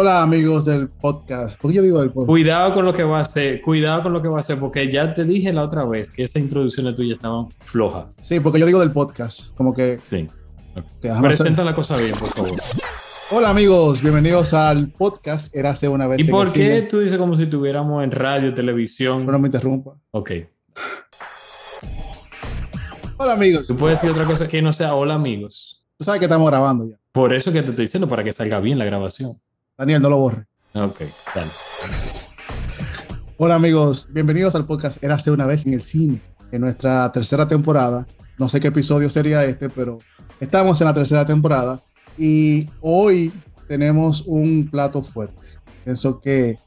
Hola 0.00 0.22
amigos 0.22 0.64
del 0.64 0.90
podcast. 0.90 1.60
¿Por 1.60 1.72
qué 1.72 1.78
yo 1.78 1.82
digo 1.82 1.98
del 1.98 2.12
podcast? 2.12 2.28
Cuidado 2.28 2.72
con 2.72 2.84
lo 2.84 2.94
que 2.94 3.02
va 3.02 3.18
a 3.18 3.22
hacer, 3.22 3.60
cuidado 3.60 4.04
con 4.04 4.12
lo 4.12 4.22
que 4.22 4.28
va 4.28 4.36
a 4.36 4.38
hacer, 4.38 4.56
porque 4.56 4.88
ya 4.92 5.12
te 5.12 5.24
dije 5.24 5.52
la 5.52 5.64
otra 5.64 5.84
vez 5.84 6.12
que 6.12 6.22
esa 6.22 6.38
introducción 6.38 6.86
de 6.86 6.92
tuya 6.92 7.14
estaba 7.14 7.48
floja. 7.58 8.12
Sí, 8.22 8.38
porque 8.38 8.60
yo 8.60 8.66
digo 8.66 8.78
del 8.78 8.92
podcast. 8.92 9.52
Como 9.56 9.74
que. 9.74 9.98
Sí. 10.04 10.28
Presenta 11.00 11.64
la 11.64 11.74
cosa 11.74 11.96
bien, 11.96 12.14
por 12.16 12.28
favor. 12.28 12.52
Hola 13.32 13.50
amigos, 13.50 14.00
bienvenidos 14.00 14.54
al 14.54 14.92
podcast 14.92 15.52
Érase 15.52 15.88
una 15.88 16.06
vez 16.06 16.20
¿Y 16.20 16.24
por 16.30 16.52
qué 16.52 16.76
cine. 16.76 16.82
tú 16.82 17.00
dices 17.00 17.18
como 17.18 17.34
si 17.34 17.42
estuviéramos 17.42 18.04
en 18.04 18.12
radio, 18.12 18.54
televisión? 18.54 19.26
No 19.26 19.36
me 19.40 19.48
interrumpa. 19.48 19.96
Ok. 20.12 20.30
Hola 23.16 23.32
amigos. 23.32 23.66
Tú 23.66 23.76
puedes 23.76 24.00
decir 24.00 24.12
otra 24.12 24.26
cosa 24.26 24.46
que 24.46 24.62
no 24.62 24.72
sea 24.72 24.94
hola 24.94 25.14
amigos. 25.14 25.84
Tú 25.96 26.04
sabes 26.04 26.20
que 26.20 26.26
estamos 26.26 26.48
grabando 26.48 26.88
ya. 26.88 27.00
Por 27.10 27.34
eso 27.34 27.50
que 27.50 27.62
te 27.62 27.70
estoy 27.70 27.86
diciendo, 27.86 28.08
para 28.08 28.22
que 28.22 28.30
salga 28.30 28.60
bien 28.60 28.78
la 28.78 28.84
grabación. 28.84 29.40
Daniel, 29.78 30.02
no 30.02 30.10
lo 30.10 30.18
borre. 30.18 30.44
Ok, 30.74 31.02
dale. 31.32 31.52
Hola 33.36 33.54
amigos, 33.54 34.08
bienvenidos 34.10 34.56
al 34.56 34.66
podcast 34.66 35.00
Érase 35.04 35.30
una 35.30 35.46
vez 35.46 35.66
en 35.66 35.74
el 35.74 35.82
cine. 35.82 36.20
En 36.50 36.62
nuestra 36.62 37.12
tercera 37.12 37.46
temporada. 37.46 38.04
No 38.38 38.48
sé 38.48 38.58
qué 38.58 38.68
episodio 38.68 39.08
sería 39.08 39.44
este, 39.44 39.70
pero 39.70 39.98
estamos 40.40 40.80
en 40.80 40.88
la 40.88 40.94
tercera 40.94 41.24
temporada. 41.24 41.80
Y 42.18 42.68
hoy 42.80 43.32
tenemos 43.68 44.24
un 44.26 44.68
plato 44.68 45.00
fuerte. 45.00 45.46
Pienso 45.84 46.20
que 46.20 46.58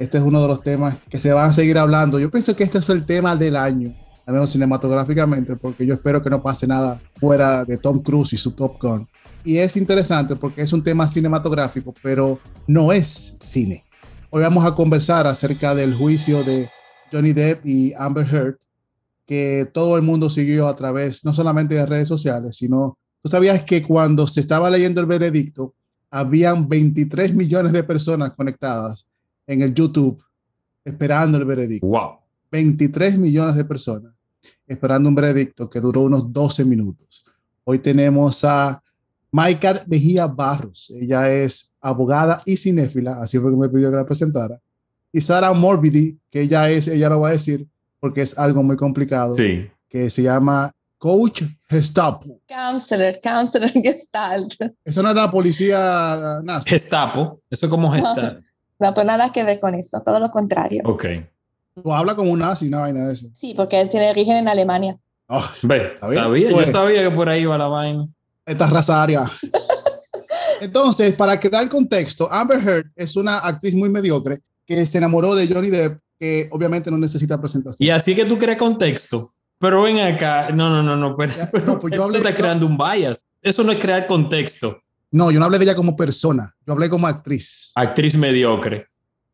este 0.00 0.18
es 0.18 0.24
uno 0.24 0.42
de 0.42 0.48
los 0.48 0.60
temas 0.60 0.98
que 1.08 1.20
se 1.20 1.32
van 1.32 1.50
a 1.50 1.52
seguir 1.52 1.78
hablando. 1.78 2.18
Yo 2.18 2.28
pienso 2.28 2.56
que 2.56 2.64
este 2.64 2.78
es 2.78 2.88
el 2.88 3.06
tema 3.06 3.36
del 3.36 3.54
año, 3.54 3.94
al 4.26 4.34
menos 4.34 4.50
cinematográficamente, 4.50 5.54
porque 5.54 5.86
yo 5.86 5.94
espero 5.94 6.20
que 6.24 6.30
no 6.30 6.42
pase 6.42 6.66
nada 6.66 7.00
fuera 7.20 7.64
de 7.64 7.78
Tom 7.78 8.02
Cruise 8.02 8.32
y 8.32 8.36
su 8.36 8.50
Top 8.50 8.82
Gun. 8.82 9.06
Y 9.48 9.56
es 9.56 9.78
interesante 9.78 10.36
porque 10.36 10.60
es 10.60 10.74
un 10.74 10.82
tema 10.82 11.08
cinematográfico, 11.08 11.94
pero 12.02 12.38
no 12.66 12.92
es 12.92 13.34
cine. 13.40 13.82
Hoy 14.28 14.42
vamos 14.42 14.66
a 14.66 14.74
conversar 14.74 15.26
acerca 15.26 15.74
del 15.74 15.94
juicio 15.94 16.44
de 16.44 16.68
Johnny 17.10 17.32
Depp 17.32 17.64
y 17.64 17.94
Amber 17.94 18.26
Heard, 18.30 18.58
que 19.24 19.66
todo 19.72 19.96
el 19.96 20.02
mundo 20.02 20.28
siguió 20.28 20.68
a 20.68 20.76
través 20.76 21.24
no 21.24 21.32
solamente 21.32 21.76
de 21.76 21.86
redes 21.86 22.08
sociales, 22.08 22.56
sino 22.56 22.98
tú 23.22 23.30
sabías 23.30 23.62
que 23.62 23.82
cuando 23.82 24.26
se 24.26 24.40
estaba 24.40 24.68
leyendo 24.68 25.00
el 25.00 25.06
veredicto, 25.06 25.74
habían 26.10 26.68
23 26.68 27.32
millones 27.32 27.72
de 27.72 27.82
personas 27.82 28.32
conectadas 28.32 29.08
en 29.46 29.62
el 29.62 29.72
YouTube 29.72 30.22
esperando 30.84 31.38
el 31.38 31.46
veredicto. 31.46 31.86
Wow. 31.86 32.18
23 32.52 33.16
millones 33.16 33.54
de 33.54 33.64
personas 33.64 34.12
esperando 34.66 35.08
un 35.08 35.14
veredicto 35.14 35.70
que 35.70 35.80
duró 35.80 36.02
unos 36.02 36.30
12 36.30 36.66
minutos. 36.66 37.24
Hoy 37.64 37.78
tenemos 37.78 38.44
a 38.44 38.82
Maika 39.30 39.84
Mejía 39.86 40.26
Barros. 40.26 40.92
Ella 41.00 41.30
es 41.30 41.74
abogada 41.80 42.42
y 42.46 42.56
cinéfila, 42.56 43.20
así 43.20 43.38
fue 43.38 43.50
que 43.50 43.56
me 43.56 43.68
pidió 43.68 43.90
que 43.90 43.96
la 43.96 44.06
presentara. 44.06 44.58
Y 45.12 45.20
Sara 45.20 45.52
Morbidi, 45.52 46.18
que 46.30 46.42
ella 46.42 46.68
es, 46.70 46.88
ella 46.88 47.08
lo 47.08 47.20
va 47.20 47.28
a 47.28 47.32
decir 47.32 47.66
porque 48.00 48.22
es 48.22 48.38
algo 48.38 48.62
muy 48.62 48.76
complicado, 48.76 49.34
Sí. 49.34 49.68
que 49.88 50.08
se 50.10 50.22
llama 50.22 50.72
Coach 50.98 51.42
Gestapo. 51.68 52.40
Counselor, 52.48 53.14
counselor 53.22 53.70
Gestalt. 53.82 54.54
Eso 54.84 55.02
no 55.02 55.10
es 55.10 55.16
la 55.16 55.30
policía 55.30 56.40
nazi. 56.42 56.68
Gestapo. 56.70 57.40
Eso 57.50 57.66
es 57.66 57.70
como 57.70 57.90
Gestapo. 57.90 58.40
No, 58.80 58.94
pues 58.94 59.06
nada 59.06 59.32
que 59.32 59.42
ver 59.44 59.58
con 59.58 59.74
eso, 59.74 60.00
todo 60.04 60.20
lo 60.20 60.30
contrario. 60.30 60.82
Ok. 60.84 61.04
O 61.82 61.94
habla 61.94 62.14
como 62.16 62.30
un 62.32 62.38
nazi, 62.40 62.66
una 62.68 62.80
vaina 62.80 63.06
de 63.08 63.14
eso. 63.14 63.28
Sí, 63.32 63.54
porque 63.56 63.80
él 63.80 63.88
tiene 63.88 64.10
origen 64.10 64.36
en 64.36 64.48
Alemania. 64.48 64.98
Ah, 65.28 65.50
Ve, 65.62 65.92
sabía, 66.00 66.50
Pues. 66.50 66.66
yo 66.66 66.72
sabía 66.72 67.02
que 67.08 67.10
por 67.14 67.28
ahí 67.28 67.42
iba 67.42 67.56
la 67.58 67.66
vaina. 67.68 68.08
Esta 68.48 68.66
raza 68.66 69.02
aria. 69.02 69.30
Entonces, 70.60 71.14
para 71.14 71.38
crear 71.38 71.68
contexto, 71.68 72.30
Amber 72.32 72.58
Heard 72.66 72.86
es 72.96 73.16
una 73.16 73.38
actriz 73.38 73.74
muy 73.74 73.88
mediocre 73.88 74.40
que 74.66 74.86
se 74.86 74.98
enamoró 74.98 75.34
de 75.34 75.46
Johnny 75.46 75.70
Depp, 75.70 76.00
que 76.18 76.48
obviamente 76.50 76.90
no 76.90 76.98
necesita 76.98 77.40
presentación. 77.40 77.86
Y 77.86 77.90
así 77.90 78.14
que 78.14 78.24
tú 78.24 78.36
creas 78.38 78.58
contexto. 78.58 79.32
Pero 79.60 79.82
ven 79.82 79.98
acá, 80.00 80.50
no, 80.50 80.68
no, 80.70 80.82
no, 80.82 80.96
no, 80.96 81.16
pero, 81.16 81.32
no, 81.66 81.80
pues 81.80 81.94
yo 81.94 82.04
hablé- 82.04 82.18
estás 82.18 82.32
yo- 82.32 82.38
creando 82.38 82.66
un 82.66 82.76
bias. 82.76 83.24
Eso 83.42 83.62
no 83.64 83.72
es 83.72 83.78
crear 83.78 84.06
contexto. 84.06 84.80
No, 85.10 85.30
yo 85.30 85.38
no 85.40 85.46
hablé 85.46 85.58
de 85.58 85.64
ella 85.64 85.74
como 85.74 85.96
persona, 85.96 86.54
yo 86.66 86.72
hablé 86.74 86.88
como 86.90 87.06
actriz. 87.06 87.72
Actriz 87.74 88.16
mediocre. 88.16 88.86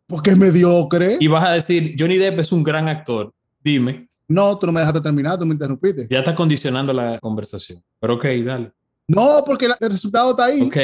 Porque 0.07 0.31
es 0.31 0.37
mediocre. 0.37 1.17
Y 1.21 1.27
vas 1.27 1.45
a 1.45 1.53
decir, 1.53 1.97
Johnny 1.99 2.17
Depp 2.17 2.39
es 2.41 2.53
un 2.53 2.63
gran 2.63 2.89
actor. 2.89 3.33
Dime, 3.63 4.09
No, 4.29 4.57
tú 4.59 4.67
no 4.67 4.73
me 4.73 4.81
dejaste 4.81 5.01
terminar, 5.01 5.39
tú 5.39 5.45
me 5.47 5.53
interrumpiste. 5.55 6.07
ya 6.11 6.19
estás 6.21 6.35
condicionando 6.35 6.93
la 6.93 7.19
conversación. 7.19 7.83
Pero 8.01 8.15
ok, 8.15 8.25
dale. 8.45 8.73
No, 9.07 9.43
porque 9.45 9.69
la- 9.69 9.77
el 9.81 9.91
resultado 9.91 10.31
está 10.31 10.47
ahí. 10.47 10.63
Ok. 10.63 10.77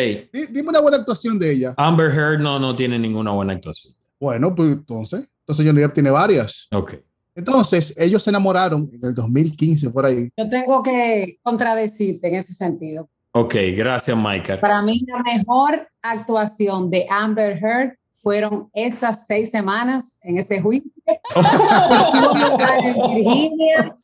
Dime 0.50 0.68
una 0.68 0.80
buena 0.80 0.98
actuación 0.98 1.38
de 1.38 1.52
ella. 1.52 1.74
Amber 1.76 2.10
Heard 2.10 2.40
no, 2.40 2.58
no 2.58 2.76
tiene 2.76 2.98
ninguna 2.98 3.30
buena 3.30 3.54
actuación. 3.54 3.94
Bueno, 4.18 4.54
pues 4.54 4.72
entonces, 4.72 5.28
entonces 5.40 5.66
Johnny 5.66 5.80
Depp 5.80 5.94
tiene 5.94 6.10
varias. 6.10 6.68
Ok. 6.72 6.94
Entonces, 7.34 7.94
ellos 7.96 8.22
se 8.22 8.28
enamoraron 8.30 8.90
en 8.92 9.02
el 9.02 9.14
2015 9.14 9.88
por 9.90 10.04
ahí. 10.04 10.28
Yo 10.36 10.50
tengo 10.50 10.82
que 10.82 11.38
contradecirte 11.42 12.28
en 12.28 12.34
ese 12.34 12.52
sentido. 12.52 13.08
Ok, 13.32 13.54
gracias, 13.76 14.16
Michael. 14.16 14.58
Para 14.58 14.82
mí, 14.82 15.06
la 15.06 15.22
mejor 15.22 15.88
actuación 16.02 16.90
de 16.90 17.06
Amber 17.08 17.56
Heard 17.62 17.94
fueron 18.12 18.68
estas 18.74 19.26
seis 19.26 19.50
semanas 19.50 20.18
en 20.22 20.36
ese 20.36 20.60
juicio. 20.60 20.90
en 22.84 22.94
Virginia, 23.14 23.96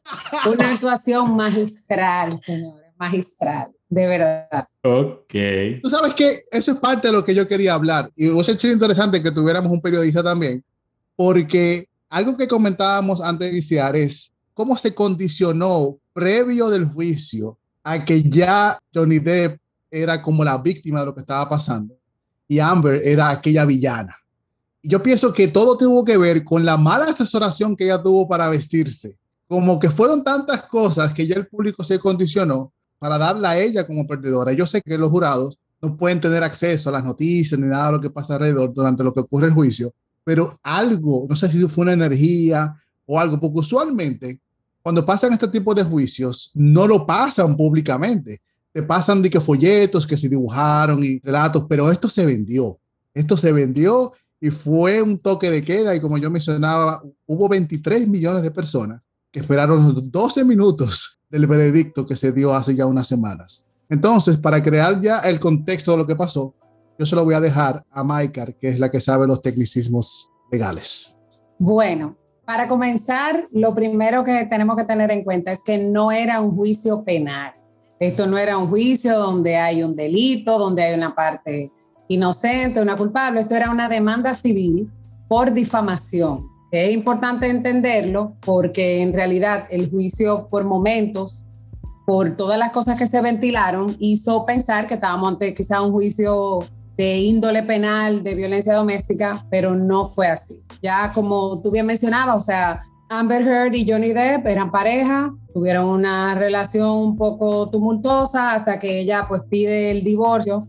una 0.49 0.71
actuación 0.71 1.37
magistral, 1.37 2.39
señores, 2.39 2.93
magistral, 2.97 3.69
de 3.89 4.07
verdad. 4.07 4.69
Ok. 4.83 5.35
Tú 5.83 5.91
sabes 5.91 6.15
que 6.15 6.41
eso 6.51 6.73
es 6.73 6.79
parte 6.79 7.09
de 7.09 7.13
lo 7.13 7.25
que 7.25 7.35
yo 7.35 7.47
quería 7.47 7.75
hablar. 7.75 8.11
Y 8.17 8.29
hubiese 8.29 8.59
sido 8.59 8.73
interesante 8.73 9.23
que 9.23 9.31
tuviéramos 9.31 9.71
un 9.71 9.81
periodista 9.81 10.23
también, 10.23 10.65
porque 11.15 11.89
algo 12.09 12.37
que 12.37 12.49
comentábamos 12.49 13.21
antes 13.21 13.49
de 13.49 13.53
iniciar 13.53 13.97
es 13.97 14.33
cómo 14.55 14.77
se 14.77 14.95
condicionó 14.95 15.99
previo 16.13 16.69
del 16.71 16.87
juicio 16.87 17.59
a 17.85 18.05
que 18.05 18.23
ya 18.23 18.79
Johnny 18.93 19.19
Depp 19.19 19.61
era 19.91 20.21
como 20.21 20.43
la 20.45 20.59
víctima 20.59 21.01
de 21.01 21.07
lo 21.07 21.15
que 21.15 21.21
estaba 21.21 21.49
pasando 21.49 21.97
y 22.49 22.59
Amber 22.59 23.01
era 23.05 23.31
aquella 23.31 23.65
villana. 23.65 24.17
Y 24.83 24.89
yo 24.89 25.03
pienso 25.03 25.33
que 25.33 25.49
todo 25.49 25.77
tuvo 25.77 26.05
que 26.05 26.17
ver 26.17 26.45
con 26.45 26.65
la 26.65 26.77
mala 26.77 27.07
asesoración 27.07 27.77
que 27.77 27.85
ella 27.85 28.03
tuvo 28.03 28.29
para 28.29 28.49
vestirse. 28.49 29.17
Como 29.49 29.79
que 29.79 29.91
fueron 29.91 30.25
tantas 30.25 30.65
cosas 30.65 31.13
que 31.13 31.27
ya 31.27 31.37
el 31.37 31.47
público 31.47 31.85
se 31.85 31.99
condicionó 31.99 32.73
para 32.99 33.19
darla 33.19 33.51
a 33.51 33.59
ella 33.59 33.87
como 33.87 34.07
perdedora. 34.07 34.53
Yo 34.53 34.67
sé 34.67 34.81
que 34.83 34.99
los 34.99 35.11
jurados 35.11 35.59
no 35.81 35.97
pueden 35.97 36.21
tener 36.21 36.43
acceso 36.43 36.89
a 36.89 36.93
las 36.93 37.05
noticias 37.05 37.59
ni 37.59 37.67
nada 37.67 37.87
de 37.87 37.93
lo 37.93 38.01
que 38.01 38.11
pasa 38.11 38.35
alrededor 38.35 38.73
durante 38.73 39.05
lo 39.05 39.13
que 39.13 39.21
ocurre 39.21 39.47
el 39.47 39.53
juicio, 39.53 39.93
pero 40.25 40.59
algo, 40.63 41.27
no 41.29 41.37
sé 41.37 41.49
si 41.51 41.61
fue 41.69 41.83
una 41.83 41.93
energía 41.93 42.75
o 43.05 43.21
algo, 43.21 43.39
porque 43.39 43.61
usualmente 43.61 44.41
cuando 44.83 45.05
pasan 45.05 45.33
este 45.33 45.49
tipo 45.49 45.75
de 45.75 45.83
juicios 45.83 46.53
no 46.55 46.87
lo 46.87 47.05
pasan 47.05 47.57
públicamente. 47.57 48.41
Te 48.73 48.83
pasan 48.83 49.21
de 49.21 49.31
que 49.31 49.41
folletos 49.41 50.07
que 50.07 50.17
se 50.17 50.29
dibujaron 50.29 51.03
y 51.03 51.19
relatos, 51.19 51.67
pero 51.69 51.91
esto 51.91 52.09
se 52.09 52.25
vendió. 52.25 52.79
Esto 53.13 53.37
se 53.37 53.51
vendió 53.51 54.13
y 54.41 54.51
fue 54.51 55.03
un 55.03 55.19
toque 55.19 55.51
de 55.51 55.65
queda 55.65 55.97
y 55.97 56.01
como 56.01 56.19
yo 56.19 56.31
mencionaba, 56.31 57.03
hubo 57.27 57.49
23 57.49 58.07
millones 58.07 58.43
de 58.43 58.51
personas 58.51 59.01
esperaron 59.39 59.79
los 59.79 60.11
12 60.11 60.45
minutos 60.45 61.21
del 61.29 61.47
veredicto 61.47 62.07
que 62.07 62.17
se 62.17 62.33
dio 62.33 62.55
hace 62.55 62.75
ya 62.75 62.87
unas 62.87 63.07
semanas. 63.07 63.65
Entonces, 63.89 64.37
para 64.37 64.63
crear 64.63 65.01
ya 65.01 65.21
el 65.21 65.39
contexto 65.39 65.93
de 65.93 65.99
lo 65.99 66.07
que 66.07 66.17
pasó, 66.17 66.55
yo 66.99 67.07
se 67.07 67.15
lo 67.15 67.25
voy 67.25 67.35
a 67.35 67.41
dejar 67.41 67.85
a 67.91 68.03
Maikar, 68.03 68.55
que 68.57 68.69
es 68.69 68.79
la 68.79 68.91
que 68.91 69.01
sabe 69.01 69.27
los 69.27 69.43
tecnicismos 69.43 70.31
legales. 70.51 71.15
Bueno, 71.59 72.17
para 72.45 72.69
comenzar, 72.69 73.47
lo 73.53 73.75
primero 73.75 74.25
que 74.25 74.47
tenemos 74.47 74.77
que 74.77 74.85
tener 74.85 75.11
en 75.11 75.25
cuenta 75.25 75.53
es 75.53 75.63
que 75.63 75.79
no 75.79 76.11
era 76.11 76.41
un 76.41 76.57
juicio 76.57 77.05
penal. 77.05 77.55
Esto 77.99 78.27
no 78.27 78.39
era 78.39 78.57
un 78.59 78.69
juicio 78.69 79.19
donde 79.19 79.57
hay 79.57 79.83
un 79.83 79.97
delito, 79.97 80.59
donde 80.59 80.83
hay 80.83 80.95
una 80.95 81.15
parte 81.15 81.71
inocente, 82.09 82.81
una 82.81 82.97
culpable. 82.97 83.41
Esto 83.41 83.55
era 83.55 83.71
una 83.71 83.89
demanda 83.89 84.33
civil 84.35 84.91
por 85.29 85.53
difamación. 85.53 86.56
Es 86.71 86.93
importante 86.93 87.49
entenderlo 87.49 88.37
porque 88.41 89.01
en 89.01 89.13
realidad 89.13 89.67
el 89.71 89.91
juicio 89.91 90.49
por 90.51 90.65
momentos, 90.65 91.47
por 92.07 92.37
todas 92.37 92.59
las 92.59 92.73
cosas 92.73 92.99
que 92.99 93.07
se 93.07 93.21
ventilaron, 93.21 93.97
hizo 93.99 94.45
pensar 94.45 94.87
que 94.87 94.95
estábamos 94.95 95.33
ante 95.33 95.55
quizá 95.55 95.81
un 95.83 95.93
juicio 95.93 96.61
de 96.97 97.19
índole 97.19 97.63
penal, 97.63 98.23
de 98.23 98.35
violencia 98.35 98.75
doméstica, 98.75 99.47
pero 99.51 99.75
no 99.75 100.05
fue 100.05 100.29
así. 100.29 100.63
Ya 100.83 101.13
como 101.13 101.61
tú 101.63 101.71
bien 101.71 101.87
mencionabas, 101.87 102.37
o 102.37 102.41
sea, 102.41 102.83
Amber 103.09 103.43
Heard 103.43 103.75
y 103.75 103.89
Johnny 103.89 104.13
Depp 104.13 104.47
eran 104.47 104.73
pareja, 104.73 105.33
tuvieron 105.55 105.87
una 105.87 106.35
relación 106.35 106.91
un 106.91 107.17
poco 107.17 107.71
tumultuosa 107.71 108.55
hasta 108.55 108.81
que 108.81 109.01
ella 109.01 109.27
pues 109.29 109.43
pide 109.49 109.93
el 109.93 110.03
divorcio 110.03 110.67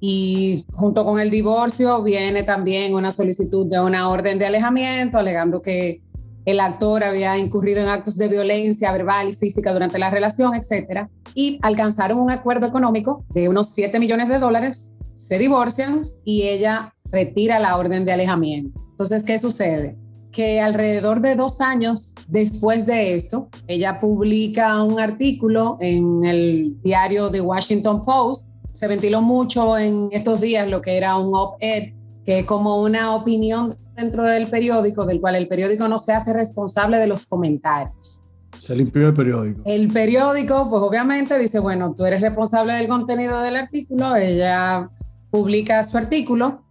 y 0.00 0.64
junto 0.72 1.04
con 1.04 1.20
el 1.20 1.30
divorcio 1.30 2.02
viene 2.02 2.42
también 2.42 2.94
una 2.94 3.12
solicitud 3.12 3.66
de 3.66 3.80
una 3.80 4.08
orden 4.08 4.38
de 4.38 4.46
alejamiento 4.46 5.18
alegando 5.18 5.60
que 5.60 6.02
el 6.46 6.60
actor 6.60 7.04
había 7.04 7.38
incurrido 7.38 7.80
en 7.80 7.88
actos 7.88 8.16
de 8.16 8.28
violencia 8.28 8.92
verbal 8.92 9.28
y 9.28 9.34
física 9.34 9.72
durante 9.72 9.98
la 9.98 10.10
relación, 10.10 10.54
etcétera, 10.54 11.10
y 11.34 11.58
alcanzaron 11.62 12.18
un 12.18 12.30
acuerdo 12.30 12.66
económico 12.66 13.24
de 13.34 13.48
unos 13.48 13.70
7 13.70 13.98
millones 14.00 14.28
de 14.28 14.38
dólares, 14.38 14.94
se 15.12 15.38
divorcian 15.38 16.08
y 16.24 16.42
ella 16.42 16.94
retira 17.12 17.58
la 17.58 17.76
orden 17.76 18.04
de 18.04 18.12
alejamiento. 18.12 18.80
Entonces, 18.92 19.22
¿qué 19.24 19.38
sucede? 19.38 19.96
Que 20.32 20.60
alrededor 20.60 21.20
de 21.20 21.34
dos 21.34 21.60
años 21.60 22.14
después 22.28 22.86
de 22.86 23.16
esto, 23.16 23.48
ella 23.66 24.00
publica 24.00 24.82
un 24.82 24.98
artículo 24.98 25.76
en 25.80 26.24
el 26.24 26.80
diario 26.82 27.30
The 27.30 27.40
Washington 27.40 28.04
Post. 28.04 28.46
Se 28.72 28.88
ventiló 28.88 29.20
mucho 29.20 29.76
en 29.76 30.08
estos 30.12 30.40
días 30.40 30.68
lo 30.68 30.80
que 30.80 30.96
era 30.96 31.16
un 31.16 31.32
op-ed, 31.34 31.92
que 32.24 32.40
es 32.40 32.44
como 32.44 32.82
una 32.82 33.14
opinión 33.14 33.76
dentro 33.96 34.24
del 34.24 34.48
periódico, 34.48 35.04
del 35.06 35.20
cual 35.20 35.34
el 35.36 35.48
periódico 35.48 35.88
no 35.88 35.98
se 35.98 36.12
hace 36.12 36.32
responsable 36.32 36.98
de 36.98 37.06
los 37.06 37.26
comentarios. 37.26 38.20
Se 38.58 38.76
limpió 38.76 39.08
el 39.08 39.14
periódico. 39.14 39.62
El 39.64 39.88
periódico, 39.88 40.68
pues 40.70 40.82
obviamente 40.82 41.38
dice, 41.38 41.58
bueno, 41.58 41.94
tú 41.96 42.04
eres 42.04 42.20
responsable 42.20 42.74
del 42.74 42.88
contenido 42.88 43.40
del 43.40 43.56
artículo, 43.56 44.16
ella 44.16 44.90
publica 45.30 45.82
su 45.82 45.96
artículo 45.96 46.62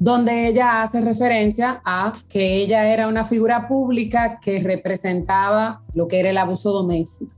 donde 0.00 0.48
ella 0.48 0.82
hace 0.82 1.02
referencia 1.02 1.82
a 1.84 2.14
que 2.30 2.62
ella 2.62 2.92
era 2.92 3.06
una 3.06 3.22
figura 3.22 3.68
pública 3.68 4.40
que 4.40 4.62
representaba 4.62 5.82
lo 5.94 6.08
que 6.08 6.20
era 6.20 6.30
el 6.30 6.38
abuso 6.38 6.72
doméstico. 6.72 7.32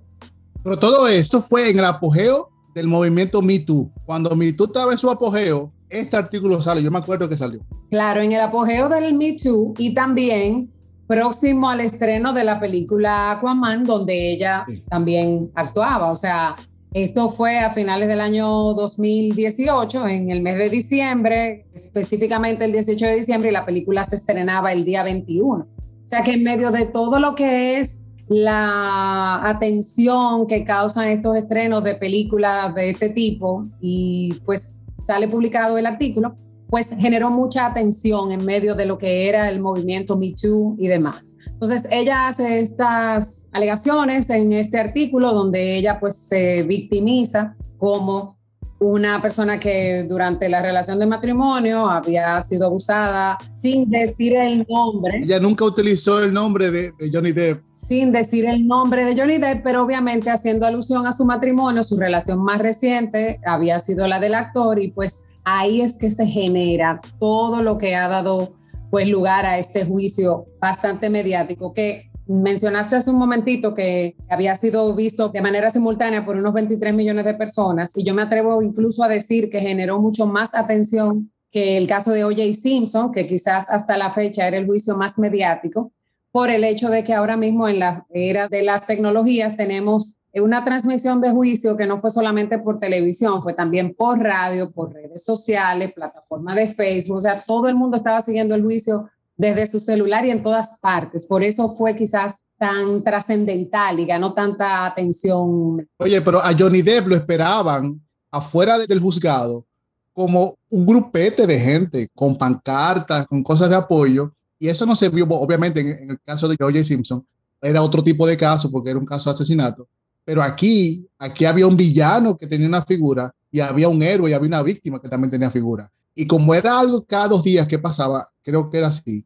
Pero 0.63 0.79
todo 0.79 1.09
esto 1.09 1.43
fue 1.43 1.71
en 1.71 1.81
el 1.81 1.85
apogeo 1.85 2.51
del 2.75 2.89
movimiento 2.89 3.43
Me 3.43 3.59
Too. 3.59 3.91
Cuando 4.05 4.35
Me 4.37 4.53
Too 4.53 4.67
estaba 4.67 4.93
en 4.93 4.99
su 4.99 5.11
apogeo, 5.11 5.73
este 5.89 6.17
artículo 6.17 6.61
sale, 6.61 6.83
yo 6.83 6.91
me 6.91 6.99
acuerdo 6.99 7.29
que 7.29 7.37
salió. 7.37 7.61
Claro, 7.91 8.21
en 8.21 8.33
el 8.33 8.41
apogeo 8.41 8.89
del 8.89 9.15
Me 9.15 9.35
Too 9.35 9.75
y 9.79 9.95
también 9.95 10.71
próximo 11.07 11.69
al 11.69 11.81
estreno 11.81 12.33
de 12.33 12.45
la 12.45 12.59
película 12.59 13.33
Aquaman, 13.33 13.85
donde 13.85 14.33
ella 14.33 14.65
sí. 14.67 14.83
también 14.89 15.51
actuaba. 15.55 16.11
O 16.11 16.17
sea, 16.17 16.57
esto 16.95 17.29
fue 17.29 17.59
a 17.59 17.71
finales 17.71 18.09
del 18.09 18.21
año 18.21 18.47
2018, 18.75 20.09
en 20.09 20.31
el 20.31 20.43
mes 20.43 20.57
de 20.57 20.71
diciembre, 20.71 21.67
específicamente 21.75 22.65
el 22.65 22.73
18 22.73 23.07
de 23.07 23.17
diciembre, 23.17 23.51
y 23.51 23.53
la 23.53 23.67
película 23.67 24.05
se 24.05 24.17
estrenaba 24.17 24.73
el 24.73 24.85
día 24.85 25.03
21. 25.03 25.65
O 25.65 26.09
sea 26.09 26.23
que 26.23 26.33
en 26.33 26.43
medio 26.43 26.71
de 26.71 26.87
todo 26.87 27.19
lo 27.19 27.35
que 27.35 27.79
es 27.79 28.09
la 28.35 29.49
atención 29.49 30.47
que 30.47 30.65
causan 30.65 31.09
estos 31.09 31.37
estrenos 31.37 31.85
de 31.85 31.95
películas 31.95 32.75
de 32.75 32.91
este 32.91 33.09
tipo, 33.11 33.69
y 33.81 34.35
pues 34.45 34.77
sale 34.97 35.29
publicado 35.29 35.79
el 35.79 35.87
artículo, 35.87 36.37
pues 36.69 36.95
generó 36.99 37.29
mucha 37.29 37.67
atención 37.67 38.33
en 38.33 38.45
medio 38.47 38.75
de 38.75 38.87
lo 38.87 38.97
que 38.97 39.29
era 39.29 39.51
el 39.51 39.61
movimiento 39.61 40.17
Me 40.17 40.33
Too 40.33 40.77
y 40.79 40.89
demás. 40.89 41.37
Entonces 41.47 41.87
ella 41.91 42.29
hace 42.29 42.61
estas 42.61 43.47
alegaciones 43.53 44.31
en 44.31 44.55
este 44.55 44.81
artículo 44.81 45.35
donde 45.35 45.77
ella 45.77 46.01
pues 46.01 46.17
se 46.17 46.63
victimiza 46.63 47.57
como 47.77 48.39
una 48.83 49.23
persona 49.23 49.61
que 49.61 50.05
durante 50.09 50.49
la 50.49 50.61
relación 50.61 50.99
de 50.99 51.07
matrimonio 51.07 51.89
había 51.89 52.41
sido 52.43 52.67
abusada 52.67 53.39
sin 53.55 53.89
decir 53.89 54.35
el 54.35 54.67
nombre. 54.69 55.21
Ella 55.23 55.39
nunca 55.39 55.65
utilizó 55.65 56.23
el 56.23 56.33
nombre 56.33 56.71
de, 56.71 56.93
de, 56.99 57.11
Johnny 57.13 57.33
Depp. 57.33 57.63
Sin 57.75 58.13
decir 58.13 58.45
el 58.47 58.67
nombre 58.67 59.05
de 59.05 59.17
Johnny 59.17 59.39
Depp, 59.39 59.63
pero 59.63 59.83
obviamente 59.83 60.31
haciendo 60.31 60.67
alusión 60.67 61.07
a 61.07 61.13
su 61.13 61.25
matrimonio, 61.25 61.83
su 61.83 61.97
relación 61.97 62.43
más 62.43 62.59
reciente 62.59 63.41
había 63.47 63.79
sido 63.79 64.07
la 64.09 64.19
del 64.19 64.35
actor 64.35 64.83
y 64.83 64.91
pues 64.91 65.35
ahí 65.45 65.81
es 65.81 65.97
que 65.97 66.11
se 66.11 66.27
genera 66.27 67.01
todo 67.19 67.63
lo 67.63 67.79
que 67.79 67.95
ha 67.95 68.09
dado 68.09 68.55
pues 68.91 69.09
lugar 69.09 69.47
a 69.47 69.59
este 69.59 69.87
juicio 69.87 70.47
bastante 70.61 71.09
mediático 71.09 71.73
que 71.73 72.12
mencionaste 72.33 72.97
hace 72.97 73.11
un 73.11 73.19
momentito 73.19 73.75
que 73.75 74.17
había 74.29 74.55
sido 74.57 74.95
visto 74.95 75.29
de 75.29 75.43
manera 75.43 75.71
simultánea 75.71 76.25
por 76.25 76.37
unos 76.37 76.55
23 76.55 76.95
millones 76.95 77.25
de 77.25 77.35
personas 77.35 77.93
y 77.97 78.05
yo 78.05 78.15
me 78.15 78.23
atrevo 78.23 78.63
incluso 78.63 79.05
a 79.05 79.09
decir 79.09 79.51
que 79.51 79.61
generó 79.61 80.01
mucho 80.01 80.27
más 80.27 80.55
atención 80.55 81.31
que 81.51 81.77
el 81.77 81.87
caso 81.87 82.13
de 82.13 82.25
OJ 82.25 82.55
Simpson, 82.55 83.13
que 83.13 83.27
quizás 83.27 83.69
hasta 83.69 83.99
la 83.99 84.11
fecha 84.11 84.49
era 84.49 84.57
el 84.57 84.67
juicio 84.67 84.97
más 84.97 85.19
mediático, 85.19 85.93
por 86.31 86.49
el 86.49 86.65
hecho 86.65 86.89
de 86.89 87.05
que 87.05 87.13
ahora 87.13 87.37
mismo 87.37 87.69
en 87.69 87.79
la 87.79 88.07
era 88.09 88.49
de 88.49 88.63
las 88.63 88.87
tecnologías 88.87 89.55
tenemos 89.57 90.17
una 90.35 90.65
transmisión 90.65 91.21
de 91.21 91.31
juicio 91.31 91.77
que 91.77 91.87
no 91.87 91.99
fue 91.99 92.11
solamente 92.11 92.59
por 92.59 92.81
televisión, 92.81 93.43
fue 93.43 93.53
también 93.53 93.95
por 93.95 94.19
radio, 94.19 94.71
por 94.73 94.95
redes 94.95 95.23
sociales, 95.25 95.93
plataforma 95.93 96.55
de 96.55 96.69
Facebook, 96.69 97.19
o 97.19 97.21
sea, 97.21 97.45
todo 97.47 97.69
el 97.69 97.75
mundo 97.75 97.99
estaba 97.99 98.23
siguiendo 98.23 98.55
el 98.55 98.63
juicio 98.63 99.11
desde 99.43 99.67
su 99.67 99.81
celular 99.81 100.25
y 100.25 100.31
en 100.31 100.43
todas 100.43 100.79
partes. 100.81 101.25
Por 101.25 101.43
eso 101.43 101.69
fue 101.69 101.97
quizás 101.97 102.45
tan 102.57 103.03
trascendental 103.03 103.99
y 103.99 104.07
ganó 104.07 104.35
tanta 104.35 104.87
atención. 104.87 105.85
Oye, 105.99 106.21
pero 106.21 106.39
a 106.39 106.55
Johnny 106.57 106.81
Depp 106.81 107.09
lo 107.09 107.17
esperaban 107.17 108.01
afuera 108.31 108.79
del 108.79 109.01
juzgado 109.01 109.67
como 110.13 110.55
un 110.71 110.87
grupete 110.87 111.45
de 111.45 111.59
gente 111.59 112.09
con 112.15 112.39
pancartas, 112.39 113.27
con 113.27 113.43
cosas 113.43 113.69
de 113.69 113.75
apoyo. 113.75 114.33
Y 114.61 114.69
eso 114.69 114.87
no 114.87 114.95
se 114.95 115.09
vio, 115.09 115.27
obviamente, 115.29 115.81
en, 115.81 116.11
el 116.11 116.21
caso 116.21 116.47
de 116.47 116.55
O.J. 116.61 116.85
Simpson, 116.85 117.27
era 117.61 117.83
otro 117.83 118.03
tipo 118.05 118.25
de 118.27 118.37
caso 118.37 118.71
porque 118.71 118.91
era 118.91 118.99
un 118.99 119.07
caso 119.07 119.29
de 119.29 119.35
asesinato. 119.35 119.89
Pero 120.25 120.41
aquí, 120.41 121.05
aquí 121.19 121.45
había 121.45 121.67
un 121.67 121.77
villano 121.77 122.37
que 122.37 122.47
tenía 122.47 122.69
una 122.69 122.85
figura 122.85 123.35
y 123.51 123.59
había 123.59 123.89
un 123.89 124.01
héroe 124.03 124.31
y 124.31 124.35
había 124.35 124.47
una 124.47 124.63
víctima 124.63 125.01
que 125.01 125.09
también 125.09 125.33
tenía 125.33 125.51
figura. 125.51 125.91
Y 126.15 126.27
como 126.27 126.55
era 126.55 126.79
algo 126.79 127.05
cada 127.05 127.29
dos 127.29 127.43
días 127.43 127.67
que 127.67 127.79
pasaba, 127.79 128.29
creo 128.43 128.69
que 128.69 128.79
era 128.79 128.89
así, 128.89 129.25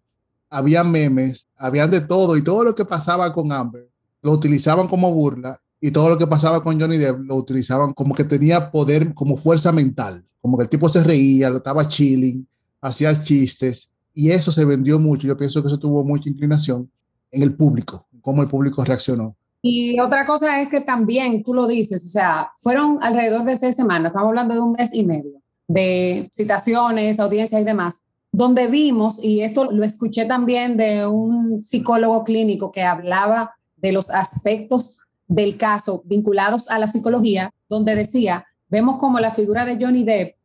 había 0.56 0.82
memes, 0.84 1.48
habían 1.56 1.90
de 1.90 2.00
todo 2.00 2.34
y 2.36 2.42
todo 2.42 2.64
lo 2.64 2.74
que 2.74 2.86
pasaba 2.86 3.32
con 3.34 3.52
Amber 3.52 3.90
lo 4.22 4.32
utilizaban 4.32 4.88
como 4.88 5.12
burla 5.12 5.60
y 5.80 5.90
todo 5.90 6.08
lo 6.08 6.16
que 6.16 6.26
pasaba 6.26 6.62
con 6.62 6.80
Johnny 6.80 6.96
Depp 6.96 7.20
lo 7.20 7.36
utilizaban 7.36 7.92
como 7.92 8.14
que 8.14 8.24
tenía 8.24 8.70
poder, 8.70 9.12
como 9.12 9.36
fuerza 9.36 9.70
mental, 9.70 10.24
como 10.40 10.56
que 10.56 10.64
el 10.64 10.70
tipo 10.70 10.88
se 10.88 11.04
reía, 11.04 11.50
lo 11.50 11.58
estaba 11.58 11.86
chilling, 11.86 12.46
hacía 12.80 13.22
chistes 13.22 13.90
y 14.14 14.30
eso 14.30 14.50
se 14.50 14.64
vendió 14.64 14.98
mucho. 14.98 15.26
Yo 15.26 15.36
pienso 15.36 15.60
que 15.60 15.68
eso 15.68 15.78
tuvo 15.78 16.02
mucha 16.02 16.30
inclinación 16.30 16.90
en 17.30 17.42
el 17.42 17.54
público, 17.54 18.06
cómo 18.22 18.40
el 18.42 18.48
público 18.48 18.82
reaccionó. 18.82 19.36
Y 19.60 20.00
otra 20.00 20.24
cosa 20.24 20.62
es 20.62 20.70
que 20.70 20.80
también, 20.80 21.42
tú 21.42 21.52
lo 21.52 21.66
dices, 21.66 22.02
o 22.06 22.08
sea, 22.08 22.50
fueron 22.56 22.98
alrededor 23.02 23.44
de 23.44 23.58
seis 23.58 23.76
semanas, 23.76 24.10
estamos 24.10 24.28
hablando 24.28 24.54
de 24.54 24.60
un 24.60 24.72
mes 24.72 24.94
y 24.94 25.04
medio, 25.04 25.42
de 25.68 26.30
citaciones, 26.32 27.20
audiencias 27.20 27.60
y 27.60 27.64
demás, 27.64 28.04
donde 28.36 28.66
vimos, 28.66 29.24
y 29.24 29.40
esto 29.40 29.72
lo 29.72 29.82
escuché 29.82 30.26
también 30.26 30.76
de 30.76 31.06
un 31.06 31.62
psicólogo 31.62 32.22
clínico 32.22 32.70
que 32.70 32.82
hablaba 32.82 33.54
de 33.78 33.92
los 33.92 34.10
aspectos 34.10 34.98
del 35.26 35.56
caso 35.56 36.02
vinculados 36.04 36.70
a 36.70 36.78
la 36.78 36.86
psicología, 36.86 37.50
donde 37.66 37.94
decía, 37.94 38.44
vemos 38.68 38.98
como 38.98 39.20
la 39.20 39.30
figura 39.30 39.64
de 39.64 39.82
Johnny 39.82 40.04
Depp, 40.04 40.36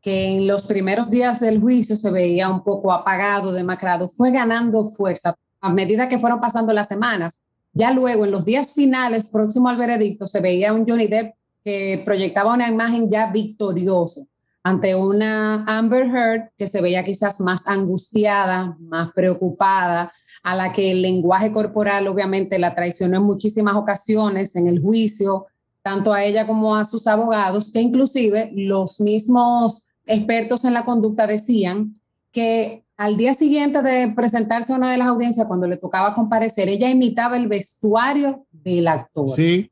que 0.00 0.38
en 0.38 0.48
los 0.48 0.64
primeros 0.64 1.08
días 1.08 1.38
del 1.38 1.60
juicio 1.60 1.94
se 1.94 2.10
veía 2.10 2.50
un 2.50 2.64
poco 2.64 2.92
apagado, 2.92 3.52
demacrado, 3.52 4.08
fue 4.08 4.32
ganando 4.32 4.84
fuerza 4.84 5.36
a 5.60 5.72
medida 5.72 6.08
que 6.08 6.18
fueron 6.18 6.40
pasando 6.40 6.72
las 6.72 6.88
semanas. 6.88 7.42
Ya 7.72 7.92
luego, 7.92 8.24
en 8.24 8.32
los 8.32 8.44
días 8.44 8.72
finales, 8.72 9.28
próximo 9.28 9.68
al 9.68 9.76
veredicto, 9.76 10.26
se 10.26 10.40
veía 10.40 10.72
un 10.72 10.84
Johnny 10.84 11.06
Depp 11.06 11.36
que 11.64 12.02
proyectaba 12.04 12.54
una 12.54 12.68
imagen 12.68 13.08
ya 13.08 13.30
victoriosa 13.30 14.22
ante 14.66 14.96
una 14.96 15.62
Amber 15.64 16.08
Heard 16.08 16.50
que 16.58 16.66
se 16.66 16.80
veía 16.80 17.04
quizás 17.04 17.38
más 17.38 17.68
angustiada, 17.68 18.76
más 18.80 19.12
preocupada, 19.12 20.12
a 20.42 20.56
la 20.56 20.72
que 20.72 20.90
el 20.90 21.02
lenguaje 21.02 21.52
corporal 21.52 22.08
obviamente 22.08 22.58
la 22.58 22.74
traicionó 22.74 23.18
en 23.18 23.22
muchísimas 23.22 23.76
ocasiones 23.76 24.56
en 24.56 24.66
el 24.66 24.82
juicio, 24.82 25.46
tanto 25.82 26.12
a 26.12 26.24
ella 26.24 26.48
como 26.48 26.74
a 26.74 26.84
sus 26.84 27.06
abogados, 27.06 27.70
que 27.72 27.80
inclusive 27.80 28.50
los 28.56 29.00
mismos 29.00 29.86
expertos 30.04 30.64
en 30.64 30.74
la 30.74 30.84
conducta 30.84 31.28
decían 31.28 32.00
que 32.32 32.84
al 32.96 33.16
día 33.16 33.34
siguiente 33.34 33.82
de 33.82 34.14
presentarse 34.16 34.72
a 34.72 34.76
una 34.76 34.90
de 34.90 34.98
las 34.98 35.06
audiencias, 35.06 35.46
cuando 35.46 35.68
le 35.68 35.76
tocaba 35.76 36.12
comparecer, 36.12 36.68
ella 36.68 36.90
imitaba 36.90 37.36
el 37.36 37.46
vestuario 37.46 38.44
del 38.50 38.88
actor. 38.88 39.36
Sí. 39.36 39.70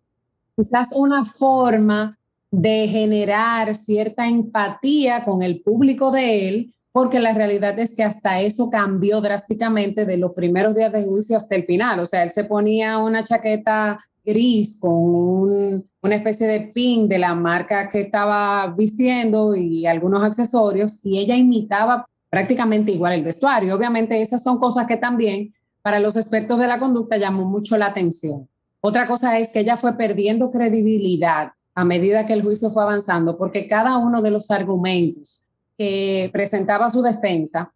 Quizás 0.54 0.92
una 0.92 1.24
forma 1.24 2.16
de 2.60 2.86
generar 2.86 3.74
cierta 3.74 4.28
empatía 4.28 5.24
con 5.24 5.42
el 5.42 5.60
público 5.60 6.12
de 6.12 6.48
él 6.48 6.74
porque 6.92 7.18
la 7.18 7.34
realidad 7.34 7.76
es 7.80 7.96
que 7.96 8.04
hasta 8.04 8.40
eso 8.40 8.70
cambió 8.70 9.20
drásticamente 9.20 10.06
de 10.06 10.16
los 10.16 10.32
primeros 10.32 10.76
días 10.76 10.92
de 10.92 11.02
juicio 11.02 11.36
hasta 11.36 11.56
el 11.56 11.64
final. 11.64 11.98
O 11.98 12.06
sea, 12.06 12.22
él 12.22 12.30
se 12.30 12.44
ponía 12.44 12.98
una 12.98 13.24
chaqueta 13.24 13.98
gris 14.24 14.78
con 14.80 14.92
un, 14.92 15.90
una 16.00 16.14
especie 16.14 16.46
de 16.46 16.70
pin 16.72 17.08
de 17.08 17.18
la 17.18 17.34
marca 17.34 17.88
que 17.88 18.02
estaba 18.02 18.72
vistiendo 18.76 19.56
y 19.56 19.86
algunos 19.86 20.22
accesorios 20.22 21.04
y 21.04 21.18
ella 21.18 21.34
imitaba 21.34 22.06
prácticamente 22.30 22.92
igual 22.92 23.14
el 23.14 23.24
vestuario. 23.24 23.74
Obviamente 23.74 24.22
esas 24.22 24.44
son 24.44 24.58
cosas 24.58 24.86
que 24.86 24.96
también 24.96 25.52
para 25.82 25.98
los 25.98 26.16
expertos 26.16 26.60
de 26.60 26.68
la 26.68 26.78
conducta 26.78 27.16
llamó 27.16 27.44
mucho 27.44 27.76
la 27.76 27.86
atención. 27.86 28.48
Otra 28.80 29.08
cosa 29.08 29.40
es 29.40 29.50
que 29.50 29.60
ella 29.60 29.76
fue 29.76 29.96
perdiendo 29.96 30.52
credibilidad 30.52 31.50
a 31.74 31.84
medida 31.84 32.26
que 32.26 32.32
el 32.32 32.42
juicio 32.42 32.70
fue 32.70 32.82
avanzando 32.82 33.36
porque 33.36 33.66
cada 33.68 33.98
uno 33.98 34.22
de 34.22 34.30
los 34.30 34.50
argumentos 34.50 35.44
que 35.76 36.30
presentaba 36.32 36.88
su 36.90 37.02
defensa 37.02 37.72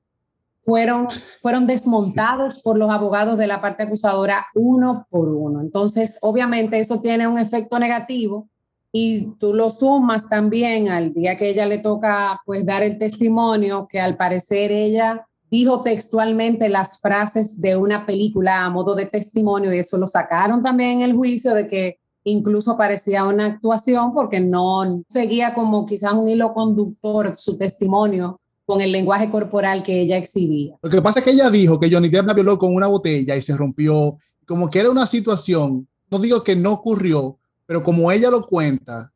fueron, 0.63 1.09
fueron 1.41 1.67
desmontados 1.67 2.61
por 2.63 2.79
los 2.79 2.91
abogados 2.91 3.39
de 3.39 3.47
la 3.47 3.61
parte 3.61 3.85
acusadora 3.85 4.47
uno 4.55 5.07
por 5.11 5.29
uno. 5.29 5.61
Entonces, 5.61 6.19
obviamente 6.21 6.79
eso 6.79 7.01
tiene 7.01 7.27
un 7.27 7.39
efecto 7.39 7.79
negativo 7.79 8.49
y 8.93 9.33
tú 9.39 9.53
lo 9.53 9.71
sumas 9.71 10.29
también 10.29 10.89
al 10.89 11.13
día 11.13 11.37
que 11.37 11.49
ella 11.51 11.67
le 11.67 11.79
toca 11.79 12.41
pues 12.47 12.65
dar 12.65 12.83
el 12.83 12.99
testimonio, 12.99 13.89
que 13.91 14.01
al 14.01 14.17
parecer 14.17 14.71
ella 14.71 15.27
dijo 15.51 15.83
textualmente 15.83 16.69
las 16.69 17.01
frases 17.01 17.61
de 17.61 17.77
una 17.77 18.07
película 18.07 18.65
a 18.65 18.71
modo 18.71 18.95
de 18.95 19.07
testimonio 19.07 19.73
y 19.73 19.79
eso 19.79 19.97
lo 19.99 20.07
sacaron 20.07 20.63
también 20.63 20.91
en 20.91 21.03
el 21.03 21.15
juicio 21.15 21.55
de 21.55 21.67
que 21.67 21.99
incluso 22.25 22.77
parecía 22.77 23.25
una 23.25 23.47
actuación 23.47 24.13
porque 24.13 24.41
no 24.41 25.03
seguía 25.09 25.55
como 25.55 25.87
quizás 25.87 26.13
un 26.13 26.29
hilo 26.29 26.53
conductor 26.53 27.35
su 27.35 27.57
testimonio 27.57 28.41
con 28.67 28.81
el 28.81 28.93
lenguaje 28.93 29.31
corporal 29.31 29.83
que 29.83 30.01
ella 30.01 30.19
exhibía. 30.19 30.77
Lo 30.83 30.91
que 30.91 31.01
pasa 31.01 31.21
es 31.21 31.25
que 31.25 31.31
ella 31.31 31.49
dijo 31.49 31.81
que 31.81 31.91
Johnny 31.91 32.11
Depp 32.11 32.27
la 32.27 32.35
violó 32.35 32.59
con 32.59 32.75
una 32.75 32.87
botella 32.87 33.35
y 33.35 33.41
se 33.41 33.57
rompió, 33.57 34.19
como 34.47 34.69
que 34.69 34.81
era 34.81 34.91
una 34.91 35.07
situación, 35.07 35.89
no 36.11 36.19
digo 36.19 36.45
que 36.45 36.55
no 36.55 36.73
ocurrió, 36.73 37.39
pero 37.65 37.83
como 37.83 38.13
ella 38.13 38.31
lo 38.31 38.47
cuenta, 38.47 39.11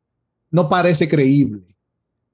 no 0.49 0.67
parece 0.67 1.07
creíble. 1.07 1.75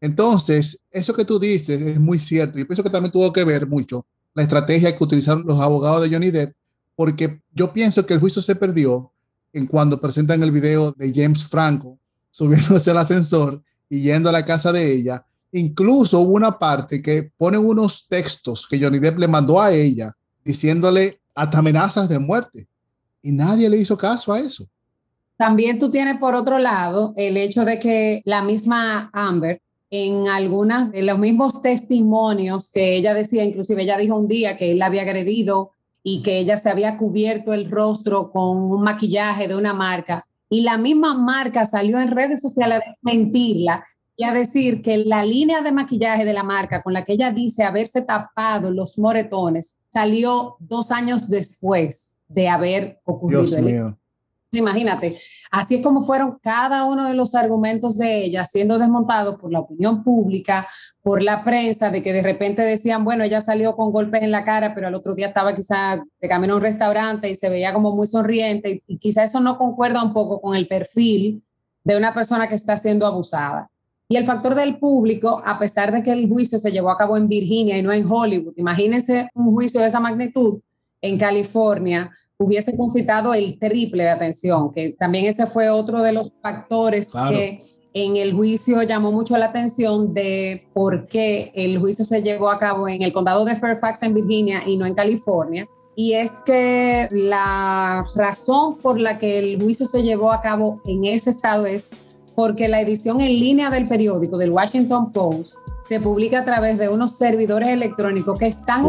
Entonces, 0.01 0.79
eso 0.91 1.13
que 1.13 1.25
tú 1.25 1.39
dices 1.39 1.81
es 1.81 1.99
muy 1.99 2.19
cierto. 2.19 2.57
Yo 2.57 2.65
pienso 2.65 2.83
que 2.83 2.89
también 2.89 3.11
tuvo 3.11 3.33
que 3.33 3.43
ver 3.43 3.67
mucho 3.67 4.05
la 4.33 4.43
estrategia 4.43 4.95
que 4.95 5.03
utilizaron 5.03 5.45
los 5.45 5.59
abogados 5.59 6.01
de 6.01 6.09
Johnny 6.09 6.31
Depp, 6.31 6.55
porque 6.95 7.41
yo 7.53 7.73
pienso 7.73 8.05
que 8.05 8.13
el 8.13 8.19
juicio 8.19 8.41
se 8.41 8.55
perdió 8.55 9.11
en 9.53 9.67
cuando 9.67 9.99
presentan 9.99 10.41
el 10.43 10.51
video 10.51 10.91
de 10.91 11.11
James 11.13 11.43
Franco 11.43 11.97
subiéndose 12.31 12.91
al 12.91 12.97
ascensor 12.97 13.61
y 13.89 14.01
yendo 14.01 14.29
a 14.29 14.31
la 14.31 14.45
casa 14.45 14.71
de 14.71 14.93
ella. 14.93 15.25
Incluso 15.51 16.19
hubo 16.19 16.33
una 16.33 16.57
parte 16.59 17.01
que 17.01 17.31
ponen 17.35 17.65
unos 17.65 18.07
textos 18.07 18.67
que 18.67 18.79
Johnny 18.79 18.99
Depp 18.99 19.17
le 19.17 19.27
mandó 19.27 19.59
a 19.59 19.71
ella 19.71 20.15
diciéndole 20.43 21.19
hasta 21.33 21.59
amenazas 21.59 22.07
de 22.07 22.19
muerte 22.19 22.67
y 23.21 23.31
nadie 23.31 23.69
le 23.69 23.77
hizo 23.77 23.97
caso 23.97 24.31
a 24.31 24.39
eso. 24.39 24.67
También 25.37 25.79
tú 25.79 25.89
tienes 25.89 26.19
por 26.19 26.35
otro 26.35 26.59
lado 26.59 27.13
el 27.17 27.37
hecho 27.37 27.65
de 27.65 27.79
que 27.79 28.21
la 28.25 28.43
misma 28.43 29.09
Amber 29.13 29.61
en 29.89 30.27
algunas 30.27 30.91
de 30.91 31.01
los 31.01 31.17
mismos 31.17 31.61
testimonios 31.61 32.69
que 32.71 32.95
ella 32.95 33.13
decía, 33.13 33.43
inclusive 33.43 33.81
ella 33.81 33.97
dijo 33.97 34.15
un 34.15 34.27
día 34.27 34.55
que 34.55 34.71
él 34.71 34.79
la 34.79 34.85
había 34.85 35.01
agredido 35.01 35.71
y 36.03 36.23
que 36.23 36.37
ella 36.37 36.57
se 36.57 36.69
había 36.69 36.97
cubierto 36.97 37.53
el 37.53 37.69
rostro 37.69 38.31
con 38.31 38.57
un 38.57 38.81
maquillaje 38.81 39.47
de 39.47 39.55
una 39.55 39.73
marca 39.73 40.25
y 40.49 40.61
la 40.61 40.77
misma 40.77 41.15
marca 41.15 41.65
salió 41.65 41.99
en 41.99 42.11
redes 42.11 42.41
sociales 42.41 42.81
a 42.81 42.89
desmentirla 42.89 43.85
y 44.15 44.23
a 44.23 44.33
decir 44.33 44.81
que 44.81 44.97
la 44.97 45.23
línea 45.23 45.61
de 45.61 45.71
maquillaje 45.71 46.25
de 46.25 46.33
la 46.33 46.43
marca 46.43 46.81
con 46.81 46.93
la 46.93 47.05
que 47.05 47.13
ella 47.13 47.31
dice 47.31 47.63
haberse 47.63 48.01
tapado 48.01 48.71
los 48.71 48.97
moretones 48.97 49.79
salió 49.93 50.57
dos 50.59 50.91
años 50.91 51.29
después 51.29 52.15
de 52.27 52.49
haber 52.49 52.99
ocurrido. 53.05 53.43
Dios 53.43 53.61
mío. 53.61 53.97
Imagínate, 54.51 55.19
así 55.51 55.75
es 55.75 55.83
como 55.83 56.01
fueron 56.01 56.39
cada 56.41 56.85
uno 56.85 57.07
de 57.07 57.13
los 57.13 57.35
argumentos 57.35 57.99
de 57.99 58.25
ella 58.25 58.45
siendo 58.45 58.79
desmontados 58.79 59.37
por 59.37 59.51
la 59.51 59.59
opinión 59.59 60.03
pública, 60.03 60.65
por 61.03 61.21
la 61.21 61.43
prensa, 61.43 61.91
de 61.91 62.01
que 62.01 62.13
de 62.13 62.23
repente 62.23 62.63
decían, 62.63 63.03
bueno, 63.03 63.23
ella 63.23 63.41
salió 63.41 63.75
con 63.75 63.91
golpes 63.91 64.23
en 64.23 64.31
la 64.31 64.43
cara, 64.43 64.73
pero 64.73 64.87
al 64.87 64.95
otro 64.95 65.13
día 65.13 65.27
estaba 65.27 65.55
quizá 65.55 66.03
de 66.19 66.27
camino 66.27 66.53
a 66.53 66.57
un 66.57 66.63
restaurante 66.63 67.29
y 67.29 67.35
se 67.35 67.47
veía 67.47 67.73
como 67.73 67.95
muy 67.95 68.07
sonriente 68.07 68.81
y, 68.87 68.97
quizá 68.97 69.23
eso 69.23 69.39
no 69.39 69.55
concuerda 69.59 70.03
un 70.03 70.13
poco 70.13 70.41
con 70.41 70.55
el 70.55 70.67
perfil 70.67 71.43
de 71.83 71.95
una 71.95 72.15
persona 72.15 72.49
que 72.49 72.55
está 72.55 72.75
siendo 72.75 73.05
abusada. 73.05 73.69
Y 74.07 74.15
el 74.15 74.25
factor 74.25 74.55
del 74.55 74.79
público, 74.79 75.43
a 75.45 75.59
pesar 75.59 75.91
de 75.91 76.01
que 76.01 76.11
el 76.11 76.27
juicio 76.27 76.57
se 76.57 76.71
llevó 76.71 76.89
a 76.89 76.97
cabo 76.97 77.17
en 77.17 77.27
Virginia 77.27 77.77
y 77.77 77.83
no 77.83 77.93
en 77.93 78.11
Hollywood, 78.11 78.53
imagínense 78.57 79.29
un 79.35 79.53
juicio 79.53 79.79
de 79.79 79.89
esa 79.89 79.99
magnitud 79.99 80.59
en 81.01 81.19
California, 81.19 82.09
hubiese 82.39 82.75
concitado 82.75 83.33
el 83.33 83.59
triple 83.59 84.03
de 84.03 84.09
atención, 84.11 84.71
que 84.71 84.95
también 84.97 85.25
ese 85.25 85.45
fue 85.45 85.69
otro 85.69 86.01
de 86.01 86.13
los 86.13 86.31
factores 86.41 87.11
que 87.29 87.61
en 87.93 88.15
el 88.15 88.33
juicio 88.33 88.81
llamó 88.83 89.11
mucho 89.11 89.37
la 89.37 89.47
atención 89.47 90.13
de 90.13 90.65
por 90.73 91.07
qué 91.07 91.51
el 91.53 91.79
juicio 91.79 92.05
se 92.05 92.21
llevó 92.21 92.49
a 92.49 92.57
cabo 92.57 92.87
en 92.87 93.01
el 93.01 93.11
condado 93.11 93.43
de 93.43 93.57
Fairfax 93.57 94.03
en 94.03 94.13
Virginia 94.13 94.61
y 94.65 94.77
no 94.77 94.85
en 94.85 94.95
California. 94.95 95.67
Y 95.97 96.13
es 96.13 96.31
que 96.45 97.09
la 97.11 98.05
razón 98.15 98.77
por 98.77 99.01
la 99.01 99.17
que 99.17 99.37
el 99.37 99.61
juicio 99.61 99.85
se 99.85 100.01
llevó 100.01 100.31
a 100.31 100.39
cabo 100.39 100.81
en 100.85 101.03
ese 101.03 101.31
estado 101.31 101.65
es 101.65 101.89
porque 102.35 102.69
la 102.69 102.79
edición 102.79 103.19
en 103.19 103.37
línea 103.37 103.69
del 103.69 103.89
periódico 103.89 104.37
del 104.37 104.51
Washington 104.51 105.11
Post 105.11 105.55
se 105.81 105.99
publica 105.99 106.39
a 106.39 106.45
través 106.45 106.77
de 106.77 106.87
unos 106.87 107.17
servidores 107.17 107.67
electrónicos 107.67 108.39
que 108.39 108.47
están 108.47 108.85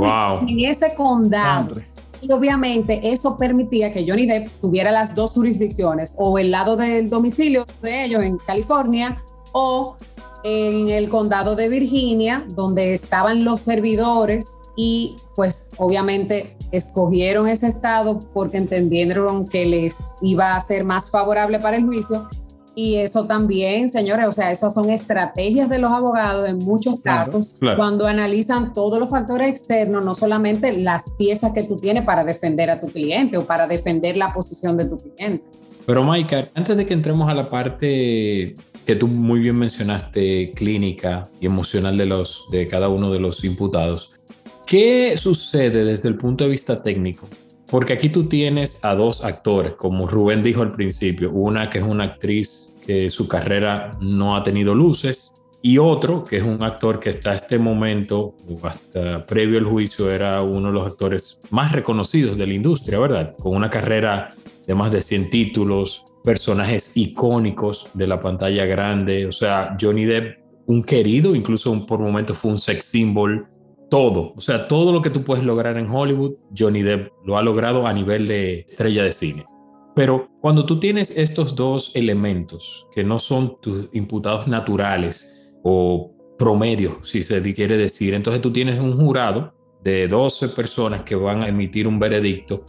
en 0.47 0.61
ese 0.61 0.95
condado. 0.95 1.76
Y 2.23 2.31
obviamente 2.33 3.00
eso 3.03 3.37
permitía 3.37 3.93
que 3.93 4.05
Johnny 4.07 4.27
Depp 4.27 4.49
tuviera 4.61 4.91
las 4.91 5.15
dos 5.15 5.33
jurisdicciones, 5.33 6.17
o 6.19 6.39
el 6.39 6.50
lado 6.50 6.77
del 6.77 7.09
domicilio 7.09 7.67
de 7.83 8.05
ellos 8.05 8.23
en 8.23 8.39
California, 8.39 9.23
o 9.53 9.97
en 10.45 10.89
el 10.91 11.09
condado 11.09 11.57
de 11.57 11.69
Virginia, 11.69 12.45
donde 12.49 12.95
estaban 12.95 13.45
los 13.45 13.61
servidores 13.61 14.61
y 14.77 15.17
pues 15.37 15.73
obviamente 15.79 16.57
escogieron 16.71 17.49
ese 17.49 17.67
estado 17.67 18.21
porque 18.33 18.59
entendieron 18.59 19.47
que 19.47 19.67
les 19.67 20.17
iba 20.23 20.57
a 20.57 20.61
ser 20.61 20.85
más 20.85 21.11
favorable 21.11 21.59
para 21.59 21.77
el 21.77 21.85
juicio 21.85 22.29
y 22.83 22.97
eso 22.97 23.27
también, 23.27 23.91
señores, 23.91 24.27
o 24.27 24.33
sea, 24.33 24.51
esas 24.51 24.73
son 24.73 24.89
estrategias 24.89 25.69
de 25.69 25.79
los 25.79 25.93
abogados 25.93 26.49
en 26.49 26.59
muchos 26.59 26.99
casos. 27.01 27.59
cuando 27.77 28.07
analizan 28.07 28.73
todos 28.73 28.99
los 28.99 29.11
factores 29.11 29.49
externos, 29.49 30.03
no 30.03 30.15
solamente 30.15 30.73
las 30.73 31.17
piezas 31.19 31.53
que 31.53 31.63
tú 31.63 31.77
tienes 31.77 32.07
para 32.07 32.25
defender 32.25 32.71
a 32.71 32.81
tu 32.81 32.87
cliente 32.87 33.37
o 33.37 33.45
para 33.45 33.67
defender 33.67 34.17
la 34.17 34.33
posición 34.33 34.79
de 34.79 34.87
tu 34.87 34.99
cliente. 34.99 35.45
Pero, 35.85 36.05
Maika, 36.05 36.49
antes 36.55 36.75
de 36.75 36.87
que 36.87 36.95
entremos 36.95 37.29
a 37.29 37.35
la 37.35 37.51
parte 37.51 38.57
que 38.87 38.97
tú 38.97 39.07
muy 39.07 39.41
bien 39.41 39.57
mencionaste, 39.57 40.53
clínica 40.53 41.29
y 41.39 41.45
emocional 41.47 41.99
de, 41.99 42.07
los, 42.07 42.47
de 42.51 42.67
cada 42.67 42.89
uno 42.89 43.13
de 43.13 43.21
los 43.21 43.45
imputados, 43.45 44.19
¿qué 44.65 45.19
sucede 45.19 45.85
desde 45.85 46.09
el 46.09 46.17
punto 46.17 46.45
de 46.45 46.51
vista 46.51 46.83
técnico 46.83 47.29
porque 47.71 47.93
aquí 47.93 48.09
tú 48.09 48.25
tienes 48.25 48.85
a 48.85 48.95
dos 48.95 49.25
actores, 49.25 49.75
como 49.75 50.09
Rubén 50.09 50.43
dijo 50.43 50.62
al 50.62 50.73
principio, 50.73 51.31
una 51.31 51.71
que 51.71 51.79
es 51.79 51.85
una 51.85 52.05
actriz 52.05 52.81
que 52.85 53.09
su 53.11 53.29
carrera 53.29 53.97
no 54.00 54.37
ha 54.37 54.43
tenido 54.43 54.75
luces 54.75 55.33
y 55.62 55.79
otro 55.79 56.25
que 56.25 56.39
es 56.39 56.43
un 56.43 56.62
actor 56.62 56.99
que 56.99 57.11
hasta 57.11 57.35
este 57.35 57.59
momento, 57.59 58.35
hasta 58.62 59.25
previo 59.25 59.59
al 59.59 59.67
juicio, 59.67 60.11
era 60.11 60.43
uno 60.43 60.69
de 60.69 60.75
los 60.75 60.87
actores 60.87 61.41
más 61.50 61.71
reconocidos 61.71 62.37
de 62.37 62.47
la 62.47 62.55
industria, 62.55 62.99
¿verdad? 62.99 63.37
Con 63.39 63.55
una 63.55 63.71
carrera 63.71 64.35
de 64.67 64.75
más 64.75 64.91
de 64.91 65.03
100 65.03 65.31
títulos, 65.31 66.07
personajes 66.25 66.97
icónicos 66.97 67.89
de 67.95 68.07
la 68.07 68.21
pantalla 68.21 68.67
grande, 68.67 69.27
o 69.27 69.33
sea, 69.33 69.77
Johnny 69.81 70.07
Depp, 70.07 70.41
un 70.67 70.83
querido, 70.83 71.35
incluso 71.35 71.87
por 71.87 72.00
momentos 72.00 72.37
fue 72.37 72.50
un 72.50 72.59
sex 72.59 72.85
symbol 72.85 73.47
todo, 73.91 74.33
o 74.37 74.41
sea, 74.41 74.69
todo 74.69 74.93
lo 74.93 75.03
que 75.03 75.11
tú 75.11 75.25
puedes 75.25 75.45
lograr 75.45 75.77
en 75.77 75.91
Hollywood, 75.91 76.35
Johnny 76.57 76.83
Depp 76.83 77.11
lo 77.25 77.37
ha 77.37 77.43
logrado 77.43 77.87
a 77.87 77.93
nivel 77.93 78.27
de 78.27 78.61
estrella 78.61 79.03
de 79.03 79.13
cine. 79.13 79.45
Pero 79.95 80.29
cuando 80.41 80.65
tú 80.65 80.79
tienes 80.79 81.17
estos 81.19 81.55
dos 81.55 81.91
elementos 81.95 82.87
que 82.95 83.03
no 83.03 83.19
son 83.19 83.61
tus 83.61 83.89
imputados 83.93 84.47
naturales 84.47 85.51
o 85.65 86.13
promedio, 86.39 87.05
si 87.05 87.23
se 87.23 87.43
quiere 87.55 87.77
decir, 87.77 88.15
entonces 88.15 88.41
tú 88.41 88.53
tienes 88.53 88.79
un 88.79 88.97
jurado 88.97 89.53
de 89.83 90.09
12 90.09 90.51
personas 90.51 91.03
que 91.03 91.17
van 91.17 91.43
a 91.43 91.49
emitir 91.49 91.89
un 91.89 91.99
veredicto, 91.99 92.65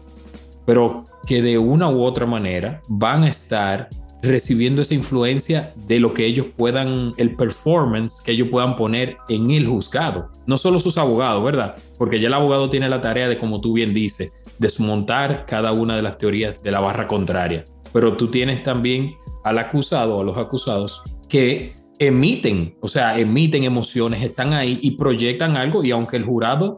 pero 0.65 1.05
que 1.27 1.41
de 1.41 1.57
una 1.57 1.89
u 1.89 2.01
otra 2.01 2.25
manera 2.25 2.81
van 2.87 3.23
a 3.23 3.29
estar 3.29 3.89
recibiendo 4.21 4.81
esa 4.81 4.93
influencia 4.93 5.73
de 5.87 5.99
lo 5.99 6.13
que 6.13 6.25
ellos 6.25 6.47
puedan, 6.55 7.13
el 7.17 7.35
performance 7.35 8.21
que 8.21 8.31
ellos 8.31 8.49
puedan 8.49 8.75
poner 8.75 9.17
en 9.29 9.51
el 9.51 9.67
juzgado. 9.67 10.29
No 10.45 10.57
solo 10.57 10.79
sus 10.79 10.97
abogados, 10.97 11.43
¿verdad? 11.43 11.75
Porque 11.97 12.19
ya 12.19 12.27
el 12.27 12.33
abogado 12.33 12.69
tiene 12.69 12.89
la 12.89 13.01
tarea 13.01 13.27
de, 13.27 13.37
como 13.37 13.61
tú 13.61 13.73
bien 13.73 13.93
dices, 13.93 14.43
desmontar 14.59 15.45
cada 15.47 15.71
una 15.71 15.95
de 15.95 16.03
las 16.03 16.17
teorías 16.17 16.61
de 16.61 16.71
la 16.71 16.79
barra 16.79 17.07
contraria. 17.07 17.65
Pero 17.93 18.15
tú 18.15 18.29
tienes 18.29 18.63
también 18.63 19.15
al 19.43 19.57
acusado 19.57 20.17
o 20.17 20.21
a 20.21 20.23
los 20.23 20.37
acusados 20.37 21.01
que 21.27 21.75
emiten, 21.99 22.75
o 22.81 22.87
sea, 22.87 23.19
emiten 23.19 23.63
emociones, 23.63 24.23
están 24.23 24.53
ahí 24.53 24.79
y 24.81 24.91
proyectan 24.91 25.57
algo 25.57 25.83
y 25.83 25.91
aunque 25.91 26.17
el 26.17 26.25
jurado 26.25 26.75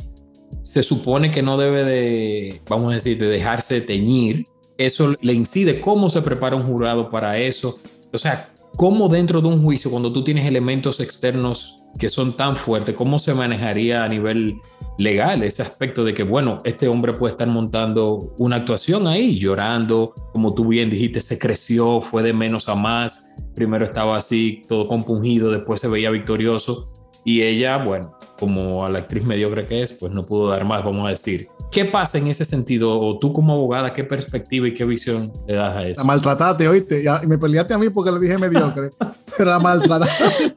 se 0.64 0.84
supone 0.84 1.32
que 1.32 1.42
no 1.42 1.58
debe 1.58 1.84
de, 1.84 2.62
vamos 2.70 2.92
a 2.92 2.96
decir, 2.96 3.18
de 3.18 3.28
dejarse 3.28 3.82
teñir, 3.82 4.48
eso 4.78 5.16
le 5.22 5.34
incide 5.34 5.80
cómo 5.80 6.10
se 6.10 6.22
prepara 6.22 6.56
un 6.56 6.64
jurado 6.64 7.10
para 7.10 7.38
eso. 7.38 7.80
O 8.12 8.18
sea, 8.18 8.50
cómo 8.76 9.10
dentro 9.10 9.42
de 9.42 9.48
un 9.48 9.64
juicio, 9.64 9.92
cuando 9.92 10.12
tú 10.12 10.24
tienes 10.24 10.46
elementos 10.46 11.00
externos 11.00 11.80
que 11.98 12.10
son 12.10 12.34
tan 12.34 12.56
fuertes, 12.56 12.96
cómo 12.96 13.20
se 13.20 13.34
manejaría 13.34 14.04
a 14.04 14.10
nivel 14.10 14.56
legal 14.98 15.44
ese 15.44 15.62
aspecto 15.62 16.04
de 16.04 16.14
que, 16.14 16.24
bueno, 16.24 16.62
este 16.66 16.88
hombre 16.88 17.14
puede 17.14 17.34
estar 17.34 17.48
montando 17.48 18.34
una 18.38 18.58
actuación 18.58 19.08
ahí, 19.08 19.38
llorando, 19.38 20.14
como 20.32 20.54
tú 20.54 20.68
bien 20.68 20.90
dijiste, 20.90 21.22
se 21.22 21.38
creció, 21.38 22.02
fue 22.02 22.24
de 22.24 22.34
menos 22.34 22.68
a 22.68 22.76
más, 22.76 23.34
primero 23.56 23.86
estaba 23.86 24.18
así, 24.18 24.64
todo 24.68 24.88
compungido, 24.88 25.52
después 25.52 25.82
se 25.82 25.88
veía 25.88 26.10
victorioso, 26.10 26.90
y 27.24 27.42
ella, 27.44 27.78
bueno, 27.78 28.18
como 28.40 28.86
a 28.86 28.90
la 28.90 29.00
actriz 29.00 29.26
mediocre 29.26 29.66
que 29.66 29.82
es, 29.82 29.94
pues 29.94 30.12
no 30.12 30.26
pudo 30.26 30.50
dar 30.50 30.66
más, 30.66 30.84
vamos 30.84 31.08
a 31.08 31.12
decir. 31.12 31.48
¿Qué 31.74 31.86
pasa 31.86 32.20
en 32.20 32.28
ese 32.28 32.46
sentido? 32.46 33.00
O 33.00 33.18
tú 33.18 33.34
como 33.34 33.54
abogada, 33.54 33.92
¿qué 33.92 34.04
perspectiva 34.04 34.68
y 34.68 34.76
qué 34.76 34.86
visión 34.86 35.34
le 35.48 35.56
das 35.56 35.76
a 35.76 35.88
eso? 35.88 36.02
La 36.02 36.06
maltrataste, 36.06 36.68
oíste. 36.68 37.04
y 37.04 37.28
me 37.28 37.40
peleaste 37.40 37.74
a 37.74 37.80
mí 37.80 37.90
porque 37.90 38.12
le 38.12 38.20
dije 38.20 38.38
mediocre. 38.38 38.92
pero 39.38 39.50
la 39.50 39.60
maltrataste. 39.60 40.56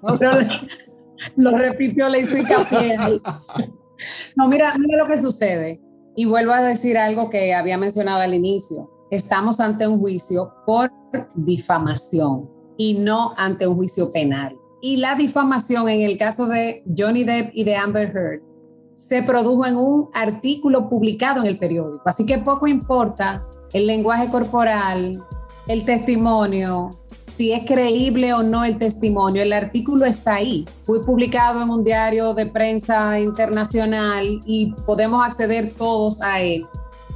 lo 1.36 1.56
repitió, 1.56 2.10
le 2.10 2.20
hizo 2.20 2.36
hincapié. 2.36 2.98
No, 4.36 4.46
mira, 4.46 4.76
mira 4.78 4.98
lo 4.98 5.08
que 5.08 5.18
sucede. 5.18 5.80
Y 6.16 6.26
vuelvo 6.26 6.52
a 6.52 6.62
decir 6.62 6.98
algo 6.98 7.30
que 7.30 7.54
había 7.54 7.78
mencionado 7.78 8.20
al 8.20 8.34
inicio. 8.34 8.90
Estamos 9.10 9.58
ante 9.58 9.88
un 9.88 9.98
juicio 9.98 10.52
por 10.66 10.90
difamación 11.34 12.50
y 12.76 12.92
no 12.92 13.32
ante 13.38 13.66
un 13.66 13.76
juicio 13.76 14.10
penal. 14.10 14.54
Y 14.82 14.98
la 14.98 15.14
difamación 15.14 15.88
en 15.88 16.02
el 16.02 16.18
caso 16.18 16.46
de 16.46 16.84
Johnny 16.94 17.24
Depp 17.24 17.52
y 17.54 17.64
de 17.64 17.74
Amber 17.74 18.14
Heard 18.14 18.55
se 18.96 19.22
produjo 19.22 19.66
en 19.66 19.76
un 19.76 20.08
artículo 20.14 20.88
publicado 20.88 21.42
en 21.42 21.46
el 21.46 21.58
periódico. 21.58 22.02
Así 22.06 22.24
que 22.24 22.38
poco 22.38 22.66
importa 22.66 23.46
el 23.72 23.86
lenguaje 23.86 24.28
corporal, 24.30 25.22
el 25.68 25.84
testimonio, 25.84 26.98
si 27.22 27.52
es 27.52 27.66
creíble 27.66 28.32
o 28.32 28.42
no 28.42 28.64
el 28.64 28.78
testimonio. 28.78 29.42
El 29.42 29.52
artículo 29.52 30.06
está 30.06 30.36
ahí. 30.36 30.64
Fue 30.78 31.04
publicado 31.04 31.62
en 31.62 31.68
un 31.68 31.84
diario 31.84 32.32
de 32.32 32.46
prensa 32.46 33.20
internacional 33.20 34.40
y 34.46 34.72
podemos 34.86 35.24
acceder 35.24 35.74
todos 35.76 36.22
a 36.22 36.40
él. 36.40 36.66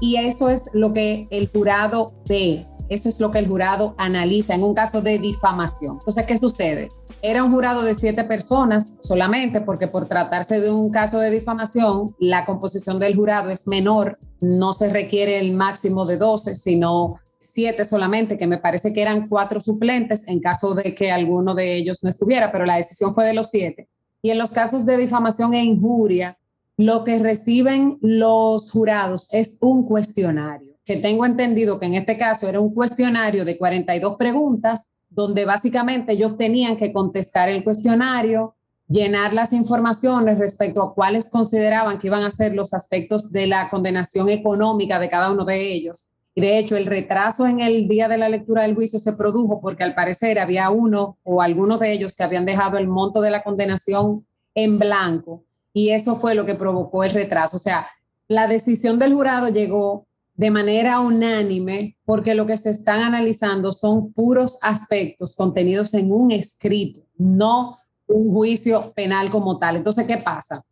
Y 0.00 0.16
eso 0.16 0.50
es 0.50 0.70
lo 0.74 0.92
que 0.92 1.26
el 1.30 1.48
jurado 1.48 2.12
ve. 2.28 2.66
Eso 2.90 3.08
es 3.08 3.20
lo 3.20 3.30
que 3.30 3.38
el 3.38 3.48
jurado 3.48 3.94
analiza 3.96 4.54
en 4.54 4.64
un 4.64 4.74
caso 4.74 5.00
de 5.00 5.18
difamación. 5.18 5.98
Entonces, 6.00 6.26
¿qué 6.26 6.36
sucede? 6.36 6.90
Era 7.22 7.44
un 7.44 7.52
jurado 7.52 7.82
de 7.82 7.94
siete 7.94 8.24
personas 8.24 8.98
solamente, 9.00 9.60
porque 9.60 9.88
por 9.88 10.08
tratarse 10.08 10.60
de 10.60 10.70
un 10.70 10.90
caso 10.90 11.18
de 11.18 11.30
difamación, 11.30 12.14
la 12.18 12.46
composición 12.46 12.98
del 12.98 13.16
jurado 13.16 13.50
es 13.50 13.66
menor. 13.66 14.18
No 14.40 14.72
se 14.72 14.88
requiere 14.88 15.38
el 15.38 15.52
máximo 15.52 16.06
de 16.06 16.16
12, 16.16 16.54
sino 16.54 17.20
siete 17.38 17.84
solamente, 17.84 18.38
que 18.38 18.46
me 18.46 18.58
parece 18.58 18.92
que 18.92 19.02
eran 19.02 19.28
cuatro 19.28 19.60
suplentes 19.60 20.28
en 20.28 20.40
caso 20.40 20.74
de 20.74 20.94
que 20.94 21.10
alguno 21.10 21.54
de 21.54 21.74
ellos 21.76 22.02
no 22.02 22.10
estuviera, 22.10 22.52
pero 22.52 22.66
la 22.66 22.76
decisión 22.76 23.14
fue 23.14 23.26
de 23.26 23.34
los 23.34 23.50
siete. 23.50 23.88
Y 24.22 24.30
en 24.30 24.38
los 24.38 24.50
casos 24.50 24.84
de 24.84 24.98
difamación 24.98 25.54
e 25.54 25.64
injuria, 25.64 26.36
lo 26.76 27.04
que 27.04 27.18
reciben 27.18 27.98
los 28.00 28.70
jurados 28.70 29.28
es 29.32 29.58
un 29.60 29.86
cuestionario, 29.86 30.74
que 30.84 30.96
tengo 30.96 31.24
entendido 31.24 31.78
que 31.78 31.86
en 31.86 31.94
este 31.94 32.16
caso 32.16 32.48
era 32.48 32.60
un 32.60 32.74
cuestionario 32.74 33.44
de 33.44 33.58
42 33.58 34.16
preguntas, 34.16 34.90
donde 35.10 35.44
básicamente 35.44 36.12
ellos 36.12 36.38
tenían 36.38 36.76
que 36.76 36.92
contestar 36.92 37.48
el 37.48 37.62
cuestionario, 37.62 38.54
llenar 38.88 39.34
las 39.34 39.52
informaciones 39.52 40.38
respecto 40.38 40.82
a 40.82 40.94
cuáles 40.94 41.28
consideraban 41.28 41.98
que 41.98 42.06
iban 42.06 42.22
a 42.22 42.30
ser 42.30 42.54
los 42.54 42.72
aspectos 42.72 43.30
de 43.30 43.46
la 43.46 43.68
condenación 43.68 44.28
económica 44.28 44.98
de 44.98 45.10
cada 45.10 45.30
uno 45.30 45.44
de 45.44 45.72
ellos 45.72 46.10
de 46.36 46.58
hecho, 46.58 46.76
el 46.76 46.86
retraso 46.86 47.46
en 47.46 47.60
el 47.60 47.88
día 47.88 48.08
de 48.08 48.16
la 48.16 48.28
lectura 48.28 48.62
del 48.62 48.74
juicio 48.74 48.98
se 48.98 49.12
produjo 49.12 49.60
porque 49.60 49.82
al 49.82 49.94
parecer 49.94 50.38
había 50.38 50.70
uno 50.70 51.18
o 51.22 51.42
algunos 51.42 51.80
de 51.80 51.92
ellos 51.92 52.14
que 52.14 52.22
habían 52.22 52.46
dejado 52.46 52.78
el 52.78 52.88
monto 52.88 53.20
de 53.20 53.30
la 53.30 53.42
condenación 53.42 54.26
en 54.54 54.78
blanco 54.78 55.44
y 55.72 55.90
eso 55.90 56.16
fue 56.16 56.34
lo 56.34 56.46
que 56.46 56.54
provocó 56.54 57.04
el 57.04 57.10
retraso. 57.10 57.56
O 57.56 57.60
sea, 57.60 57.88
la 58.28 58.46
decisión 58.46 58.98
del 58.98 59.12
jurado 59.12 59.48
llegó 59.48 60.06
de 60.40 60.50
manera 60.50 61.00
unánime 61.00 61.98
porque 62.06 62.34
lo 62.34 62.46
que 62.46 62.56
se 62.56 62.70
están 62.70 63.02
analizando 63.02 63.72
son 63.72 64.10
puros 64.14 64.58
aspectos 64.62 65.34
contenidos 65.36 65.92
en 65.92 66.10
un 66.10 66.30
escrito, 66.30 67.02
no 67.18 67.76
un 68.06 68.32
juicio 68.32 68.90
penal 68.94 69.30
como 69.30 69.58
tal. 69.58 69.76
Entonces, 69.76 70.06
¿qué 70.06 70.16
pasa? 70.16 70.64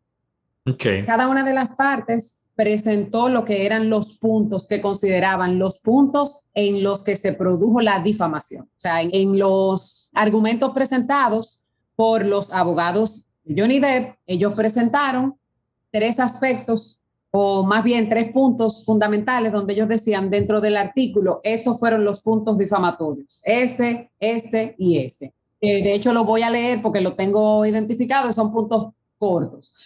Okay. 0.66 1.04
Cada 1.04 1.28
una 1.28 1.44
de 1.44 1.52
las 1.52 1.76
partes 1.76 2.40
presentó 2.54 3.28
lo 3.28 3.44
que 3.44 3.66
eran 3.66 3.90
los 3.90 4.16
puntos 4.16 4.66
que 4.66 4.80
consideraban 4.80 5.58
los 5.58 5.80
puntos 5.80 6.46
en 6.54 6.82
los 6.82 7.02
que 7.04 7.14
se 7.14 7.34
produjo 7.34 7.82
la 7.82 8.00
difamación. 8.00 8.62
O 8.62 8.80
sea, 8.80 9.02
en, 9.02 9.38
los 9.38 10.08
argumentos 10.14 10.72
presentados 10.72 11.60
por 11.94 12.24
los 12.24 12.54
abogados 12.54 13.28
de 13.44 13.60
Johnny 13.60 13.80
Depp, 13.80 14.16
ellos 14.24 14.54
presentaron 14.54 15.38
tres 15.90 16.18
aspectos 16.20 17.02
o 17.30 17.64
más 17.64 17.84
bien 17.84 18.08
tres 18.08 18.32
puntos 18.32 18.84
fundamentales 18.84 19.52
donde 19.52 19.74
ellos 19.74 19.88
decían 19.88 20.30
dentro 20.30 20.60
del 20.60 20.76
artículo, 20.76 21.40
estos 21.42 21.78
fueron 21.78 22.04
los 22.04 22.20
puntos 22.20 22.58
difamatorios, 22.58 23.40
este, 23.44 24.10
este 24.18 24.74
y 24.78 24.98
este. 24.98 25.34
Eh, 25.60 25.82
de 25.82 25.94
hecho, 25.94 26.12
lo 26.12 26.24
voy 26.24 26.42
a 26.42 26.50
leer 26.50 26.80
porque 26.82 27.00
lo 27.00 27.14
tengo 27.14 27.66
identificado, 27.66 28.32
son 28.32 28.52
puntos 28.52 28.88
cortos. 29.18 29.76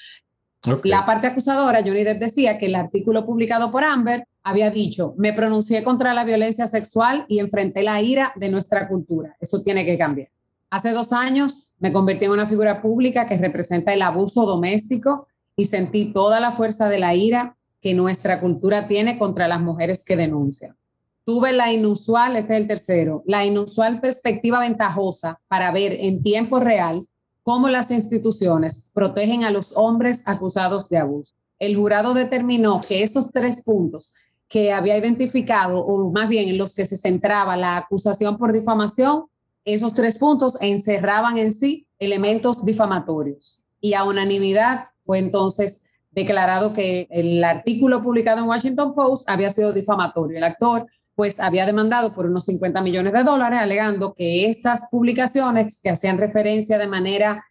La 0.85 1.05
parte 1.05 1.27
acusadora, 1.27 1.83
Johnny 1.83 2.05
Depp 2.05 2.21
decía 2.21 2.57
que 2.57 2.67
el 2.67 2.77
artículo 2.77 3.27
publicado 3.27 3.73
por 3.73 3.83
Amber 3.83 4.29
había 4.45 4.71
dicho, 4.71 5.15
me 5.17 5.33
pronuncié 5.33 5.83
contra 5.83 6.15
la 6.15 6.25
violencia 6.25 6.69
sexual 6.69 7.25
y 7.29 7.41
enfrenté 7.41 7.83
la 7.83 8.01
ira 8.01 8.33
de 8.37 8.49
nuestra 8.49 8.87
cultura. 8.87 9.37
Eso 9.41 9.63
tiene 9.63 9.85
que 9.85 9.99
cambiar. 9.99 10.29
Hace 10.71 10.93
dos 10.93 11.13
años 11.13 11.75
me 11.81 11.93
convertí 11.93 12.27
en 12.27 12.31
una 12.31 12.47
figura 12.47 12.81
pública 12.81 13.27
que 13.29 13.37
representa 13.37 13.93
el 13.93 14.03
abuso 14.03 14.47
doméstico 14.47 15.27
y 15.57 15.67
sentí 15.67 16.13
toda 16.13 16.41
la 16.41 16.53
fuerza 16.53 16.89
de 16.89 16.99
la 16.99 17.15
ira 17.15 17.57
que 17.81 17.95
nuestra 17.95 18.41
cultura 18.41 18.89
tiene 18.89 19.19
contra 19.19 19.49
las 19.49 19.61
mujeres 19.61 20.05
que 20.05 20.17
denuncian. 20.17 20.77
Tuve 21.25 21.53
la 21.53 21.73
inusual, 21.73 22.37
este 22.37 22.55
es 22.55 22.61
el 22.61 22.67
tercero, 22.69 23.23
la 23.27 23.45
inusual 23.45 24.01
perspectiva 24.01 24.61
ventajosa 24.61 25.41
para 25.49 25.71
ver 25.71 25.93
en 26.01 26.23
tiempo 26.23 26.59
real 26.59 27.07
cómo 27.43 27.69
las 27.69 27.91
instituciones 27.91 28.91
protegen 28.93 29.45
a 29.45 29.51
los 29.51 29.77
hombres 29.77 30.23
acusados 30.27 30.89
de 30.89 30.99
abuso. 30.99 31.35
El 31.59 31.77
jurado 31.77 32.15
determinó 32.15 32.81
que 32.87 33.03
esos 33.03 33.31
tres 33.31 33.63
puntos 33.63 34.15
que 34.49 34.73
había 34.73 34.99
identificado, 34.99 35.85
o 35.85 36.11
más 36.11 36.29
bien 36.29 36.49
en 36.49 36.59
los 36.59 36.75
que 36.75 36.87
se 36.87 36.97
centraba 36.97 37.57
la 37.57 37.77
acusación 37.79 38.37
por 38.37 38.53
difamación, 38.53 39.25
esos 39.65 39.95
tres 39.95 40.19
puntos 40.19 40.61
encerraban 40.61 41.39
en 41.39 41.53
sí 41.53 41.87
elementos 41.99 42.65
difamatorios. 42.65 43.65
Y 43.81 43.95
a 43.95 44.05
unanimidad 44.05 44.89
fue 45.13 45.19
entonces 45.19 45.91
declarado 46.11 46.73
que 46.73 47.07
el 47.11 47.45
artículo 47.45 48.03
publicado 48.03 48.39
en 48.39 48.49
Washington 48.49 48.95
Post 48.95 49.29
había 49.29 49.51
sido 49.51 49.75
difamatorio. 49.75 50.39
El 50.39 50.45
actor 50.45 50.87
pues 51.15 51.39
había 51.39 51.67
demandado 51.67 52.15
por 52.15 52.25
unos 52.25 52.47
50 52.47 52.81
millones 52.81 53.13
de 53.13 53.23
dólares, 53.23 53.61
alegando 53.61 54.15
que 54.15 54.49
estas 54.49 54.89
publicaciones 54.91 55.83
que 55.83 55.91
hacían 55.91 56.17
referencia 56.17 56.79
de 56.79 56.87
manera 56.87 57.45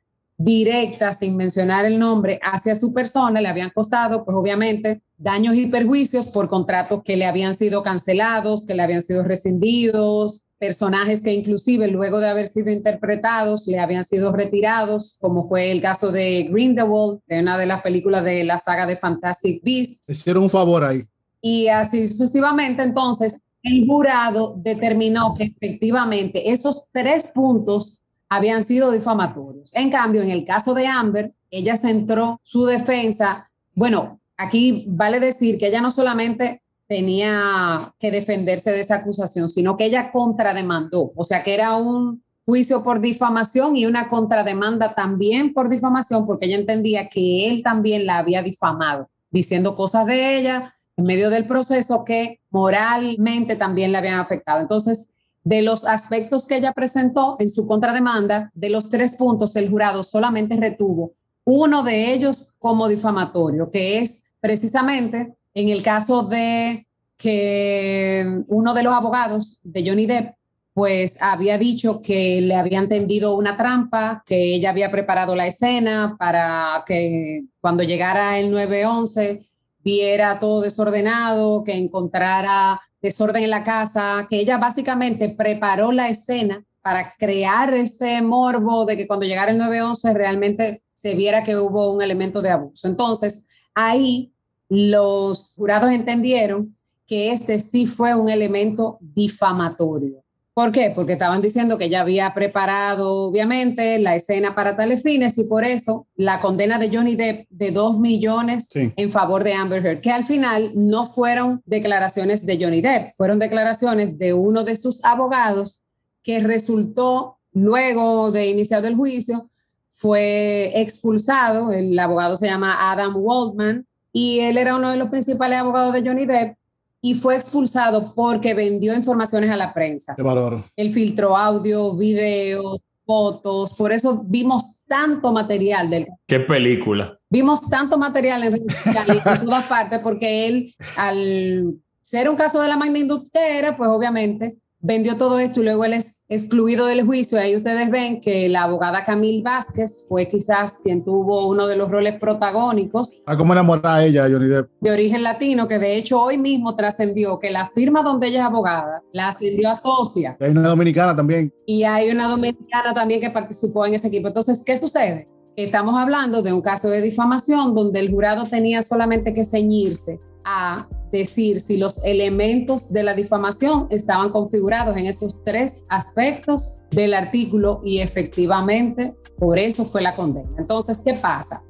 directa, 0.44 1.14
sin 1.14 1.36
mencionar 1.36 1.86
el 1.86 2.00
nombre, 2.00 2.40
hacia 2.42 2.76
su 2.76 2.94
persona, 2.94 3.42
le 3.42 3.48
habían 3.48 3.70
costado, 3.70 4.26
pues 4.26 4.36
obviamente, 4.36 5.02
daños 5.18 5.56
y 5.56 5.68
perjuicios 5.68 6.28
por 6.28 6.50
contratos 6.50 7.02
que 7.04 7.18
le 7.18 7.26
habían 7.26 7.56
sido 7.56 7.84
cancelados, 7.84 8.66
que 8.66 8.74
le 8.74 8.84
habían 8.84 9.02
sido 9.02 9.24
rescindidos, 9.24 10.48
personajes 10.58 11.24
que 11.24 11.34
inclusive 11.34 11.88
luego 11.88 12.20
de 12.20 12.30
haber 12.30 12.48
sido 12.48 12.72
interpretados 12.72 13.66
le 13.66 13.80
habían 13.80 14.06
sido 14.06 14.32
retirados, 14.32 15.18
como 15.20 15.44
fue 15.44 15.72
el 15.72 15.82
caso 15.82 16.12
de 16.12 16.48
Grindelwald, 16.52 17.20
de 17.26 17.40
una 17.40 17.58
de 17.58 17.66
las 17.66 17.82
películas 17.82 18.24
de 18.24 18.44
la 18.44 18.60
saga 18.60 18.86
de 18.86 18.96
Fantastic 18.96 19.64
Beasts. 19.64 20.08
Hicieron 20.08 20.44
un 20.44 20.50
favor 20.50 20.84
ahí. 20.84 21.04
Y 21.42 21.68
así 21.68 22.06
sucesivamente, 22.06 22.84
entonces, 22.84 23.42
el 23.64 23.86
jurado 23.88 24.56
determinó 24.58 25.34
que 25.36 25.46
efectivamente 25.46 26.52
esos 26.52 26.86
tres 26.92 27.32
puntos 27.34 28.01
habían 28.32 28.64
sido 28.64 28.92
difamatorios. 28.92 29.76
En 29.76 29.92
cambio, 29.92 30.22
en 30.22 30.32
el 30.32 30.46
caso 30.46 30.74
de 30.74 30.88
Amber, 30.88 31.34
ella 31.50 31.76
centró 31.76 32.40
su 32.42 32.66
defensa. 32.66 33.52
Bueno, 33.76 34.22
aquí 34.38 34.86
vale 34.88 35.20
decir 35.20 35.58
que 35.58 35.68
ella 35.68 35.82
no 35.82 35.92
solamente 35.92 36.64
tenía 36.88 37.94
que 38.00 38.10
defenderse 38.10 38.72
de 38.72 38.80
esa 38.80 38.96
acusación, 38.96 39.50
sino 39.50 39.76
que 39.76 39.84
ella 39.84 40.12
contrademandó, 40.12 41.12
o 41.14 41.24
sea 41.26 41.44
que 41.44 41.54
era 41.54 41.76
un 41.76 42.24
juicio 42.46 42.84
por 42.84 43.02
difamación 43.02 43.76
y 43.76 43.86
una 43.86 44.08
contrademanda 44.08 44.96
también 44.96 45.54
por 45.54 45.68
difamación, 45.68 46.26
porque 46.26 46.46
ella 46.46 46.58
entendía 46.58 47.10
que 47.10 47.50
él 47.50 47.64
también 47.64 48.06
la 48.06 48.20
había 48.20 48.42
difamado, 48.42 49.10
diciendo 49.30 49.76
cosas 49.76 50.06
de 50.06 50.38
ella, 50.38 50.76
en 50.96 51.04
medio 51.04 51.30
del 51.30 51.48
proceso 51.48 52.06
que 52.06 52.40
moralmente 52.50 53.58
también 53.58 53.92
le 53.92 53.98
habían 53.98 54.20
afectado. 54.20 54.62
Entonces, 54.62 55.10
de 55.44 55.62
los 55.62 55.86
aspectos 55.86 56.46
que 56.46 56.58
ella 56.58 56.74
presentó 56.74 57.36
en 57.40 57.50
su 57.50 57.66
contrademanda, 57.66 58.52
de 58.54 58.70
los 58.70 58.90
tres 58.90 59.16
puntos, 59.16 59.56
el 59.56 59.70
jurado 59.70 60.04
solamente 60.04 60.56
retuvo 60.56 61.14
uno 61.44 61.84
de 61.84 62.14
ellos 62.14 62.56
como 62.60 62.88
difamatorio, 62.88 63.72
que 63.72 64.00
es 64.00 64.24
precisamente 64.40 65.34
en 65.54 65.70
el 65.70 65.82
caso 65.82 66.24
de 66.24 66.88
que 67.18 68.44
uno 68.48 68.74
de 68.74 68.84
los 68.84 68.94
abogados 68.94 69.60
de 69.64 69.88
Johnny 69.88 70.06
Depp 70.06 70.36
pues 70.74 71.22
había 71.22 71.58
dicho 71.58 72.02
que 72.02 72.40
le 72.42 72.56
habían 72.56 72.88
tendido 72.88 73.36
una 73.36 73.58
trampa, 73.58 74.24
que 74.26 74.56
ella 74.56 74.70
había 74.70 74.90
preparado 74.90 75.36
la 75.36 75.46
escena 75.46 76.16
para 76.18 76.84
que 76.88 77.44
cuando 77.60 77.84
llegara 77.84 78.40
el 78.40 78.52
911 78.52 79.46
viera 79.84 80.40
todo 80.40 80.62
desordenado, 80.62 81.64
que 81.64 81.74
encontrara 81.74 82.80
desorden 83.02 83.44
en 83.44 83.50
la 83.50 83.64
casa, 83.64 84.28
que 84.30 84.40
ella 84.40 84.58
básicamente 84.58 85.30
preparó 85.30 85.92
la 85.92 86.10
escena 86.10 86.64
para 86.82 87.14
crear 87.18 87.74
ese 87.74 88.22
morbo 88.22 88.86
de 88.86 88.98
que 88.98 89.08
cuando 89.08 89.26
llegara 89.26 89.52
el 89.52 89.58
911 89.58 90.14
realmente 90.14 90.84
se 90.94 91.16
viera 91.16 91.44
que 91.44 91.56
hubo 91.56 91.94
un 91.94 92.02
elemento 92.02 92.42
de 92.42 92.50
abuso. 92.50 92.88
Entonces, 92.88 93.48
ahí 93.74 94.34
los 94.70 95.56
jurados 95.56 95.92
entendieron 95.92 96.76
que 97.06 97.32
este 97.32 97.60
sí 97.60 97.88
fue 97.88 98.16
un 98.16 98.30
elemento 98.30 98.98
difamatorio. 99.02 100.24
¿Por 100.62 100.72
qué? 100.72 100.92
Porque 100.94 101.14
estaban 101.14 101.42
diciendo 101.42 101.80
que 101.80 101.86
ella 101.86 102.02
había 102.02 102.32
preparado, 102.36 103.16
obviamente, 103.30 103.98
la 103.98 104.16
escena 104.16 104.54
para 104.54 104.78
tales 104.78 105.02
fines 105.02 105.36
y 105.40 105.46
por 105.46 105.64
eso 105.64 106.06
la 106.16 106.40
condena 106.40 106.78
de 106.78 106.96
Johnny 106.96 107.16
Depp 107.16 107.48
de 107.50 107.72
dos 107.72 107.98
millones 107.98 108.68
Sí. 108.72 108.94
en 108.96 109.10
favor 109.10 109.44
de 109.44 109.54
Amber 109.54 109.84
Heard, 109.84 110.02
que 110.02 110.12
al 110.12 110.24
final 110.24 110.72
no 110.76 111.08
fueron 111.08 111.64
declaraciones 111.66 112.46
de 112.46 112.64
Johnny 112.64 112.80
Depp, 112.80 113.08
fueron 113.18 113.40
declaraciones 113.40 114.20
de 114.20 114.36
uno 114.36 114.64
de 114.64 114.76
sus 114.76 115.04
abogados 115.04 115.82
que 116.22 116.38
resultó, 116.42 117.40
luego 117.54 118.32
de 118.32 118.46
iniciado 118.46 118.86
el 118.86 118.96
juicio, 118.96 119.50
fue 119.88 120.80
expulsado. 120.80 121.72
El 121.72 121.98
abogado 121.98 122.36
se 122.36 122.46
llama 122.46 122.92
Adam 122.92 123.14
Waldman 123.16 123.88
y 124.14 124.42
él 124.42 124.60
era 124.60 124.76
uno 124.76 124.92
de 124.92 124.98
los 124.98 125.10
principales 125.10 125.58
abogados 125.58 125.92
de 125.96 126.08
Johnny 126.08 126.28
Depp 126.28 126.56
y 127.02 127.16
fue 127.16 127.36
expulsado 127.36 128.14
porque 128.16 128.54
vendió 128.54 128.96
informaciones 128.96 129.50
a 129.50 129.58
la 129.58 129.74
prensa. 129.74 130.14
Qué 130.16 130.22
bárbaro. 130.22 130.64
Él 130.76 130.92
filtró 130.92 131.36
audio, 131.36 131.96
videos, 131.96 132.80
fotos, 133.06 133.74
por 133.74 133.92
eso 133.92 134.24
vimos 134.28 134.86
tanto 134.88 135.32
material 135.32 135.90
del 135.90 136.08
Qué 136.28 136.40
película. 136.40 137.18
vimos 137.30 137.68
tanto 137.70 137.98
material 137.98 138.44
en 138.44 138.54
en 138.56 139.46
todas 139.46 139.66
partes 139.66 140.00
porque 140.00 140.48
él, 140.48 140.76
al 140.96 141.76
ser 142.00 142.30
un 142.30 142.36
caso 142.36 142.62
de 142.62 142.68
la 142.68 142.78
magnitud 142.78 143.28
que 143.34 143.58
era, 143.58 143.76
pues 143.76 143.90
obviamente 143.90 144.58
vendió 144.82 145.18
todo 145.18 145.40
esto 145.40 145.62
y 145.62 145.64
luego 145.64 145.86
él 145.86 145.94
es 145.94 146.24
excluido 146.28 146.86
del 146.86 147.06
juicio. 147.06 147.40
Ahí 147.40 147.56
ustedes 147.56 147.90
ven 147.90 148.20
que 148.20 148.50
la 148.50 148.64
abogada 148.64 149.04
Camille 149.06 149.44
Vázquez 149.44 150.06
fue 150.08 150.28
quizás 150.28 150.80
quien 150.84 151.04
tuvo 151.04 151.48
uno 151.48 151.68
de 151.68 151.76
los 151.76 151.90
roles 151.90 152.20
protagónicos 152.20 153.24
A 153.26 153.38
cómo 153.38 153.54
enamorar 153.54 154.00
a 154.00 154.06
ella, 154.06 154.28
Johnny 154.30 154.48
Depp. 154.48 154.70
de 154.80 154.92
origen 154.92 155.24
latino, 155.24 155.68
que 155.68 155.80
de 155.80 155.96
hecho 155.96 156.22
hoy 156.22 156.38
mismo 156.38 156.76
trascendió 156.76 157.40
que 157.40 157.52
la 157.52 157.68
firma 157.68 158.02
donde 158.02 158.28
ella 158.28 158.40
es 158.40 158.46
abogada 158.46 159.04
la 159.14 159.30
ascendió 159.30 159.70
a 159.70 159.76
socia. 159.76 160.38
Y 160.40 160.44
hay 160.46 160.52
una 160.52 160.70
dominicana 160.70 161.16
también. 161.16 161.54
Y 161.66 161.84
hay 161.84 162.10
una 162.10 162.28
dominicana 162.28 162.94
también 162.94 163.22
que 163.22 163.30
participó 163.30 163.86
en 163.86 163.94
ese 163.94 164.08
equipo. 164.08 164.28
Entonces, 164.28 164.64
¿qué 164.66 164.78
sucede? 164.78 165.28
Estamos 165.56 166.00
hablando 166.00 166.42
de 166.42 166.54
un 166.54 166.62
caso 166.62 166.90
de 166.90 167.02
difamación 167.02 167.76
donde 167.76 168.00
el 168.00 168.10
jurado 168.10 168.48
tenía 168.48 168.82
solamente 168.84 169.34
que 169.34 169.44
ceñirse 169.44 170.20
a 170.44 170.88
decir 171.12 171.60
si 171.60 171.78
los 171.78 172.04
elementos 172.06 172.92
de 172.92 173.04
la 173.04 173.14
difamación 173.14 173.88
estaban 173.90 174.30
configurados 174.32 174.96
en 174.98 175.08
esos 175.08 175.44
tres 175.44 175.86
aspectos 175.90 176.80
del 176.92 177.14
artículo 177.14 177.82
y 177.84 178.00
efectivamente 178.00 179.14
por 179.38 179.60
eso 179.60 179.86
fue 179.86 180.02
la 180.02 180.16
condena. 180.16 180.50
Entonces, 180.58 181.02
¿qué 181.04 181.16
pasa? 181.16 181.64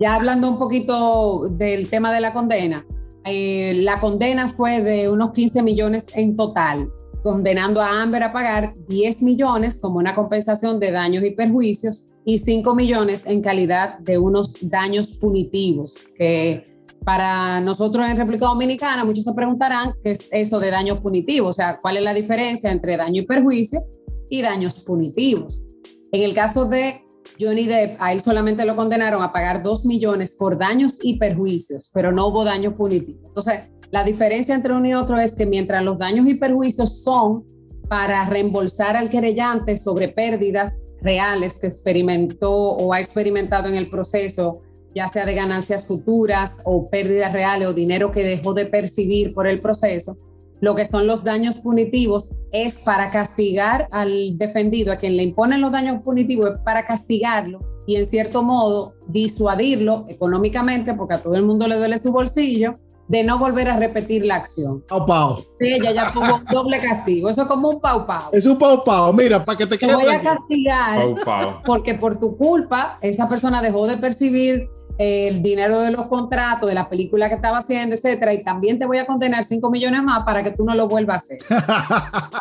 Ya 0.00 0.14
hablando 0.14 0.48
un 0.48 0.58
poquito 0.58 1.48
del 1.50 1.90
tema 1.90 2.12
de 2.12 2.20
la 2.20 2.32
condena, 2.32 2.86
eh, 3.24 3.74
la 3.82 4.00
condena 4.00 4.48
fue 4.48 4.80
de 4.80 5.08
unos 5.08 5.32
15 5.32 5.62
millones 5.62 6.08
en 6.14 6.36
total 6.36 6.90
condenando 7.22 7.80
a 7.80 8.02
Amber 8.02 8.22
a 8.22 8.32
pagar 8.32 8.74
10 8.88 9.22
millones 9.22 9.80
como 9.80 9.98
una 9.98 10.14
compensación 10.14 10.78
de 10.80 10.92
daños 10.92 11.24
y 11.24 11.32
perjuicios 11.32 12.10
y 12.24 12.38
5 12.38 12.74
millones 12.74 13.26
en 13.26 13.42
calidad 13.42 13.98
de 13.98 14.18
unos 14.18 14.56
daños 14.62 15.12
punitivos, 15.12 15.98
que 16.16 16.77
para 17.04 17.60
nosotros 17.60 18.06
en 18.06 18.16
República 18.16 18.46
Dominicana 18.46 19.04
muchos 19.04 19.24
se 19.24 19.32
preguntarán 19.32 19.94
qué 20.02 20.12
es 20.12 20.28
eso 20.32 20.60
de 20.60 20.70
daño 20.70 21.00
punitivo, 21.00 21.48
o 21.48 21.52
sea, 21.52 21.78
cuál 21.80 21.96
es 21.96 22.02
la 22.02 22.14
diferencia 22.14 22.70
entre 22.70 22.96
daño 22.96 23.22
y 23.22 23.26
perjuicio 23.26 23.80
y 24.28 24.42
daños 24.42 24.80
punitivos. 24.80 25.64
En 26.12 26.22
el 26.22 26.34
caso 26.34 26.66
de 26.66 27.04
Johnny 27.40 27.66
Depp, 27.66 27.96
a 28.00 28.12
él 28.12 28.20
solamente 28.20 28.64
lo 28.64 28.76
condenaron 28.76 29.22
a 29.22 29.32
pagar 29.32 29.62
2 29.62 29.84
millones 29.84 30.36
por 30.38 30.58
daños 30.58 30.98
y 31.02 31.18
perjuicios, 31.18 31.90
pero 31.92 32.12
no 32.12 32.28
hubo 32.28 32.44
daño 32.44 32.76
punitivo. 32.76 33.28
Entonces, 33.28 33.70
la 33.90 34.04
diferencia 34.04 34.54
entre 34.54 34.74
uno 34.74 34.86
y 34.86 34.94
otro 34.94 35.18
es 35.18 35.34
que 35.36 35.46
mientras 35.46 35.82
los 35.82 35.98
daños 35.98 36.26
y 36.28 36.34
perjuicios 36.34 37.02
son 37.02 37.44
para 37.88 38.28
reembolsar 38.28 38.96
al 38.96 39.08
querellante 39.08 39.76
sobre 39.76 40.08
pérdidas 40.08 40.86
reales 41.00 41.58
que 41.58 41.68
experimentó 41.68 42.52
o 42.52 42.92
ha 42.92 43.00
experimentado 43.00 43.68
en 43.68 43.76
el 43.76 43.88
proceso, 43.88 44.60
ya 44.94 45.08
sea 45.08 45.26
de 45.26 45.34
ganancias 45.34 45.86
futuras 45.86 46.62
o 46.64 46.88
pérdidas 46.90 47.32
reales 47.32 47.68
o 47.68 47.72
dinero 47.74 48.10
que 48.12 48.24
dejó 48.24 48.54
de 48.54 48.66
percibir 48.66 49.34
por 49.34 49.46
el 49.46 49.60
proceso, 49.60 50.16
lo 50.60 50.74
que 50.74 50.86
son 50.86 51.06
los 51.06 51.22
daños 51.22 51.58
punitivos 51.58 52.34
es 52.50 52.78
para 52.78 53.10
castigar 53.10 53.88
al 53.92 54.36
defendido, 54.38 54.92
a 54.92 54.96
quien 54.96 55.16
le 55.16 55.22
imponen 55.22 55.60
los 55.60 55.70
daños 55.70 56.02
punitivos, 56.02 56.50
es 56.50 56.58
para 56.64 56.84
castigarlo 56.84 57.60
y 57.86 57.96
en 57.96 58.06
cierto 58.06 58.42
modo 58.42 58.94
disuadirlo 59.06 60.04
económicamente, 60.08 60.94
porque 60.94 61.14
a 61.14 61.22
todo 61.22 61.36
el 61.36 61.44
mundo 61.44 61.68
le 61.68 61.76
duele 61.76 61.96
su 61.98 62.12
bolsillo, 62.12 62.78
de 63.08 63.24
no 63.24 63.38
volver 63.38 63.70
a 63.70 63.78
repetir 63.78 64.26
la 64.26 64.34
acción. 64.36 64.84
Pau 64.86 65.06
Pau. 65.06 65.44
Ella 65.58 65.92
ya 65.92 66.12
tuvo 66.12 66.34
un 66.36 66.44
doble 66.44 66.78
castigo, 66.80 67.30
eso 67.30 67.42
es 67.42 67.48
como 67.48 67.70
un 67.70 67.80
pau 67.80 68.06
pau. 68.06 68.28
Es 68.32 68.44
un 68.44 68.58
Pau 68.58 68.84
Pau. 68.84 69.12
Mira, 69.14 69.42
para 69.42 69.56
que 69.56 69.66
te 69.66 69.78
Te 69.78 69.86
quede 69.86 69.96
voy 69.96 70.12
a 70.12 70.20
castigar 70.20 71.00
Pau, 71.00 71.14
pau. 71.24 71.62
porque 71.64 71.94
por 71.94 72.20
tu 72.20 72.36
culpa 72.36 72.98
esa 73.00 73.26
persona 73.28 73.62
dejó 73.62 73.86
de 73.86 73.96
percibir 73.96 74.68
el 74.98 75.42
dinero 75.42 75.80
de 75.80 75.92
los 75.92 76.08
contratos, 76.08 76.68
de 76.68 76.74
la 76.74 76.88
película 76.88 77.28
que 77.28 77.36
estaba 77.36 77.58
haciendo, 77.58 77.94
etcétera, 77.94 78.34
y 78.34 78.42
también 78.42 78.78
te 78.78 78.86
voy 78.86 78.98
a 78.98 79.06
condenar 79.06 79.44
5 79.44 79.70
millones 79.70 80.02
más 80.02 80.24
para 80.24 80.42
que 80.42 80.50
tú 80.50 80.64
no 80.64 80.74
lo 80.74 80.88
vuelvas 80.88 81.14
a 81.14 81.34
hacer. 81.34 81.38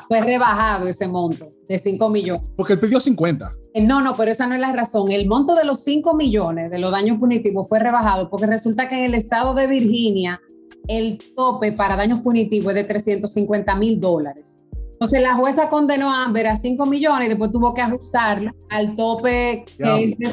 Fue 0.08 0.22
rebajado 0.22 0.88
ese 0.88 1.08
monto 1.08 1.52
de 1.70 1.78
5 1.78 2.10
millones. 2.10 2.44
Porque 2.56 2.74
él 2.74 2.80
pidió 2.80 3.00
50. 3.00 3.54
Eh, 3.74 3.82
No, 3.82 4.02
no, 4.02 4.18
pero 4.18 4.32
esa 4.32 4.48
no 4.48 4.56
es 4.56 4.62
la 4.62 4.74
razón. 4.74 5.12
El 5.12 5.28
monto 5.28 5.54
de 5.54 5.66
los 5.66 5.84
5 5.84 6.16
millones 6.16 6.72
de 6.72 6.80
los 6.80 6.92
daños 6.92 7.20
punitivos 7.20 7.70
fue 7.70 7.78
rebajado 7.78 8.30
porque 8.30 8.48
resulta 8.48 8.88
que 8.88 8.98
en 9.00 9.06
el 9.06 9.14
estado 9.14 9.54
de 9.54 9.68
Virginia 9.68 10.42
el 10.88 11.20
tope 11.36 11.74
para 11.74 11.96
daños 11.96 12.22
punitivos 12.22 12.74
es 12.74 12.76
de 12.76 12.84
350 12.86 13.76
mil 13.76 14.00
dólares. 14.00 14.62
Entonces 15.00 15.22
la 15.22 15.36
jueza 15.36 15.70
condenó 15.70 16.10
a 16.12 16.26
Amber 16.26 16.48
a 16.48 16.56
5 16.56 16.86
millones 16.88 17.28
y 17.28 17.30
después 17.30 17.52
tuvo 17.52 17.72
que 17.74 17.82
ajustarlo 17.82 18.52
al 18.72 18.96
tope 18.96 19.64
que 19.78 20.04
es 20.06 20.16
que 20.16 20.24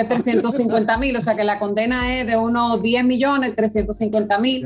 es 0.00 0.08
350 0.08 0.98
mil. 0.98 1.16
O 1.16 1.20
sea 1.20 1.36
que 1.36 1.44
la 1.44 1.58
condena 1.60 2.18
es 2.18 2.26
de 2.26 2.36
unos 2.36 2.82
10 2.82 3.04
millones, 3.04 3.54
350 3.54 4.38
mil. 4.40 4.62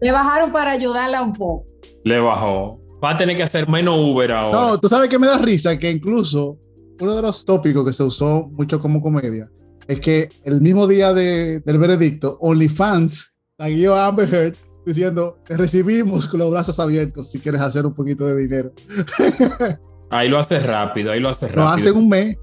Le 0.00 0.10
bajaron 0.12 0.50
para 0.50 0.72
ayudarla 0.72 1.22
un 1.22 1.32
poco. 1.32 1.64
Le 2.04 2.18
bajó. 2.18 2.80
Va 3.02 3.10
a 3.10 3.16
tener 3.16 3.36
que 3.36 3.42
hacer 3.44 3.68
menos 3.68 3.98
Uber 4.00 4.32
ahora. 4.32 4.58
No, 4.60 4.80
tú 4.80 4.88
sabes 4.88 5.08
que 5.08 5.18
me 5.18 5.26
da 5.28 5.38
risa 5.38 5.78
que 5.78 5.90
incluso 5.90 6.58
uno 7.00 7.14
de 7.14 7.22
los 7.22 7.44
tópicos 7.44 7.84
que 7.86 7.92
se 7.92 8.02
usó 8.02 8.48
mucho 8.52 8.80
como 8.80 9.00
comedia 9.02 9.48
es 9.86 10.00
que 10.00 10.30
el 10.44 10.60
mismo 10.60 10.86
día 10.88 11.12
de- 11.12 11.60
del 11.60 11.78
veredicto, 11.78 12.36
OnlyFans 12.40 13.32
taguió 13.56 13.94
a 13.94 14.06
Amber 14.08 14.34
Heard 14.34 14.56
diciendo 14.86 15.38
te 15.46 15.56
recibimos 15.56 16.26
con 16.26 16.38
los 16.40 16.50
brazos 16.50 16.78
abiertos 16.78 17.30
si 17.30 17.40
quieres 17.40 17.60
hacer 17.60 17.84
un 17.84 17.92
poquito 17.94 18.24
de 18.26 18.36
dinero. 18.36 18.72
Ahí 20.10 20.28
lo 20.28 20.38
hace 20.38 20.60
rápido, 20.60 21.10
ahí 21.10 21.18
lo 21.18 21.28
hace 21.28 21.46
Lo 21.48 21.54
rápido. 21.56 21.68
hace 21.68 21.88
en 21.88 21.96
un 21.96 22.08
mes. 22.08 22.36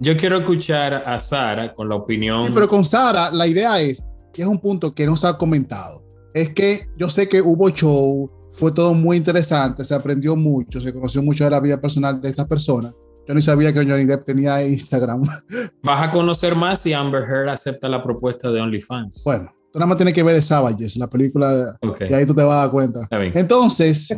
Yo 0.00 0.14
quiero 0.18 0.36
escuchar 0.36 0.92
a 1.06 1.18
Sara 1.18 1.72
con 1.72 1.88
la 1.88 1.94
opinión. 1.94 2.48
Sí, 2.48 2.52
pero 2.54 2.68
con 2.68 2.84
Sara, 2.84 3.30
la 3.30 3.46
idea 3.46 3.80
es, 3.80 4.02
y 4.34 4.42
es 4.42 4.46
un 4.46 4.60
punto 4.60 4.94
que 4.94 5.06
no 5.06 5.16
se 5.16 5.26
ha 5.26 5.38
comentado, 5.38 6.04
es 6.34 6.52
que 6.52 6.90
yo 6.98 7.08
sé 7.08 7.26
que 7.26 7.40
hubo 7.40 7.70
show, 7.70 8.30
fue 8.52 8.70
todo 8.70 8.92
muy 8.92 9.16
interesante, 9.16 9.82
se 9.86 9.94
aprendió 9.94 10.36
mucho, 10.36 10.78
se 10.78 10.92
conoció 10.92 11.22
mucho 11.22 11.44
de 11.44 11.50
la 11.50 11.60
vida 11.60 11.80
personal 11.80 12.20
de 12.20 12.28
estas 12.28 12.46
personas. 12.46 12.92
Yo 13.26 13.34
ni 13.34 13.40
sabía 13.40 13.72
que 13.72 13.78
Johnny 13.78 14.04
Depp 14.04 14.24
tenía 14.26 14.62
Instagram. 14.62 15.22
Vas 15.82 16.08
a 16.08 16.10
conocer 16.10 16.54
más 16.54 16.82
si 16.82 16.92
Amber 16.92 17.22
Heard 17.22 17.48
acepta 17.48 17.88
la 17.88 18.02
propuesta 18.02 18.50
de 18.50 18.60
OnlyFans. 18.60 19.22
Bueno, 19.24 19.50
tú 19.76 19.80
nada 19.80 19.88
más 19.88 19.98
tienes 19.98 20.14
que 20.14 20.22
ver 20.22 20.34
de 20.34 20.40
Savages, 20.40 20.96
la 20.96 21.06
película, 21.06 21.76
ok. 21.82 22.04
y 22.08 22.14
ahí 22.14 22.24
tú 22.24 22.34
te 22.34 22.42
vas 22.42 22.54
a 22.54 22.60
dar 22.60 22.70
cuenta. 22.70 23.06
Entonces, 23.34 24.08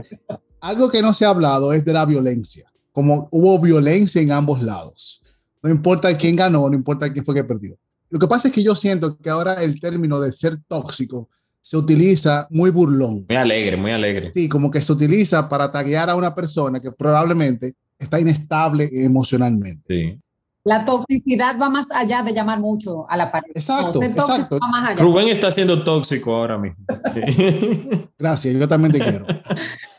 algo 0.61 0.89
que 0.89 1.03
no 1.03 1.13
se 1.13 1.25
ha 1.25 1.31
hablado 1.31 1.73
es 1.73 1.85
de 1.85 1.93
la 1.93 2.07
violencia. 2.07 2.71
Como 2.93 3.29
hubo 3.33 3.59
violencia 3.59 4.23
en 4.23 4.31
ambos 4.31 4.63
lados. 4.63 5.21
No 5.61 5.69
importa 5.69 6.17
quién 6.17 6.37
ganó, 6.37 6.71
no 6.71 6.77
importa 6.77 7.13
quién 7.13 7.25
fue 7.25 7.35
que 7.35 7.43
perdió. 7.43 7.77
Lo 8.09 8.21
que 8.21 8.29
pasa 8.29 8.47
es 8.47 8.55
que 8.55 8.63
yo 8.63 8.77
siento 8.77 9.19
que 9.19 9.31
ahora 9.31 9.55
el 9.55 9.81
término 9.81 10.21
de 10.21 10.31
ser 10.31 10.59
tóxico 10.69 11.29
se 11.61 11.77
utiliza 11.77 12.47
muy 12.51 12.71
burlón. 12.71 13.27
Muy 13.29 13.37
alegre, 13.37 13.77
muy 13.77 13.91
alegre. 13.91 14.31
Sí, 14.33 14.49
como 14.49 14.71
que 14.71 14.81
se 14.81 14.93
utiliza 14.93 15.49
para 15.49 15.73
taguear 15.73 16.09
a 16.09 16.15
una 16.15 16.37
persona 16.37 16.79
que 16.79 16.93
probablemente 16.93 17.75
está 17.99 18.21
inestable 18.21 18.89
emocionalmente. 18.93 19.83
Sí. 19.89 20.21
La 20.69 20.85
toxicidad 20.85 21.59
va 21.59 21.71
más 21.71 21.91
allá 21.91 22.23
de 22.23 22.35
llamar 22.35 22.61
mucho 22.61 23.09
a 23.09 23.17
la 23.17 23.33
pareja. 23.33 23.53
Exacto, 23.55 24.03
exacto. 24.03 24.59
va 24.63 24.69
más 24.69 24.91
allá. 24.91 25.03
Rubén 25.03 25.29
está 25.29 25.51
siendo 25.51 25.83
tóxico 25.83 26.35
ahora 26.35 26.59
mismo. 26.59 26.85
Gracias, 28.19 28.55
yo 28.55 28.69
también 28.69 28.93
te 28.93 28.99
quiero. 28.99 29.25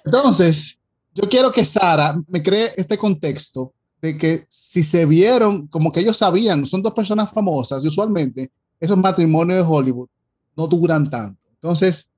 Entonces, 0.06 0.78
yo 1.16 1.28
quiero 1.28 1.52
que 1.52 1.66
Sara 1.66 2.22
me 2.28 2.44
cree 2.44 2.70
este 2.78 3.00
contexto 3.00 3.74
de 4.00 4.16
que 4.16 4.46
si 4.48 4.84
se 4.84 5.08
vieron, 5.08 5.66
como 5.66 5.92
que 5.92 6.02
ellos 6.02 6.18
sabían, 6.18 6.64
son 6.68 6.84
dos 6.84 6.94
personas 6.94 7.32
famosas 7.32 7.84
y 7.84 7.88
usualmente 7.88 8.52
esos 8.80 8.96
matrimonios 8.96 9.58
de 9.58 9.74
Hollywood 9.74 10.08
no 10.56 10.68
duran 10.68 11.10
tanto. 11.10 11.42
Entonces, 11.56 12.12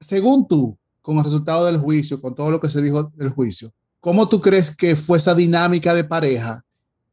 según 0.00 0.48
tú, 0.48 0.78
con 1.02 1.18
el 1.18 1.24
resultado 1.24 1.66
del 1.66 1.76
juicio, 1.76 2.22
con 2.22 2.34
todo 2.34 2.50
lo 2.50 2.58
que 2.58 2.70
se 2.70 2.80
dijo 2.80 3.02
del 3.02 3.28
juicio, 3.28 3.70
¿cómo 4.00 4.30
tú 4.30 4.40
crees 4.40 4.74
que 4.74 4.96
fue 4.96 5.18
esa 5.18 5.34
dinámica 5.34 5.92
de 5.92 6.04
pareja 6.04 6.64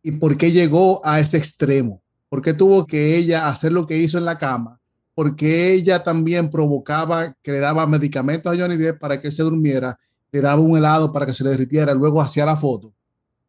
y 0.05 0.11
por 0.11 0.37
qué 0.37 0.51
llegó 0.51 1.01
a 1.03 1.19
ese 1.19 1.37
extremo? 1.37 2.03
¿Por 2.29 2.39
qué 2.39 2.53
tuvo 2.53 2.85
que 2.85 3.17
ella 3.17 3.49
hacer 3.49 3.71
lo 3.71 3.87
que 3.87 3.97
hizo 3.97 4.19
en 4.19 4.25
la 4.25 4.37
cama? 4.37 4.79
Porque 5.15 5.73
ella 5.73 6.03
también 6.03 6.51
provocaba 6.51 7.35
que 7.41 7.53
le 7.53 7.57
daba 7.57 7.87
medicamentos 7.87 8.53
a 8.53 8.55
Johnny 8.55 8.77
Depp 8.77 8.99
para 8.99 9.19
que 9.19 9.29
él 9.29 9.33
se 9.33 9.41
durmiera, 9.41 9.97
le 10.31 10.41
daba 10.41 10.61
un 10.61 10.77
helado 10.77 11.11
para 11.11 11.25
que 11.25 11.33
se 11.33 11.43
le 11.43 11.49
derritiera, 11.49 11.91
luego 11.95 12.21
hacía 12.21 12.45
la 12.45 12.55
foto. 12.55 12.93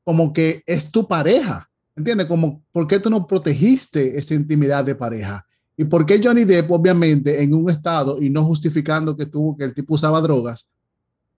Como 0.02 0.32
que 0.32 0.62
es 0.64 0.90
tu 0.90 1.06
pareja, 1.06 1.68
¿entiendes? 1.94 2.26
Como, 2.26 2.62
¿por 2.72 2.86
qué 2.86 3.00
tú 3.00 3.10
no 3.10 3.26
protegiste 3.26 4.18
esa 4.18 4.32
intimidad 4.32 4.82
de 4.82 4.94
pareja? 4.94 5.44
¿Y 5.76 5.84
por 5.84 6.06
qué 6.06 6.18
Johnny 6.24 6.44
Depp, 6.44 6.70
obviamente, 6.70 7.42
en 7.42 7.52
un 7.52 7.68
estado 7.68 8.22
y 8.22 8.30
no 8.30 8.42
justificando 8.44 9.14
que 9.14 9.26
tuvo 9.26 9.58
que 9.58 9.64
el 9.64 9.74
tipo 9.74 9.96
usaba 9.96 10.22
drogas, 10.22 10.66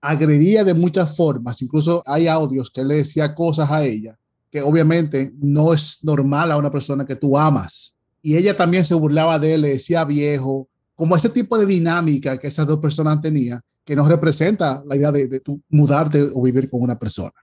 agredía 0.01 0.63
de 0.63 0.75
muchas 0.75 1.17
formas? 1.17 1.61
Incluso 1.61 2.05
hay 2.07 2.29
audios 2.29 2.71
que 2.71 2.85
le 2.85 2.99
decía 2.99 3.35
cosas 3.35 3.69
a 3.69 3.85
ella 3.85 4.17
que 4.51 4.63
obviamente 4.63 5.33
no 5.39 5.73
es 5.73 5.99
normal 6.03 6.53
a 6.53 6.57
una 6.57 6.71
persona 6.71 7.05
que 7.05 7.17
tú 7.17 7.39
amas. 7.39 7.95
Y 8.23 8.37
ella 8.37 8.57
también 8.57 8.85
se 8.85 8.95
burlaba 8.95 9.39
de 9.39 9.55
él, 9.55 9.63
le 9.63 9.71
decía 9.71 10.05
viejo, 10.05 10.69
como 10.95 11.17
ese 11.17 11.29
tipo 11.29 11.57
de 11.59 11.67
dinámica 11.67 12.39
que 12.39 12.49
esas 12.49 12.67
dos 12.67 12.79
personas 12.79 13.21
tenían, 13.21 13.61
que 13.85 13.95
no 13.95 14.07
representa 14.09 14.83
la 14.87 14.97
idea 14.97 15.13
de, 15.13 15.29
de 15.29 15.41
tú 15.41 15.61
mudarte 15.69 16.23
o 16.35 16.43
vivir 16.43 16.69
con 16.69 16.83
una 16.83 16.99
persona. 16.99 17.35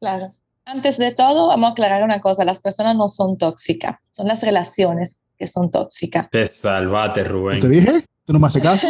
Claro. 0.00 0.26
Antes 0.64 0.96
de 0.96 1.12
todo, 1.12 1.48
vamos 1.48 1.70
a 1.70 1.72
aclarar 1.72 2.04
una 2.04 2.20
cosa, 2.20 2.44
las 2.44 2.60
personas 2.60 2.96
no 2.96 3.08
son 3.08 3.36
tóxicas, 3.36 3.98
son 4.10 4.28
las 4.28 4.42
relaciones 4.42 5.18
que 5.36 5.46
son 5.46 5.70
tóxicas. 5.70 6.30
Te 6.30 6.46
salvate, 6.46 7.24
Rubén. 7.24 7.60
¿Te 7.60 7.68
dije? 7.68 8.04
¿Tú 8.24 8.32
no 8.32 8.38
me 8.38 8.46
haces 8.46 8.62
caso? 8.62 8.86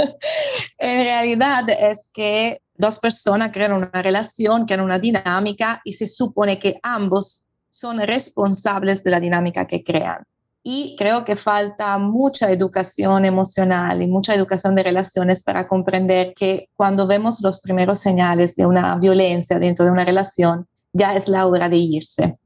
en 0.78 1.04
realidad 1.04 1.68
es 1.68 2.10
que 2.12 2.62
dos 2.78 2.98
personas 2.98 3.50
crean 3.52 3.72
una 3.72 3.90
relación, 4.02 4.66
crean 4.66 4.82
una 4.82 4.98
dinámica 4.98 5.80
y 5.84 5.94
se 5.94 6.06
supone 6.06 6.58
que 6.58 6.78
ambos 6.82 7.46
son 7.70 7.98
responsables 7.98 9.04
de 9.04 9.10
la 9.10 9.20
dinámica 9.20 9.66
que 9.66 9.84
crean. 9.84 10.24
Y 10.62 10.96
creo 10.98 11.24
que 11.24 11.36
falta 11.36 11.96
mucha 11.98 12.50
educación 12.50 13.24
emocional 13.24 14.02
y 14.02 14.08
mucha 14.08 14.34
educación 14.34 14.74
de 14.74 14.82
relaciones 14.82 15.44
para 15.44 15.68
comprender 15.68 16.34
que 16.34 16.70
cuando 16.74 17.06
vemos 17.06 17.40
los 17.40 17.60
primeros 17.60 18.00
señales 18.00 18.56
de 18.56 18.66
una 18.66 18.96
violencia 18.96 19.60
dentro 19.60 19.84
de 19.84 19.92
una 19.92 20.04
relación, 20.04 20.66
ya 20.92 21.14
es 21.14 21.28
la 21.28 21.46
hora 21.46 21.68
de 21.68 21.76
irse. 21.76 22.38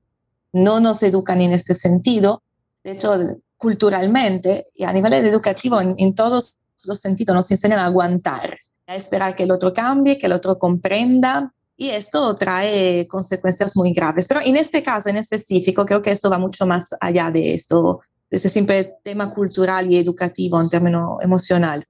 No 0.53 0.81
nos 0.81 1.03
educan 1.03 1.41
en 1.41 1.53
este 1.53 1.75
sentido. 1.75 2.43
De 2.85 2.91
hecho, 2.91 3.17
culturalmente 3.57 4.67
y 4.75 4.85
a 4.85 4.93
nivel 4.93 5.15
educativo, 5.15 5.81
en, 5.81 5.95
en 5.97 6.15
todos 6.15 6.59
los 6.85 7.01
sentidos, 7.01 7.35
nos 7.35 7.51
enseñan 7.51 7.79
a 7.79 7.87
aguantar, 7.87 8.59
a 8.91 8.97
esperar 8.97 9.37
que 9.37 9.45
el 9.45 9.53
otro 9.53 9.73
cambie, 9.73 10.19
que 10.19 10.27
el 10.27 10.33
otro 10.33 10.59
comprenda. 10.59 11.53
Y 11.77 11.91
esto 11.91 12.35
trae 12.35 13.07
consecuencias 13.09 13.77
muy 13.77 13.93
graves. 13.93 14.27
Pero 14.29 14.41
en 14.41 14.57
este 14.57 14.83
caso 14.83 15.09
en 15.09 15.17
específico, 15.17 15.87
creo 15.87 16.03
que 16.03 16.11
esto 16.11 16.29
va 16.29 16.39
mucho 16.39 16.67
más 16.67 16.89
allá 17.01 17.31
de 17.31 17.55
esto, 17.55 18.01
este 18.29 18.49
simple 18.49 18.97
tema 19.03 19.33
cultural 19.33 19.91
y 19.91 19.97
educativo 19.97 20.61
en 20.61 20.69
términos 20.69 21.19
emocional. 21.23 21.85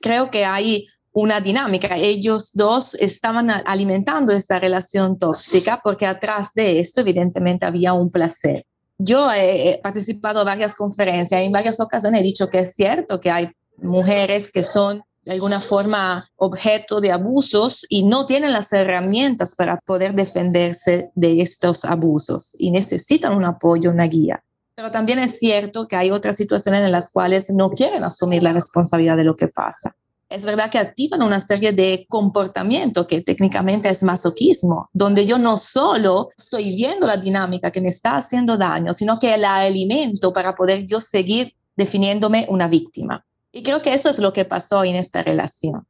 Creo 0.00 0.30
que 0.30 0.44
hay 0.44 0.84
una 1.12 1.40
dinámica. 1.40 1.96
Ellos 1.96 2.50
dos 2.54 2.94
estaban 2.94 3.50
alimentando 3.50 4.32
esta 4.32 4.58
relación 4.58 5.18
tóxica 5.18 5.80
porque 5.82 6.06
atrás 6.06 6.50
de 6.54 6.80
esto 6.80 7.02
evidentemente 7.02 7.66
había 7.66 7.92
un 7.92 8.10
placer. 8.10 8.66
Yo 8.98 9.30
he 9.30 9.78
participado 9.82 10.40
en 10.40 10.46
varias 10.46 10.74
conferencias 10.74 11.40
y 11.40 11.44
en 11.44 11.52
varias 11.52 11.78
ocasiones 11.80 12.20
he 12.20 12.24
dicho 12.24 12.48
que 12.48 12.60
es 12.60 12.74
cierto 12.74 13.20
que 13.20 13.30
hay 13.30 13.50
mujeres 13.76 14.50
que 14.50 14.62
son 14.62 15.02
de 15.26 15.32
alguna 15.32 15.60
forma 15.60 16.24
objeto 16.36 17.00
de 17.00 17.10
abusos 17.10 17.84
y 17.88 18.04
no 18.04 18.26
tienen 18.26 18.52
las 18.52 18.72
herramientas 18.72 19.56
para 19.56 19.80
poder 19.80 20.14
defenderse 20.14 21.10
de 21.16 21.42
estos 21.42 21.84
abusos 21.84 22.54
y 22.60 22.70
necesitan 22.70 23.34
un 23.34 23.44
apoyo, 23.44 23.90
una 23.90 24.06
guía. 24.06 24.42
Pero 24.76 24.92
también 24.92 25.18
es 25.18 25.38
cierto 25.38 25.88
que 25.88 25.96
hay 25.96 26.12
otras 26.12 26.36
situaciones 26.36 26.82
en 26.82 26.92
las 26.92 27.10
cuales 27.10 27.50
no 27.50 27.70
quieren 27.70 28.04
asumir 28.04 28.42
la 28.42 28.52
responsabilidad 28.52 29.16
de 29.16 29.24
lo 29.24 29.36
que 29.36 29.48
pasa. 29.48 29.96
Es 30.28 30.44
verdad 30.44 30.70
que 30.70 30.78
activan 30.78 31.22
una 31.22 31.40
serie 31.40 31.72
de 31.72 32.06
comportamientos 32.08 33.06
que 33.06 33.20
técnicamente 33.20 33.88
es 33.88 34.04
masoquismo, 34.04 34.90
donde 34.92 35.26
yo 35.26 35.38
no 35.38 35.56
solo 35.56 36.30
estoy 36.36 36.76
viendo 36.76 37.06
la 37.06 37.16
dinámica 37.16 37.72
que 37.72 37.80
me 37.80 37.88
está 37.88 38.16
haciendo 38.16 38.56
daño, 38.56 38.94
sino 38.94 39.18
que 39.18 39.36
la 39.38 39.56
alimento 39.56 40.32
para 40.32 40.54
poder 40.54 40.86
yo 40.86 41.00
seguir 41.00 41.52
definiéndome 41.76 42.46
una 42.48 42.68
víctima. 42.68 43.24
Y 43.56 43.62
creo 43.62 43.80
que 43.80 43.94
eso 43.94 44.10
es 44.10 44.18
lo 44.18 44.34
que 44.34 44.44
pasó 44.44 44.84
en 44.84 44.96
esta 44.96 45.22
relación. 45.22 45.86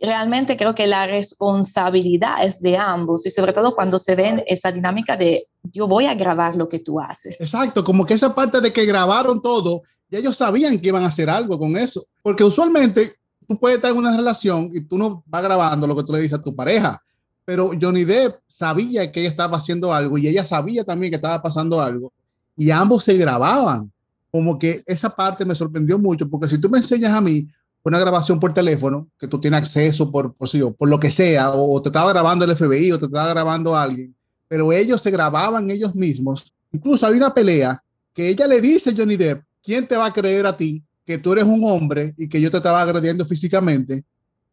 Realmente 0.00 0.56
creo 0.56 0.74
que 0.74 0.86
la 0.86 1.06
responsabilidad 1.06 2.42
es 2.42 2.62
de 2.62 2.78
ambos 2.78 3.26
y 3.26 3.30
sobre 3.30 3.52
todo 3.52 3.74
cuando 3.74 3.98
se 3.98 4.16
ven 4.16 4.42
esa 4.46 4.72
dinámica 4.72 5.18
de 5.18 5.44
yo 5.62 5.86
voy 5.86 6.06
a 6.06 6.14
grabar 6.14 6.56
lo 6.56 6.66
que 6.66 6.78
tú 6.78 6.98
haces. 6.98 7.38
Exacto, 7.38 7.84
como 7.84 8.06
que 8.06 8.14
esa 8.14 8.34
parte 8.34 8.62
de 8.62 8.72
que 8.72 8.86
grabaron 8.86 9.42
todo, 9.42 9.82
ya 10.08 10.18
ellos 10.18 10.38
sabían 10.38 10.78
que 10.78 10.88
iban 10.88 11.04
a 11.04 11.08
hacer 11.08 11.28
algo 11.28 11.58
con 11.58 11.76
eso, 11.76 12.06
porque 12.22 12.42
usualmente 12.42 13.16
tú 13.46 13.58
puedes 13.58 13.76
estar 13.76 13.90
en 13.90 13.98
una 13.98 14.16
relación 14.16 14.70
y 14.72 14.80
tú 14.80 14.96
no 14.96 15.22
vas 15.26 15.42
grabando 15.42 15.86
lo 15.86 15.94
que 15.94 16.04
tú 16.04 16.14
le 16.14 16.22
dices 16.22 16.38
a 16.38 16.42
tu 16.42 16.56
pareja, 16.56 17.02
pero 17.44 17.72
Johnny 17.78 18.04
Depp 18.04 18.40
sabía 18.46 19.12
que 19.12 19.20
ella 19.20 19.28
estaba 19.28 19.58
haciendo 19.58 19.92
algo 19.92 20.16
y 20.16 20.26
ella 20.26 20.46
sabía 20.46 20.84
también 20.84 21.10
que 21.10 21.16
estaba 21.16 21.42
pasando 21.42 21.82
algo 21.82 22.14
y 22.56 22.70
ambos 22.70 23.04
se 23.04 23.18
grababan 23.18 23.92
como 24.30 24.58
que 24.58 24.82
esa 24.86 25.14
parte 25.14 25.44
me 25.44 25.54
sorprendió 25.54 25.98
mucho, 25.98 26.28
porque 26.28 26.48
si 26.48 26.58
tú 26.58 26.68
me 26.68 26.78
enseñas 26.78 27.12
a 27.12 27.20
mí 27.20 27.46
una 27.82 27.98
grabación 27.98 28.38
por 28.38 28.52
teléfono, 28.52 29.08
que 29.18 29.26
tú 29.26 29.40
tienes 29.40 29.60
acceso 29.60 30.10
por, 30.10 30.34
por, 30.34 30.50
por, 30.50 30.76
por 30.76 30.88
lo 30.88 31.00
que 31.00 31.10
sea, 31.10 31.50
o, 31.52 31.76
o, 31.76 31.82
te 31.82 31.88
estaba 31.88 32.12
grabando 32.12 32.44
el 32.44 32.56
FBI 32.56 32.92
o 32.92 32.98
te 32.98 33.06
estaba 33.06 33.28
grabando 33.28 33.76
alguien, 33.76 34.14
pero 34.46 34.72
ellos 34.72 35.00
se 35.00 35.10
grababan 35.10 35.70
ellos 35.70 35.94
mismos. 35.94 36.52
Incluso 36.72 37.06
hay 37.06 37.14
una 37.14 37.32
pelea 37.32 37.82
que 38.12 38.28
ella 38.28 38.46
le 38.46 38.60
dice 38.60 38.90
a 38.90 38.94
Johnny 38.96 39.16
Depp, 39.16 39.42
¿quién 39.62 39.86
te 39.86 39.96
va 39.96 40.06
a 40.06 40.12
creer 40.12 40.46
a 40.46 40.56
ti 40.56 40.82
que 41.06 41.18
tú 41.18 41.32
eres 41.32 41.44
un 41.44 41.64
hombre 41.64 42.14
y 42.16 42.28
que 42.28 42.40
yo 42.40 42.50
te 42.50 42.58
estaba 42.58 42.82
agrediendo 42.82 43.24
físicamente? 43.24 44.04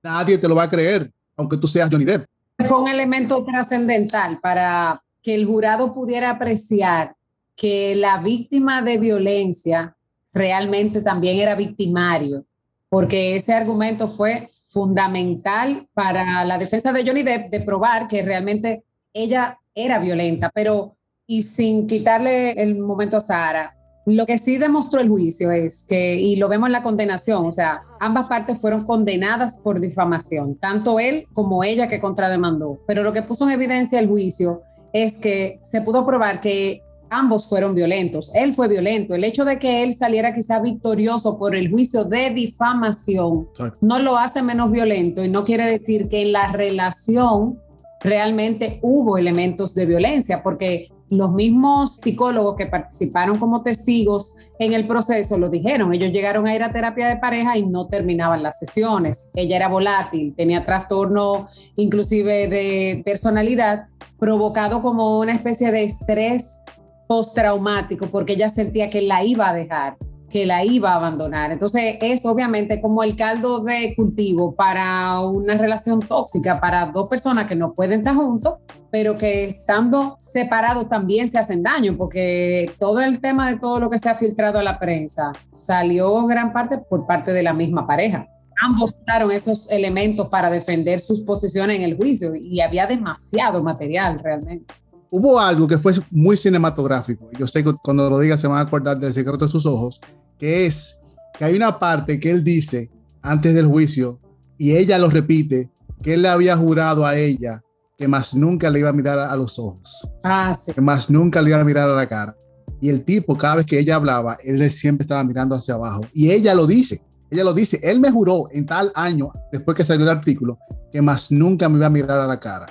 Nadie 0.01 0.37
te 0.37 0.47
lo 0.47 0.55
va 0.55 0.63
a 0.63 0.69
creer, 0.69 1.11
aunque 1.35 1.57
tú 1.57 1.67
seas 1.67 1.89
Johnny 1.91 2.05
Depp. 2.05 2.25
Fue 2.57 2.81
un 2.81 2.87
elemento 2.87 3.43
trascendental 3.43 4.39
para 4.39 5.01
que 5.21 5.35
el 5.35 5.45
jurado 5.45 5.93
pudiera 5.93 6.29
apreciar 6.31 7.16
que 7.57 7.95
la 7.95 8.19
víctima 8.19 8.83
de 8.83 8.99
violencia 8.99 9.97
realmente 10.31 11.01
también 11.01 11.39
era 11.39 11.55
victimario, 11.55 12.45
porque 12.87 13.35
ese 13.35 13.53
argumento 13.53 14.07
fue 14.07 14.51
fundamental 14.67 15.87
para 15.93 16.45
la 16.45 16.57
defensa 16.59 16.93
de 16.93 17.05
Johnny 17.05 17.23
Depp 17.23 17.49
de 17.49 17.61
probar 17.61 18.07
que 18.07 18.21
realmente 18.21 18.83
ella 19.11 19.59
era 19.73 19.97
violenta, 19.99 20.51
pero 20.53 20.95
y 21.25 21.41
sin 21.41 21.87
quitarle 21.87 22.51
el 22.51 22.77
momento 22.77 23.17
a 23.17 23.21
Sara, 23.21 23.75
lo 24.05 24.25
que 24.25 24.37
sí 24.37 24.57
demostró 24.57 25.01
el 25.01 25.09
juicio 25.09 25.51
es 25.51 25.85
que, 25.89 26.15
y 26.15 26.37
lo 26.37 26.47
vemos 26.47 26.67
en 26.67 26.73
la 26.73 26.83
condenación, 26.83 27.45
o 27.45 27.51
sea, 27.51 27.81
ambas 27.99 28.27
partes 28.27 28.59
fueron 28.59 28.85
condenadas 28.85 29.59
por 29.61 29.81
difamación, 29.81 30.55
tanto 30.55 30.99
él 30.99 31.25
como 31.33 31.63
ella 31.63 31.89
que 31.89 31.99
contrademandó, 31.99 32.79
pero 32.87 33.03
lo 33.03 33.11
que 33.11 33.23
puso 33.23 33.45
en 33.45 33.51
evidencia 33.51 33.99
el 33.99 34.07
juicio 34.07 34.61
es 34.93 35.17
que 35.17 35.59
se 35.61 35.81
pudo 35.81 36.05
probar 36.05 36.39
que 36.39 36.83
ambos 37.09 37.47
fueron 37.47 37.75
violentos. 37.75 38.31
Él 38.33 38.53
fue 38.53 38.67
violento. 38.67 39.15
El 39.15 39.23
hecho 39.23 39.45
de 39.45 39.59
que 39.59 39.83
él 39.83 39.93
saliera 39.93 40.33
quizá 40.33 40.61
victorioso 40.61 41.37
por 41.37 41.55
el 41.55 41.69
juicio 41.69 42.03
de 42.03 42.31
difamación 42.31 43.47
no 43.81 43.99
lo 43.99 44.17
hace 44.17 44.41
menos 44.41 44.71
violento 44.71 45.23
y 45.23 45.29
no 45.29 45.43
quiere 45.43 45.65
decir 45.65 46.09
que 46.09 46.21
en 46.21 46.31
la 46.31 46.51
relación 46.51 47.59
realmente 48.01 48.79
hubo 48.81 49.17
elementos 49.17 49.73
de 49.73 49.85
violencia, 49.85 50.43
porque 50.43 50.89
los 51.09 51.31
mismos 51.33 51.97
psicólogos 51.97 52.55
que 52.57 52.65
participaron 52.65 53.39
como 53.39 53.61
testigos 53.61 54.35
en 54.59 54.73
el 54.73 54.87
proceso 54.87 55.37
lo 55.37 55.49
dijeron. 55.49 55.93
Ellos 55.93 56.11
llegaron 56.11 56.47
a 56.47 56.55
ir 56.55 56.63
a 56.63 56.73
terapia 56.73 57.07
de 57.07 57.17
pareja 57.17 57.57
y 57.57 57.65
no 57.65 57.87
terminaban 57.87 58.43
las 58.43 58.59
sesiones. 58.59 59.31
Ella 59.35 59.55
era 59.55 59.69
volátil, 59.69 60.33
tenía 60.35 60.65
trastorno 60.65 61.47
inclusive 61.77 62.47
de 62.47 63.01
personalidad 63.05 63.87
provocado 64.19 64.81
como 64.81 65.19
una 65.19 65.33
especie 65.33 65.71
de 65.71 65.83
estrés 65.83 66.61
postraumático 67.07 68.09
porque 68.11 68.33
ella 68.33 68.49
sentía 68.49 68.89
que 68.89 69.01
la 69.01 69.23
iba 69.23 69.49
a 69.49 69.53
dejar. 69.53 69.97
que 70.29 70.45
la 70.45 70.65
iba 70.65 70.91
a 70.91 70.95
abandonar. 70.95 71.53
Entonces 71.53 71.95
es 72.01 72.25
obviamente 72.25 72.81
como 72.81 73.01
el 73.01 73.15
caldo 73.15 73.63
de 73.63 73.93
cultivo 73.95 74.53
para 74.53 75.21
una 75.21 75.57
relación 75.57 76.01
tóxica, 76.01 76.59
para 76.59 76.87
dos 76.87 77.07
personas 77.07 77.47
que 77.47 77.55
no 77.55 77.73
pueden 77.73 77.99
estar 77.99 78.13
juntos, 78.13 78.55
pero 78.91 79.17
que 79.17 79.45
estando 79.45 80.17
separados 80.19 80.89
también 80.89 81.29
se 81.29 81.37
hacen 81.37 81.63
daño, 81.63 81.95
porque 81.95 82.69
todo 82.77 82.99
el 82.99 83.21
tema 83.21 83.49
de 83.49 83.57
todo 83.57 83.79
lo 83.79 83.89
que 83.89 83.97
se 83.97 84.09
ha 84.09 84.15
filtrado 84.15 84.59
a 84.59 84.63
la 84.63 84.77
prensa 84.77 85.31
salió 85.49 86.25
gran 86.25 86.51
parte 86.51 86.77
por 86.77 87.07
parte 87.07 87.31
de 87.31 87.43
la 87.43 87.53
misma 87.53 87.87
pareja. 87.87 88.27
Ambos 88.61 88.93
usaron 88.99 89.31
esos 89.31 89.71
elementos 89.71 90.27
para 90.27 90.49
defender 90.49 90.99
sus 90.99 91.21
posiciones 91.21 91.77
en 91.77 91.83
el 91.83 91.95
juicio 91.95 92.35
y 92.35 92.59
había 92.59 92.85
demasiado 92.85 93.63
material 93.63 94.19
realmente 94.19 94.73
hubo 95.09 95.39
algo 95.39 95.67
que 95.67 95.77
fue 95.77 95.93
muy 96.11 96.37
cinematográfico. 96.37 97.29
Yo 97.37 97.47
sé 97.47 97.63
que 97.63 97.73
cuando 97.83 98.09
lo 98.09 98.19
diga 98.19 98.37
se 98.37 98.47
van 98.47 98.59
a 98.59 98.61
acordar 98.61 98.99
del 98.99 99.13
secreto 99.13 99.45
de 99.45 99.51
sus 99.51 99.65
ojos, 99.65 100.01
que 100.37 100.65
es 100.65 100.99
que 101.37 101.45
hay 101.45 101.55
una 101.55 101.79
parte 101.79 102.19
que 102.19 102.31
él 102.31 102.43
dice 102.43 102.91
antes 103.21 103.53
del 103.53 103.67
juicio 103.67 104.19
y 104.57 104.75
ella 104.75 104.97
lo 104.97 105.09
repite, 105.09 105.69
que 106.01 106.15
él 106.15 106.21
le 106.21 106.29
había 106.29 106.57
jurado 106.57 107.05
a 107.05 107.15
ella 107.17 107.63
que 107.97 108.07
más 108.07 108.35
nunca 108.35 108.69
le 108.69 108.79
iba 108.79 108.89
a 108.89 108.93
mirar 108.93 109.17
a 109.17 109.35
los 109.35 109.57
ojos. 109.57 110.07
Ah, 110.23 110.53
sí. 110.53 110.71
Que 110.71 110.81
más 110.81 111.09
nunca 111.09 111.41
le 111.41 111.49
iba 111.49 111.59
a 111.59 111.63
mirar 111.63 111.89
a 111.89 111.95
la 111.95 112.07
cara. 112.07 112.35
Y 112.79 112.89
el 112.89 113.03
tipo, 113.03 113.35
cada 113.35 113.55
vez 113.55 113.65
que 113.65 113.79
ella 113.79 113.95
hablaba, 113.95 114.37
él 114.43 114.69
siempre 114.69 115.03
estaba 115.03 115.23
mirando 115.23 115.55
hacia 115.55 115.73
abajo. 115.73 116.01
Y 116.13 116.29
ella 116.29 116.53
lo 116.53 116.67
dice. 116.67 117.01
Ella 117.31 117.43
lo 117.43 117.53
dice. 117.53 117.79
Él 117.81 117.99
me 117.99 118.11
juró 118.11 118.49
en 118.51 118.67
tal 118.67 118.91
año, 118.93 119.33
después 119.51 119.75
que 119.75 119.83
salió 119.83 120.03
el 120.03 120.15
artículo, 120.15 120.59
que 120.91 121.01
más 121.01 121.31
nunca 121.31 121.67
me 121.67 121.77
iba 121.77 121.87
a 121.87 121.89
mirar 121.89 122.19
a 122.19 122.27
la 122.27 122.39
cara. 122.39 122.67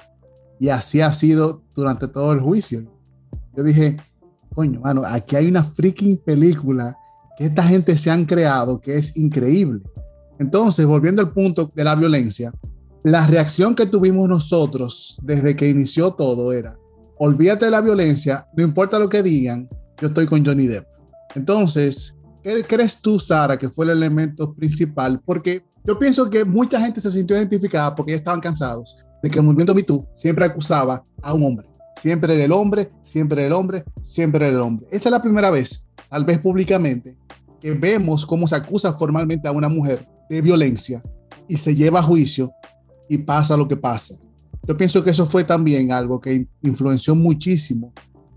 Y 0.59 0.69
así 0.69 1.01
ha 1.01 1.13
sido 1.13 1.63
durante 1.75 2.09
todo 2.09 2.33
el 2.33 2.41
juicio. 2.41 2.85
Yo 3.57 3.63
dije, 3.63 3.97
coño, 4.55 4.81
mano, 4.81 5.03
aquí 5.05 5.37
hay 5.37 5.49
una 5.49 5.63
freaking 5.63 6.17
película 6.19 6.97
que 7.37 7.47
esta 7.47 7.63
gente 7.63 7.97
se 7.99 8.11
han 8.11 8.25
creado 8.25 8.81
que 8.81 8.97
es 8.97 9.17
increíble. 9.17 9.83
Entonces, 10.39 10.87
volviendo 10.87 11.23
al 11.23 11.33
punto 11.33 11.71
de 11.75 11.85
la 11.85 11.95
violencia, 11.95 12.53
la 13.03 13.27
reacción 13.27 13.75
que 13.75 13.87
tuvimos 13.87 14.29
nosotros 14.29 15.19
desde 15.23 15.55
que 15.55 15.69
inició 15.69 16.13
todo 16.13 16.53
era, 16.53 16.77
olvídate 17.19 17.67
de 17.67 17.71
la 17.71 17.81
violencia, 17.81 18.47
no 18.57 18.65
importa 18.65 18.99
lo 18.99 19.09
que 19.09 19.23
digan, 19.23 19.69
yo 20.01 20.09
estoy 20.09 20.27
con 20.27 20.45
Johnny 20.45 20.67
Depp. 20.67 20.87
Entonces, 21.35 22.17
¿qué 22.43 22.65
crees 22.65 23.01
tú, 23.01 23.19
Sara, 23.19 23.59
que 23.59 23.69
fue 23.69 23.85
el 23.85 23.93
elemento 23.93 24.55
principal? 24.55 25.21
Porque 25.25 25.65
yo 25.85 25.99
pienso 25.99 26.29
que 26.29 26.45
mucha 26.45 26.81
gente 26.81 27.01
se 27.01 27.11
sintió 27.11 27.37
identificada 27.37 27.95
porque 27.95 28.13
ya 28.13 28.19
estaban 28.19 28.41
cansados 28.41 28.99
de 29.23 29.31
que 29.31 29.39
el 29.39 29.45
movimiento 29.45 29.75
MeToo 29.75 30.07
siempre 30.15 30.45
acusaba 30.45 31.05
a 31.23 31.35
un 31.35 31.45
hombre. 31.45 31.69
Siempre 32.01 32.35
era 32.35 32.45
el 32.45 32.53
hombre, 32.53 32.91
siempre 33.03 33.41
era 33.41 33.47
el 33.47 33.53
hombre, 33.53 33.85
siempre 34.03 34.47
era 34.47 34.55
el 34.55 34.61
hombre. 34.61 34.87
Esta 34.91 35.09
es 35.09 35.13
la 35.13 35.23
primera 35.23 35.51
vez, 35.51 35.87
tal 36.11 36.25
vez 36.25 36.39
públicamente, 36.39 37.17
que 37.61 37.73
vemos 37.73 38.27
cómo 38.27 38.47
se 38.47 38.57
acusa 38.57 38.93
formalmente 38.93 39.49
a 39.49 39.53
una 39.53 39.69
mujer 39.69 40.07
de 40.29 40.43
violencia 40.43 41.03
y 41.49 41.57
se 41.57 41.75
lleva 41.75 42.01
a 42.01 42.03
juicio 42.03 42.53
y 43.09 43.19
pasa 43.19 43.57
lo 43.57 43.67
que 43.67 43.77
pasa. 43.77 44.15
Yo 44.67 44.77
pienso 44.77 45.03
que 45.03 45.11
eso 45.11 45.27
fue 45.27 45.45
también 45.45 45.93
algo 45.93 46.21
que 46.21 46.49
influenció 46.63 47.15
muchísimo, 47.15 47.93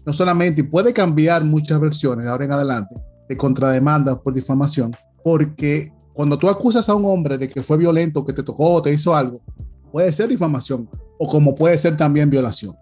no 0.06 0.14
solamente, 0.14 0.62
y 0.62 0.64
puede 0.64 0.94
cambiar 0.94 1.44
muchas 1.44 1.80
versiones 1.80 2.26
de 2.26 2.32
ahora 2.32 2.46
en 2.46 2.52
adelante, 2.52 2.96
de 3.28 3.36
contrademandas 3.36 4.18
por 4.20 4.34
difamación, 4.34 4.96
porque 5.24 5.92
cuando 6.14 6.38
tú 6.38 6.48
acusas 6.48 6.88
a 6.88 6.96
un 6.96 7.06
hombre 7.06 7.38
de 7.38 7.50
que 7.50 7.64
fue 7.64 7.78
violento, 7.78 8.26
que 8.26 8.34
te 8.34 8.44
tocó, 8.44 8.82
te 8.82 8.94
hizo 8.94 9.16
algo, 9.16 9.42
puede 9.92 10.12
ser 10.12 10.30
difamación 10.30 10.90
o 11.18 11.28
como 11.28 11.54
puede 11.54 11.78
ser 11.78 11.98
también 11.98 12.30
violación. 12.30 12.76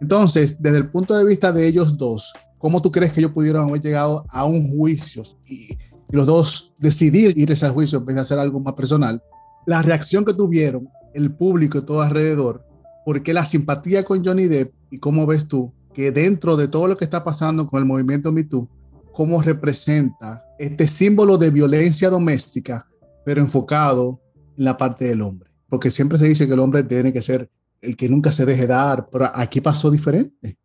Entonces, 0.00 0.60
desde 0.60 0.78
el 0.78 0.90
punto 0.90 1.16
de 1.16 1.24
vista 1.24 1.52
de 1.52 1.66
ellos 1.66 1.96
dos, 1.96 2.32
¿cómo 2.58 2.82
tú 2.82 2.90
crees 2.90 3.12
que 3.12 3.20
ellos 3.20 3.32
pudieron 3.32 3.68
haber 3.68 3.80
llegado 3.80 4.26
a 4.28 4.44
un 4.44 4.68
juicio 4.68 5.22
y, 5.46 5.78
los 6.10 6.26
dos 6.26 6.74
decidir 6.78 7.36
ir 7.36 7.50
a 7.50 7.54
ese 7.54 7.68
juicio 7.70 7.98
en 7.98 8.04
vez 8.04 8.16
de 8.16 8.22
hacer 8.22 8.38
algo 8.38 8.60
más 8.60 8.74
personal? 8.74 9.22
La 9.66 9.82
reacción 9.82 10.24
que 10.24 10.34
tuvieron 10.34 10.88
el 11.12 11.34
público 11.34 11.78
y 11.78 11.82
todo 11.82 12.02
alrededor, 12.02 12.64
porque 13.04 13.32
la 13.32 13.44
simpatía 13.44 14.04
con 14.04 14.24
Johnny 14.24 14.44
Depp 14.44 14.74
y 14.90 14.98
cómo 14.98 15.26
ves 15.26 15.48
tú 15.48 15.72
que 15.92 16.10
dentro 16.10 16.56
de 16.56 16.68
todo 16.68 16.88
lo 16.88 16.96
que 16.96 17.04
está 17.04 17.24
pasando 17.24 17.66
con 17.66 17.80
el 17.80 17.86
movimiento 17.86 18.32
Me 18.32 18.44
Too, 18.44 18.68
cómo 19.12 19.40
representa 19.42 20.44
este 20.58 20.86
símbolo 20.86 21.38
de 21.38 21.50
violencia 21.50 22.10
doméstica, 22.10 22.86
pero 23.24 23.40
enfocado 23.40 24.20
en 24.56 24.64
la 24.64 24.76
parte 24.76 25.06
del 25.06 25.22
hombre 25.22 25.53
porque 25.68 25.90
siempre 25.90 26.18
se 26.18 26.28
dice 26.28 26.46
que 26.46 26.54
el 26.54 26.60
hombre 26.60 26.82
tiene 26.82 27.12
que 27.12 27.22
ser 27.22 27.50
el 27.80 27.96
que 27.96 28.08
nunca 28.08 28.32
se 28.32 28.44
deje 28.44 28.66
dar, 28.66 29.08
pero 29.10 29.30
aquí 29.34 29.60
pasó 29.60 29.90
diferente. 29.90 30.56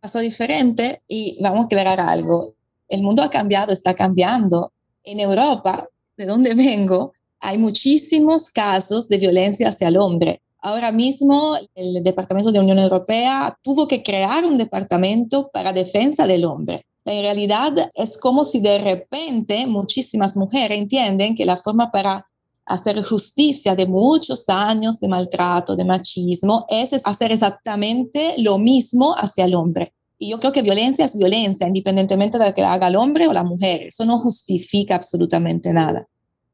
Pasó 0.00 0.20
diferente 0.20 1.02
y 1.08 1.38
vamos 1.42 1.60
a 1.60 1.64
aclarar 1.64 2.00
algo. 2.00 2.54
El 2.88 3.02
mundo 3.02 3.22
ha 3.22 3.30
cambiado, 3.30 3.72
está 3.72 3.94
cambiando. 3.94 4.72
En 5.02 5.20
Europa, 5.20 5.88
de 6.16 6.26
donde 6.26 6.54
vengo, 6.54 7.12
hay 7.40 7.58
muchísimos 7.58 8.50
casos 8.50 9.08
de 9.08 9.18
violencia 9.18 9.68
hacia 9.68 9.88
el 9.88 9.96
hombre. 9.96 10.40
Ahora 10.62 10.92
mismo 10.92 11.56
el 11.74 12.02
Departamento 12.04 12.52
de 12.52 12.58
Unión 12.58 12.78
Europea 12.78 13.58
tuvo 13.62 13.86
que 13.86 14.02
crear 14.02 14.44
un 14.44 14.58
departamento 14.58 15.50
para 15.50 15.72
defensa 15.72 16.26
del 16.26 16.44
hombre. 16.44 16.84
En 17.06 17.22
realidad 17.22 17.90
es 17.94 18.18
como 18.18 18.44
si 18.44 18.60
de 18.60 18.78
repente 18.78 19.66
muchísimas 19.66 20.36
mujeres 20.36 20.78
entienden 20.78 21.34
que 21.34 21.46
la 21.46 21.56
forma 21.56 21.90
para 21.90 22.26
hacer 22.70 23.02
justicia 23.02 23.74
de 23.74 23.86
muchos 23.86 24.48
años 24.48 25.00
de 25.00 25.08
maltrato, 25.08 25.76
de 25.76 25.84
machismo, 25.84 26.66
es 26.68 26.92
hacer 27.04 27.32
exactamente 27.32 28.34
lo 28.38 28.58
mismo 28.58 29.14
hacia 29.16 29.44
el 29.44 29.54
hombre. 29.54 29.92
Y 30.18 30.30
yo 30.30 30.38
creo 30.38 30.52
que 30.52 30.62
violencia 30.62 31.04
es 31.04 31.16
violencia, 31.16 31.66
independientemente 31.66 32.38
de 32.38 32.52
que 32.54 32.62
haga 32.62 32.88
el 32.88 32.96
hombre 32.96 33.26
o 33.26 33.32
la 33.32 33.42
mujer. 33.42 33.84
Eso 33.84 34.04
no 34.04 34.18
justifica 34.18 34.94
absolutamente 34.94 35.72
nada. 35.72 36.06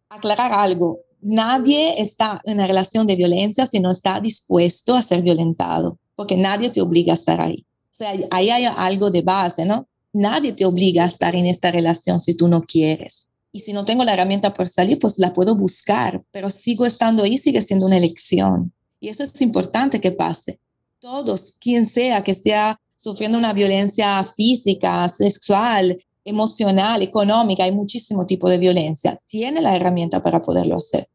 Aclarar 0.09 0.52
algo, 0.52 1.00
nadie 1.20 2.00
está 2.00 2.40
en 2.44 2.55
una 2.55 2.66
relación 2.66 3.07
de 3.07 3.16
violencia 3.16 3.66
si 3.66 3.81
no 3.81 3.90
está 3.90 4.20
dispuesto 4.20 4.94
a 4.94 5.02
ser 5.02 5.22
violentado, 5.22 5.98
porque 6.14 6.37
nadie 6.37 6.70
te 6.70 6.81
obliga 6.81 7.12
a 7.12 7.16
estar 7.16 7.40
ahí. 7.40 7.66
O 7.90 7.94
sea, 7.96 8.14
ahí 8.31 8.50
hay 8.50 8.64
algo 8.64 9.11
de 9.11 9.22
base, 9.22 9.64
¿no? 9.64 9.88
Nadie 10.12 10.52
te 10.52 10.64
obliga 10.64 11.05
a 11.05 11.09
estar 11.09 11.35
en 11.35 11.46
esta 11.46 11.70
relación 11.70 12.20
si 12.20 12.35
tú 12.35 12.46
no 12.46 12.62
quieres. 12.62 13.29
Y 13.57 13.61
si 13.61 13.73
no 13.73 13.87
tengo 13.87 14.05
la 14.05 14.12
herramienta 14.12 14.53
por 14.53 14.69
salir, 14.69 14.99
pues 14.99 15.19
la 15.19 15.33
puedo 15.33 15.57
buscar, 15.57 16.23
pero 16.31 16.51
sigo 16.51 16.85
estando 16.85 17.23
ahí, 17.23 17.38
sigue 17.38 17.62
siendo 17.62 17.87
una 17.87 17.97
elección. 17.97 18.75
Y 19.01 19.09
eso 19.09 19.23
es 19.23 19.40
importante 19.40 19.99
que 19.99 20.12
pase. 20.12 20.61
Todos, 20.99 21.57
quien 21.59 21.87
sea 21.87 22.23
que 22.23 22.33
esté 22.33 22.53
sufriendo 22.97 23.38
una 23.38 23.55
violencia 23.55 24.23
física, 24.25 25.09
sexual, 25.09 25.97
emocional, 26.23 27.01
económica, 27.01 27.64
hay 27.64 27.73
muchísimo 27.73 28.27
tipo 28.27 28.51
de 28.51 28.59
violencia, 28.59 29.19
tiene 29.25 29.62
la 29.62 29.75
herramienta 29.75 30.23
para 30.23 30.42
poderlo 30.42 30.77
hacer. 30.77 31.09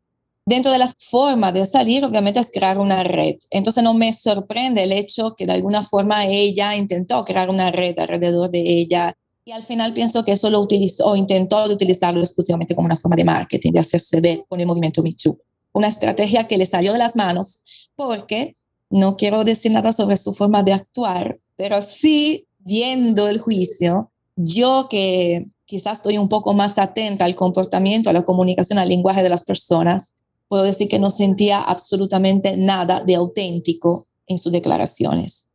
Dentro 0.44 0.72
de 0.72 0.80
las 0.80 0.96
formas 0.98 1.54
de 1.54 1.68
salir, 1.68 2.04
obviamente, 2.04 2.40
es 2.40 2.50
crear 2.52 2.80
una 2.80 3.04
red. 3.04 3.36
Entonces, 3.52 3.84
no 3.84 3.94
me 3.94 4.14
sorprende 4.14 4.82
el 4.82 4.94
hecho 4.94 5.36
que 5.36 5.46
de 5.46 5.54
alguna 5.54 5.84
forma 5.84 6.26
ella 6.26 6.76
intentó 6.76 7.24
crear 7.24 7.52
una 7.52 7.70
red 7.70 8.00
alrededor 8.00 8.50
de 8.50 8.62
ella, 8.62 9.16
y 9.44 9.52
al 9.52 9.64
final 9.64 9.94
pienso 9.94 10.24
que 10.24 10.34
eso 10.34 10.50
lo 10.50 10.60
utilizó 10.60 11.08
o 11.08 11.16
intentó 11.16 11.64
utilizarlo 11.66 12.22
exclusivamente 12.22 12.76
como 12.76 12.86
una 12.86 12.98
forma 12.98 13.16
de 13.16 13.24
marketing, 13.24 13.72
de 13.72 13.80
hacerse 13.80 14.22
ver 14.22 14.46
con 14.48 14.60
el 14.60 14.68
movimiento 14.68 15.02
Me 15.02 15.12
Too. 15.12 15.38
Una 15.74 15.88
estrategia 15.88 16.48
que 16.48 16.58
le 16.58 16.66
salió 16.66 16.94
de 16.94 17.00
las 17.00 17.16
manos 17.16 17.64
porque 17.96 18.56
no 18.90 19.16
quiero 19.18 19.44
decir 19.44 19.72
nada 19.72 19.92
sobre 19.92 20.18
su 20.18 20.34
forma 20.34 20.64
de 20.64 20.74
actuar, 20.74 21.40
pero 21.56 21.82
sí 21.82 22.46
viendo 22.60 23.28
el 23.28 23.40
juicio, 23.40 24.12
yo 24.36 24.88
que 24.90 25.46
quizás 25.66 26.00
estoy 26.00 26.18
un 26.18 26.30
poco 26.30 26.54
más 26.54 26.78
atenta 26.78 27.26
al 27.26 27.36
comportamiento, 27.36 28.10
a 28.10 28.14
la 28.14 28.24
comunicación, 28.24 28.80
al 28.80 28.90
lenguaje 28.90 29.24
de 29.24 29.30
las 29.30 29.44
personas, 29.44 30.16
puedo 30.48 30.64
decir 30.64 30.90
que 30.90 31.00
no 31.00 31.10
sentía 31.10 31.62
absolutamente 31.62 32.58
nada 32.58 33.02
de 33.02 33.16
auténtico 33.16 34.06
en 34.28 34.38
sus 34.38 34.52
declaraciones. 34.52 35.51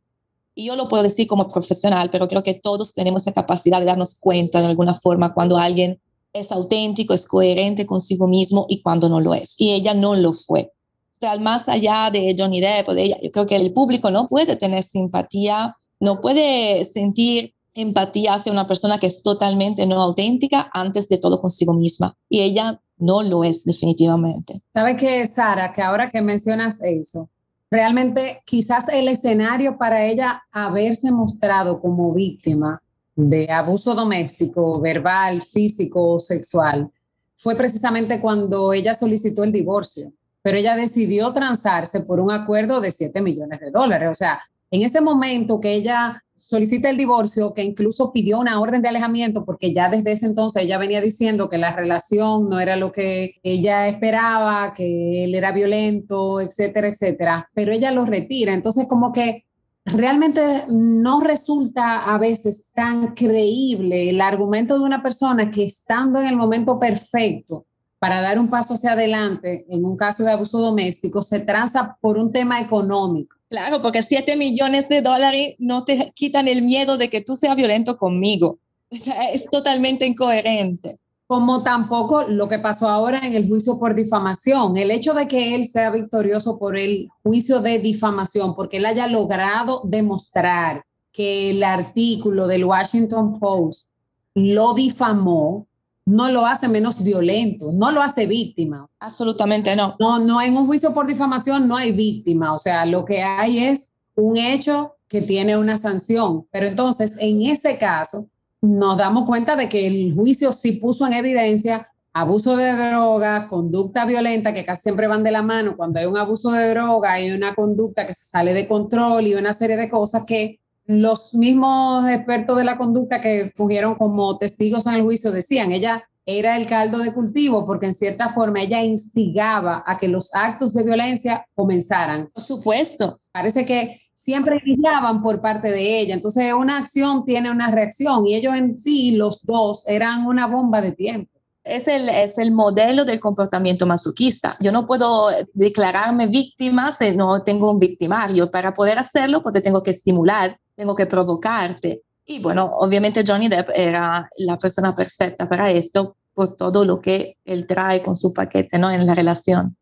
Y 0.57 0.65
yo 0.65 0.75
lo 0.75 0.87
puedo 0.87 1.03
decir 1.03 1.27
como 1.27 1.47
profesional, 1.47 2.09
pero 2.09 2.27
creo 2.27 2.41
que 2.41 2.55
todos 2.55 2.95
tenemos 2.95 3.21
esa 3.21 3.31
capacidad 3.31 3.79
de 3.79 3.85
darnos 3.85 4.19
cuenta 4.19 4.59
de 4.59 4.65
alguna 4.65 4.95
forma 4.95 5.31
cuando 5.31 5.55
alguien 5.55 6.01
es 6.33 6.51
auténtico, 6.51 7.13
es 7.13 7.27
coherente 7.27 7.85
consigo 7.85 8.27
mismo 8.27 8.65
y 8.67 8.81
cuando 8.81 9.07
no 9.07 9.21
lo 9.21 9.35
es. 9.35 9.53
Y 9.59 9.73
ella 9.73 9.93
no 9.93 10.15
lo 10.15 10.33
fue. 10.33 10.71
O 11.11 11.19
sea, 11.19 11.37
más 11.37 11.69
allá 11.69 12.09
de 12.11 12.35
Johnny 12.35 12.59
Depp 12.59 12.89
o 12.89 12.95
de 12.95 13.03
ella, 13.03 13.17
yo 13.21 13.31
creo 13.31 13.45
que 13.45 13.55
el 13.55 13.71
público 13.71 14.09
no 14.09 14.27
puede 14.27 14.55
tener 14.55 14.81
simpatía, 14.81 15.75
no 15.99 16.21
puede 16.21 16.85
sentir 16.85 17.53
empatía 17.75 18.33
hacia 18.33 18.51
una 18.51 18.65
persona 18.65 18.97
que 18.97 19.05
es 19.05 19.21
totalmente 19.21 19.85
no 19.85 20.01
auténtica 20.01 20.71
antes 20.73 21.07
de 21.07 21.19
todo 21.19 21.39
consigo 21.39 21.73
misma. 21.73 22.17
Y 22.29 22.41
ella 22.41 22.81
no 22.97 23.21
lo 23.21 23.43
es 23.43 23.63
definitivamente. 23.63 24.63
¿Sabe 24.73 24.97
qué, 24.97 25.23
Sara? 25.27 25.71
Que 25.71 25.83
ahora 25.83 26.09
que 26.09 26.19
mencionas 26.21 26.81
eso, 26.81 27.29
realmente 27.69 28.41
quizás 28.45 28.89
el 28.89 29.07
escenario 29.07 29.77
para 29.77 30.05
ella 30.05 30.43
haberse 30.51 31.11
mostrado 31.11 31.79
como 31.79 32.13
víctima 32.13 32.81
de 33.15 33.51
abuso 33.51 33.95
doméstico, 33.95 34.79
verbal, 34.79 35.41
físico 35.41 36.13
o 36.13 36.19
sexual, 36.19 36.89
fue 37.35 37.55
precisamente 37.55 38.19
cuando 38.19 38.73
ella 38.73 38.93
solicitó 38.93 39.43
el 39.43 39.51
divorcio, 39.51 40.11
pero 40.41 40.57
ella 40.57 40.75
decidió 40.75 41.33
transarse 41.33 42.01
por 42.01 42.19
un 42.19 42.31
acuerdo 42.31 42.79
de 42.79 42.91
7 42.91 43.21
millones 43.21 43.59
de 43.59 43.71
dólares. 43.71 44.09
O 44.11 44.15
sea, 44.15 44.41
en 44.69 44.81
ese 44.81 45.01
momento 45.01 45.59
que 45.59 45.73
ella 45.73 46.23
solicita 46.33 46.89
el 46.89 46.97
divorcio, 46.97 47.53
que 47.53 47.63
incluso 47.63 48.11
pidió 48.11 48.39
una 48.39 48.59
orden 48.59 48.81
de 48.81 48.89
alejamiento, 48.89 49.45
porque 49.45 49.73
ya 49.73 49.89
desde 49.89 50.11
ese 50.11 50.25
entonces 50.25 50.63
ella 50.63 50.77
venía 50.77 51.01
diciendo 51.01 51.49
que 51.49 51.57
la 51.57 51.75
relación 51.75 52.49
no 52.49 52.59
era 52.59 52.75
lo 52.75 52.91
que 52.91 53.35
ella 53.43 53.87
esperaba, 53.87 54.73
que 54.73 55.23
él 55.23 55.35
era 55.35 55.51
violento, 55.51 56.41
etcétera, 56.41 56.89
etcétera, 56.89 57.49
pero 57.53 57.71
ella 57.71 57.91
lo 57.91 58.05
retira. 58.05 58.53
Entonces, 58.53 58.87
como 58.87 59.13
que 59.13 59.45
realmente 59.85 60.41
no 60.69 61.21
resulta 61.21 62.13
a 62.13 62.17
veces 62.17 62.69
tan 62.73 63.13
creíble 63.13 64.09
el 64.09 64.19
argumento 64.19 64.77
de 64.77 64.83
una 64.83 65.01
persona 65.01 65.49
que 65.49 65.63
estando 65.63 66.19
en 66.19 66.27
el 66.27 66.35
momento 66.35 66.77
perfecto 66.77 67.65
para 67.99 68.21
dar 68.21 68.37
un 68.37 68.49
paso 68.49 68.73
hacia 68.73 68.91
adelante 68.91 69.65
en 69.69 69.85
un 69.85 69.95
caso 69.95 70.23
de 70.23 70.31
abuso 70.31 70.59
doméstico 70.59 71.21
se 71.21 71.39
tranza 71.39 71.97
por 72.01 72.17
un 72.17 72.31
tema 72.31 72.61
económico. 72.61 73.36
Claro, 73.49 73.81
porque 73.81 74.01
7 74.01 74.35
millones 74.35 74.89
de 74.89 75.01
dólares 75.01 75.55
no 75.57 75.85
te 75.85 76.11
quitan 76.15 76.47
el 76.47 76.61
miedo 76.63 76.97
de 76.97 77.09
que 77.09 77.21
tú 77.21 77.35
seas 77.35 77.55
violento 77.55 77.97
conmigo. 77.97 78.59
Es 79.33 79.45
totalmente 79.49 80.05
incoherente. 80.05 80.99
Como 81.27 81.61
tampoco 81.61 82.23
lo 82.23 82.47
que 82.47 82.59
pasó 82.59 82.87
ahora 82.87 83.19
en 83.19 83.35
el 83.35 83.47
juicio 83.47 83.77
por 83.77 83.95
difamación. 83.95 84.77
El 84.77 84.91
hecho 84.91 85.13
de 85.13 85.27
que 85.27 85.55
él 85.55 85.65
sea 85.65 85.91
victorioso 85.91 86.57
por 86.57 86.77
el 86.77 87.09
juicio 87.21 87.59
de 87.61 87.79
difamación, 87.79 88.55
porque 88.55 88.77
él 88.77 88.85
haya 88.85 89.07
logrado 89.07 89.81
demostrar 89.83 90.83
que 91.11 91.49
el 91.49 91.63
artículo 91.63 92.47
del 92.47 92.63
Washington 92.63 93.39
Post 93.39 93.89
lo 94.35 94.73
difamó, 94.73 95.66
no 96.07 96.31
lo 96.31 96.45
hace 96.45 96.69
menos 96.69 97.03
violento, 97.03 97.73
no 97.73 97.91
lo 97.91 98.01
hace 98.01 98.25
víctima. 98.27 98.87
Absolutamente 99.01 99.75
no. 99.75 99.97
No, 99.99 100.19
no 100.19 100.41
en 100.41 100.55
un 100.55 100.65
juicio 100.65 100.93
por 100.93 101.05
difamación 101.05 101.67
no 101.67 101.75
hay 101.75 101.91
víctima, 101.91 102.53
o 102.53 102.57
sea, 102.57 102.85
lo 102.85 103.03
que 103.03 103.21
hay 103.21 103.65
es 103.65 103.91
un 104.15 104.37
hecho 104.37 104.95
que 105.09 105.21
tiene 105.21 105.57
una 105.57 105.77
sanción, 105.77 106.47
pero 106.49 106.65
entonces 106.65 107.17
en 107.19 107.41
ese 107.41 107.77
caso 107.77 108.29
nos 108.61 108.97
damos 108.97 109.25
cuenta 109.25 109.57
de 109.57 109.67
que 109.67 109.85
el 109.85 110.13
juicio 110.15 110.53
sí 110.53 110.73
puso 110.73 111.05
en 111.05 111.11
evidencia 111.11 111.89
abuso 112.13 112.55
de 112.55 112.71
droga, 112.71 113.49
conducta 113.49 114.05
violenta, 114.05 114.53
que 114.53 114.63
casi 114.63 114.83
siempre 114.83 115.07
van 115.07 115.23
de 115.23 115.31
la 115.31 115.41
mano. 115.41 115.75
Cuando 115.75 115.99
hay 115.99 116.05
un 116.05 116.17
abuso 116.17 116.51
de 116.51 116.69
droga, 116.69 117.11
hay 117.11 117.31
una 117.31 117.53
conducta 117.53 118.07
que 118.07 118.13
se 118.13 118.23
sale 118.25 118.53
de 118.53 118.67
control 118.67 119.27
y 119.27 119.35
una 119.35 119.53
serie 119.53 119.75
de 119.75 119.89
cosas 119.89 120.23
que 120.25 120.59
los 120.87 121.33
mismos 121.33 122.09
expertos 122.09 122.57
de 122.57 122.63
la 122.63 122.77
conducta 122.77 123.21
que 123.21 123.51
fungieron 123.55 123.95
como 123.95 124.37
testigos 124.37 124.87
en 124.87 124.95
el 124.95 125.03
juicio 125.03 125.31
decían, 125.31 125.71
ella 125.73 126.07
era 126.25 126.57
el 126.57 126.65
caldo 126.65 126.99
de 126.99 127.13
cultivo 127.13 127.65
porque 127.65 127.87
en 127.87 127.93
cierta 127.93 128.29
forma 128.29 128.61
ella 128.61 128.81
instigaba 128.81 129.83
a 129.85 129.97
que 129.99 130.07
los 130.07 130.33
actos 130.33 130.73
de 130.73 130.83
violencia 130.83 131.45
comenzaran. 131.55 132.29
Por 132.33 132.43
supuesto. 132.43 133.15
Parece 133.31 133.65
que 133.65 134.01
siempre 134.13 134.61
iniciaban 134.65 135.21
por 135.21 135.41
parte 135.41 135.71
de 135.71 135.99
ella. 135.99 136.13
Entonces 136.13 136.53
una 136.53 136.77
acción 136.77 137.25
tiene 137.25 137.51
una 137.51 137.69
reacción 137.69 138.25
y 138.25 138.35
ellos 138.35 138.55
en 138.55 138.79
sí, 138.79 139.11
los 139.11 139.45
dos, 139.45 139.87
eran 139.87 140.25
una 140.25 140.47
bomba 140.47 140.81
de 140.81 140.93
tiempo. 140.93 141.31
Es 141.65 141.89
el, 141.89 142.07
es 142.07 142.37
el 142.37 142.51
modelo 142.51 143.03
del 143.03 143.19
comportamiento 143.19 143.85
masoquista. 143.85 144.55
Yo 144.61 144.71
no 144.71 144.87
puedo 144.87 145.27
declararme 145.53 146.27
víctima 146.27 146.93
si 146.93 147.15
no 147.15 147.43
tengo 147.43 147.69
un 147.69 147.77
victimario. 147.77 148.49
Para 148.49 148.73
poder 148.73 148.99
hacerlo, 148.99 149.43
pues 149.43 149.51
te 149.51 149.59
tengo 149.59 149.83
que 149.83 149.91
estimular 149.91 150.57
tengo 150.77 150.95
que 150.95 151.07
provocarte. 151.07 152.03
Y 152.25 152.39
bueno, 152.39 152.65
obviamente 152.65 153.23
Johnny 153.27 153.49
Depp 153.49 153.69
era 153.75 154.29
la 154.37 154.57
persona 154.57 154.95
perfecta 154.95 155.49
para 155.49 155.71
esto 155.71 156.15
por 156.33 156.55
todo 156.55 156.85
lo 156.85 157.01
que 157.01 157.35
él 157.43 157.65
trae 157.65 158.03
con 158.03 158.15
su 158.15 158.31
paquete, 158.31 158.77
¿no? 158.77 158.91
En 158.91 159.05
la 159.07 159.15
relación. 159.15 159.75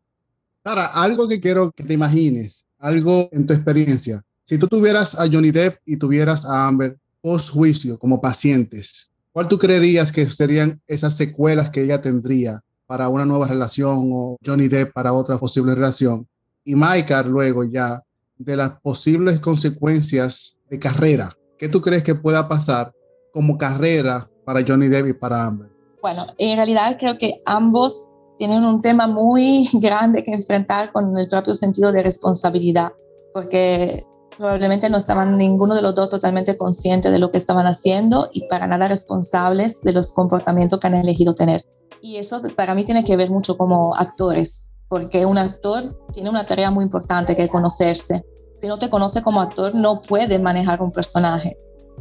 Sara, 0.64 0.86
algo 0.86 1.28
que 1.28 1.38
quiero 1.38 1.70
que 1.70 1.84
te 1.84 1.92
imagines, 1.92 2.64
algo 2.78 3.28
en 3.30 3.46
tu 3.46 3.52
experiencia. 3.52 4.24
Si 4.44 4.58
tú 4.58 4.66
tuvieras 4.66 5.14
a 5.18 5.28
Johnny 5.30 5.50
Depp 5.50 5.80
y 5.84 5.98
tuvieras 5.98 6.46
a 6.46 6.66
Amber 6.66 6.96
post 7.20 7.50
juicio 7.50 7.98
como 7.98 8.20
pacientes, 8.20 9.10
¿cuál 9.32 9.48
tú 9.48 9.58
creerías 9.58 10.10
que 10.10 10.30
serían 10.30 10.80
esas 10.86 11.14
secuelas 11.14 11.68
que 11.68 11.82
ella 11.82 12.00
tendría 12.00 12.62
para 12.86 13.08
una 13.08 13.26
nueva 13.26 13.48
relación 13.48 14.08
o 14.12 14.36
Johnny 14.44 14.68
Depp 14.68 14.94
para 14.94 15.12
otra 15.12 15.38
posible 15.38 15.74
relación? 15.74 16.26
Y 16.64 16.74
Michael 16.74 17.28
luego 17.28 17.64
ya 17.64 18.02
de 18.38 18.56
las 18.56 18.80
posibles 18.80 19.40
consecuencias 19.40 20.55
de 20.70 20.78
carrera. 20.78 21.36
¿Qué 21.58 21.68
tú 21.68 21.80
crees 21.80 22.02
que 22.02 22.14
pueda 22.14 22.48
pasar 22.48 22.92
como 23.32 23.56
carrera 23.56 24.30
para 24.44 24.64
Johnny 24.66 24.88
Depp 24.88 25.08
y 25.08 25.12
para 25.12 25.44
Amber? 25.44 25.70
Bueno, 26.02 26.24
en 26.38 26.56
realidad 26.56 26.96
creo 26.98 27.18
que 27.18 27.34
ambos 27.46 28.10
tienen 28.36 28.64
un 28.64 28.80
tema 28.80 29.06
muy 29.06 29.68
grande 29.74 30.22
que 30.22 30.32
enfrentar 30.32 30.92
con 30.92 31.16
el 31.16 31.28
propio 31.28 31.54
sentido 31.54 31.92
de 31.92 32.02
responsabilidad, 32.02 32.92
porque 33.32 34.04
probablemente 34.36 34.90
no 34.90 34.98
estaban 34.98 35.36
ninguno 35.38 35.74
de 35.74 35.82
los 35.82 35.94
dos 35.94 36.08
totalmente 36.08 36.56
conscientes 36.56 37.10
de 37.10 37.18
lo 37.18 37.30
que 37.30 37.38
estaban 37.38 37.66
haciendo 37.66 38.28
y 38.32 38.46
para 38.48 38.66
nada 38.66 38.88
responsables 38.88 39.80
de 39.80 39.92
los 39.92 40.12
comportamientos 40.12 40.78
que 40.78 40.86
han 40.86 40.94
elegido 40.94 41.34
tener. 41.34 41.64
Y 42.02 42.16
eso 42.16 42.40
para 42.54 42.74
mí 42.74 42.84
tiene 42.84 43.04
que 43.04 43.16
ver 43.16 43.30
mucho 43.30 43.56
como 43.56 43.94
actores, 43.94 44.72
porque 44.88 45.24
un 45.24 45.38
actor 45.38 45.98
tiene 46.12 46.28
una 46.28 46.46
tarea 46.46 46.70
muy 46.70 46.84
importante 46.84 47.34
que 47.34 47.48
conocerse 47.48 48.24
si 48.56 48.66
no 48.66 48.78
te 48.78 48.90
conoce 48.90 49.22
como 49.22 49.40
actor, 49.40 49.74
no 49.74 50.00
puede 50.00 50.38
manejar 50.38 50.82
un 50.82 50.92
personaje. 50.92 51.56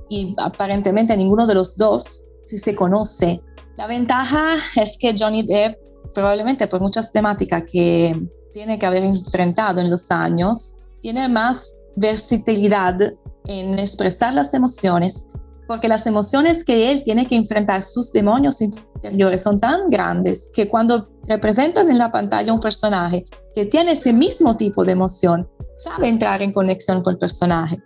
Y 0.10 0.36
aparentemente 0.38 1.16
ninguno 1.18 1.48
de 1.48 1.56
los 1.56 1.78
dos 1.78 2.26
si 2.44 2.58
se 2.58 2.76
conoce. 2.76 3.42
La 3.76 3.88
ventaja 3.88 4.56
es 4.76 4.98
que 4.98 5.16
Johnny 5.18 5.44
Depp, 5.44 5.78
probablemente 6.14 6.68
por 6.68 6.80
muchas 6.80 7.12
temáticas 7.12 7.64
que 7.70 8.20
tiene 8.54 8.80
que 8.80 8.86
haber 8.86 9.04
enfrentado 9.04 9.82
en 9.82 9.90
los 9.90 10.12
años, 10.12 10.76
tiene 11.02 11.28
más 11.28 11.76
versatilidad 11.96 12.96
en 13.48 13.80
expresar 13.80 14.34
las 14.34 14.54
emociones, 14.54 15.28
porque 15.68 15.88
las 15.88 16.08
emociones 16.08 16.64
que 16.64 16.92
él 16.92 17.04
tiene 17.04 17.28
que 17.28 17.36
enfrentar, 17.36 17.84
sus 17.84 18.12
demonios 18.12 18.62
interiores, 18.62 19.42
son 19.42 19.60
tan 19.60 19.90
grandes 19.90 20.50
que 20.54 20.70
cuando 20.70 21.10
representan 21.28 21.90
en 21.90 21.98
la 21.98 22.12
pantalla 22.12 22.54
un 22.54 22.60
personaje 22.60 23.26
que 23.54 23.66
tiene 23.66 23.94
ese 23.94 24.14
mismo 24.14 24.56
tipo 24.56 24.84
de 24.86 24.94
emoción, 24.94 25.50
sabe 25.76 26.08
entrar 26.08 26.42
en 26.42 26.52
conexión 26.52 27.02
con 27.02 27.14
el 27.14 27.20
personaje. 27.20 27.82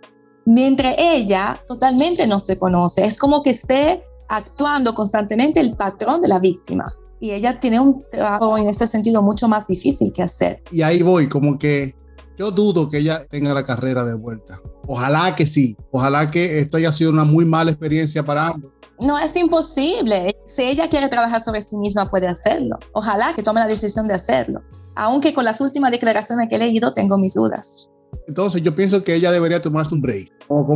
Mientras 0.46 0.94
ella 0.98 1.60
totalmente 1.66 2.26
no 2.26 2.38
se 2.38 2.58
conoce, 2.58 3.04
es 3.04 3.18
como 3.18 3.42
que 3.42 3.50
esté 3.50 4.02
actuando 4.28 4.94
constantemente 4.94 5.60
el 5.60 5.76
patrón 5.76 6.22
de 6.22 6.28
la 6.28 6.38
víctima. 6.38 6.92
Y 7.20 7.32
ella 7.32 7.60
tiene 7.60 7.78
un 7.78 8.04
trabajo 8.10 8.56
en 8.56 8.68
ese 8.68 8.86
sentido 8.86 9.20
mucho 9.20 9.46
más 9.48 9.66
difícil 9.66 10.12
que 10.12 10.22
hacer. 10.22 10.62
Y 10.70 10.80
ahí 10.80 11.02
voy, 11.02 11.28
como 11.28 11.58
que 11.58 11.94
yo 12.38 12.50
dudo 12.50 12.88
que 12.88 12.98
ella 12.98 13.26
tenga 13.26 13.52
la 13.52 13.64
carrera 13.64 14.04
de 14.04 14.14
vuelta. 14.14 14.62
Ojalá 14.86 15.36
que 15.36 15.46
sí. 15.46 15.76
Ojalá 15.90 16.30
que 16.30 16.60
esto 16.60 16.78
haya 16.78 16.92
sido 16.92 17.10
una 17.10 17.24
muy 17.24 17.44
mala 17.44 17.70
experiencia 17.70 18.24
para 18.24 18.46
ambos. 18.46 18.72
No 18.98 19.18
es 19.18 19.36
imposible. 19.36 20.34
Si 20.46 20.62
ella 20.62 20.88
quiere 20.88 21.08
trabajar 21.08 21.42
sobre 21.42 21.60
sí 21.60 21.76
misma, 21.76 22.10
puede 22.10 22.28
hacerlo. 22.28 22.78
Ojalá 22.92 23.34
que 23.34 23.42
tome 23.42 23.60
la 23.60 23.66
decisión 23.66 24.08
de 24.08 24.14
hacerlo 24.14 24.62
aunque 24.94 25.34
con 25.34 25.44
las 25.44 25.60
últimas 25.60 25.90
declaraciones 25.90 26.48
que 26.48 26.56
he 26.56 26.58
leído 26.58 26.92
tengo 26.92 27.18
mis 27.18 27.34
dudas. 27.34 27.90
Entonces 28.26 28.62
yo 28.62 28.74
pienso 28.74 29.02
que 29.02 29.14
ella 29.14 29.32
debería 29.32 29.60
tomarse 29.60 29.94
un 29.94 30.00
break. 30.00 30.32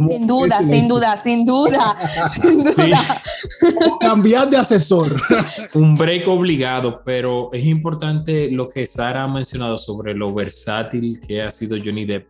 sin, 0.09 0.27
duda, 0.27 0.59
sin 0.59 0.89
duda, 0.89 1.21
sin 1.23 1.47
duda, 1.47 1.83
sin 2.33 2.65
duda, 2.65 3.23
O 3.87 3.99
cambiar 3.99 4.51
de 4.51 4.57
asesor. 4.57 5.15
un 5.75 5.97
break 5.97 6.27
obligado, 6.29 7.03
pero 7.05 7.51
es 7.53 7.65
importante 7.65 8.51
lo 8.51 8.69
que 8.69 8.87
Sara 8.87 9.25
ha 9.25 9.29
mencionado 9.29 9.79
sobre 9.79 10.15
lo 10.15 10.35
versátil 10.35 11.21
que 11.21 11.43
ha 11.43 11.51
sido 11.51 11.77
Johnny 11.77 12.05
Depp, 12.05 12.27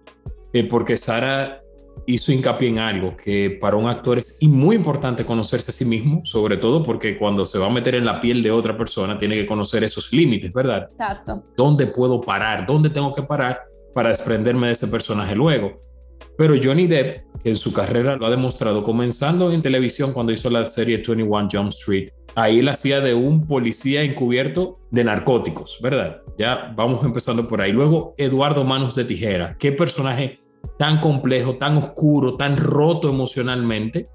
eh, 0.52 0.64
porque 0.64 0.96
Sara 0.96 1.63
hizo 2.06 2.32
hincapié 2.32 2.68
en 2.68 2.78
algo 2.78 3.16
que 3.16 3.58
para 3.60 3.76
un 3.76 3.86
actor 3.86 4.18
es 4.18 4.42
muy 4.42 4.76
importante 4.76 5.24
conocerse 5.24 5.70
a 5.70 5.74
sí 5.74 5.84
mismo, 5.84 6.22
sobre 6.24 6.56
todo 6.56 6.82
porque 6.82 7.16
cuando 7.16 7.46
se 7.46 7.58
va 7.58 7.66
a 7.66 7.70
meter 7.70 7.94
en 7.94 8.04
la 8.04 8.20
piel 8.20 8.42
de 8.42 8.50
otra 8.50 8.76
persona 8.76 9.16
tiene 9.18 9.36
que 9.36 9.46
conocer 9.46 9.84
esos 9.84 10.12
límites, 10.12 10.52
¿verdad? 10.52 10.88
Exacto. 10.92 11.44
¿Dónde 11.56 11.86
puedo 11.86 12.20
parar? 12.20 12.66
¿Dónde 12.66 12.90
tengo 12.90 13.12
que 13.12 13.22
parar 13.22 13.60
para 13.94 14.10
desprenderme 14.10 14.68
de 14.68 14.72
ese 14.72 14.88
personaje 14.88 15.34
luego? 15.34 15.82
Pero 16.36 16.54
Johnny 16.62 16.86
Depp, 16.86 17.24
que 17.42 17.50
en 17.50 17.54
su 17.54 17.72
carrera 17.72 18.16
lo 18.16 18.26
ha 18.26 18.30
demostrado, 18.30 18.82
comenzando 18.82 19.52
en 19.52 19.62
televisión 19.62 20.12
cuando 20.12 20.32
hizo 20.32 20.50
la 20.50 20.64
serie 20.64 20.96
21 20.96 21.48
Jump 21.50 21.68
Street, 21.68 22.10
ahí 22.34 22.58
él 22.58 22.68
hacía 22.68 23.00
de 23.00 23.14
un 23.14 23.46
policía 23.46 24.02
encubierto 24.02 24.80
de 24.90 25.04
narcóticos, 25.04 25.78
¿verdad? 25.80 26.22
Ya 26.36 26.72
vamos 26.76 27.04
empezando 27.04 27.46
por 27.46 27.60
ahí. 27.60 27.70
Luego, 27.70 28.14
Eduardo 28.18 28.64
Manos 28.64 28.94
de 28.96 29.04
Tijera, 29.04 29.56
qué 29.58 29.70
personaje 29.70 30.40
tan 30.78 31.00
complejo, 31.00 31.54
tan 31.54 31.76
oscuro, 31.76 32.36
tan 32.36 32.56
roto 32.56 33.08
emocionalmente. 33.08 34.08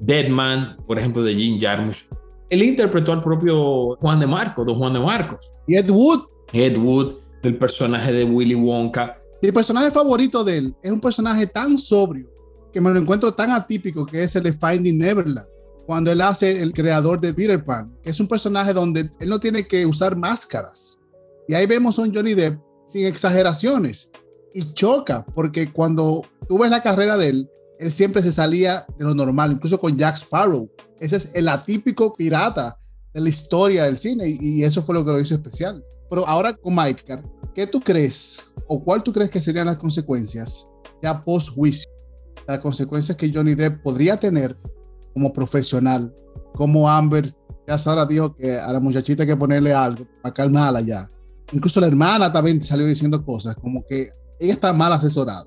Deadman, 0.00 0.76
por 0.86 0.98
ejemplo, 0.98 1.22
de 1.22 1.34
Jim 1.34 1.58
Jarmusch. 1.58 2.06
Él 2.50 2.62
interpretó 2.62 3.12
al 3.12 3.20
propio 3.20 3.96
Juan 3.96 4.20
de 4.20 4.26
Marcos, 4.26 4.66
don 4.66 4.76
Juan 4.76 4.92
de 4.92 5.00
Marcos. 5.00 5.50
Y 5.66 5.76
Ed 5.76 5.90
Wood. 5.90 6.22
Ed 6.52 6.76
Wood, 6.76 7.14
del 7.42 7.56
personaje 7.56 8.12
de 8.12 8.24
Willy 8.24 8.54
Wonka. 8.54 9.16
Mi 9.42 9.52
personaje 9.52 9.90
favorito 9.90 10.44
de 10.44 10.58
él 10.58 10.74
es 10.82 10.90
un 10.90 11.00
personaje 11.00 11.46
tan 11.46 11.76
sobrio 11.76 12.28
que 12.72 12.80
me 12.80 12.90
lo 12.90 12.98
encuentro 12.98 13.32
tan 13.32 13.50
atípico 13.50 14.04
que 14.04 14.22
es 14.24 14.34
el 14.36 14.42
de 14.42 14.52
Finding 14.52 14.98
Neverland. 14.98 15.46
Cuando 15.86 16.10
él 16.10 16.20
hace 16.20 16.62
el 16.62 16.72
creador 16.72 17.20
de 17.20 17.34
Peter 17.34 17.62
Pan, 17.62 17.94
que 18.02 18.10
es 18.10 18.18
un 18.18 18.26
personaje 18.26 18.72
donde 18.72 19.10
él 19.20 19.28
no 19.28 19.38
tiene 19.38 19.66
que 19.66 19.84
usar 19.84 20.16
máscaras. 20.16 20.98
Y 21.46 21.54
ahí 21.54 21.66
vemos 21.66 21.98
a 21.98 22.02
un 22.02 22.14
Johnny 22.14 22.34
Depp 22.34 22.58
sin 22.86 23.04
exageraciones 23.06 24.10
y 24.54 24.72
choca, 24.72 25.26
porque 25.34 25.70
cuando 25.70 26.24
tú 26.48 26.58
ves 26.58 26.70
la 26.70 26.80
carrera 26.80 27.16
de 27.16 27.28
él, 27.28 27.50
él 27.78 27.92
siempre 27.92 28.22
se 28.22 28.32
salía 28.32 28.86
de 28.96 29.04
lo 29.04 29.14
normal, 29.14 29.52
incluso 29.52 29.80
con 29.80 29.96
Jack 29.98 30.16
Sparrow. 30.16 30.70
Ese 31.00 31.16
es 31.16 31.30
el 31.34 31.48
atípico 31.48 32.14
pirata 32.14 32.78
de 33.12 33.20
la 33.20 33.28
historia 33.28 33.84
del 33.84 33.98
cine 33.98 34.38
y, 34.40 34.62
eso 34.62 34.82
fue 34.82 34.94
lo 34.94 35.04
que 35.04 35.10
lo 35.10 35.20
hizo 35.20 35.34
especial. 35.34 35.84
Pero 36.08 36.26
ahora 36.26 36.52
con 36.52 36.74
Michael, 36.74 37.22
¿qué 37.52 37.66
tú 37.66 37.80
crees 37.80 38.44
o 38.68 38.80
cuál 38.80 39.02
tú 39.02 39.12
crees 39.12 39.28
que 39.28 39.40
serían 39.40 39.66
las 39.66 39.76
consecuencias 39.76 40.66
ya 41.02 41.24
post 41.24 41.50
juicio? 41.50 41.90
Las 42.46 42.60
consecuencias 42.60 43.16
que 43.16 43.32
Johnny 43.32 43.54
Depp 43.54 43.82
podría 43.82 44.18
tener 44.18 44.56
como 45.12 45.32
profesional, 45.32 46.14
como 46.54 46.88
Amber 46.88 47.30
ya 47.66 47.78
Sara 47.78 48.06
dijo 48.06 48.36
que 48.36 48.56
a 48.56 48.72
la 48.72 48.78
muchachita 48.78 49.22
hay 49.22 49.28
que 49.28 49.36
ponerle 49.36 49.72
algo 49.72 50.06
para 50.22 50.32
calmarla 50.34 50.80
ya. 50.80 51.10
Incluso 51.52 51.80
la 51.80 51.86
hermana 51.86 52.32
también 52.32 52.62
salió 52.62 52.86
diciendo 52.86 53.24
cosas 53.24 53.56
como 53.56 53.84
que 53.86 54.10
ella 54.44 54.54
está 54.54 54.72
mal 54.72 54.92
asesorada. 54.92 55.44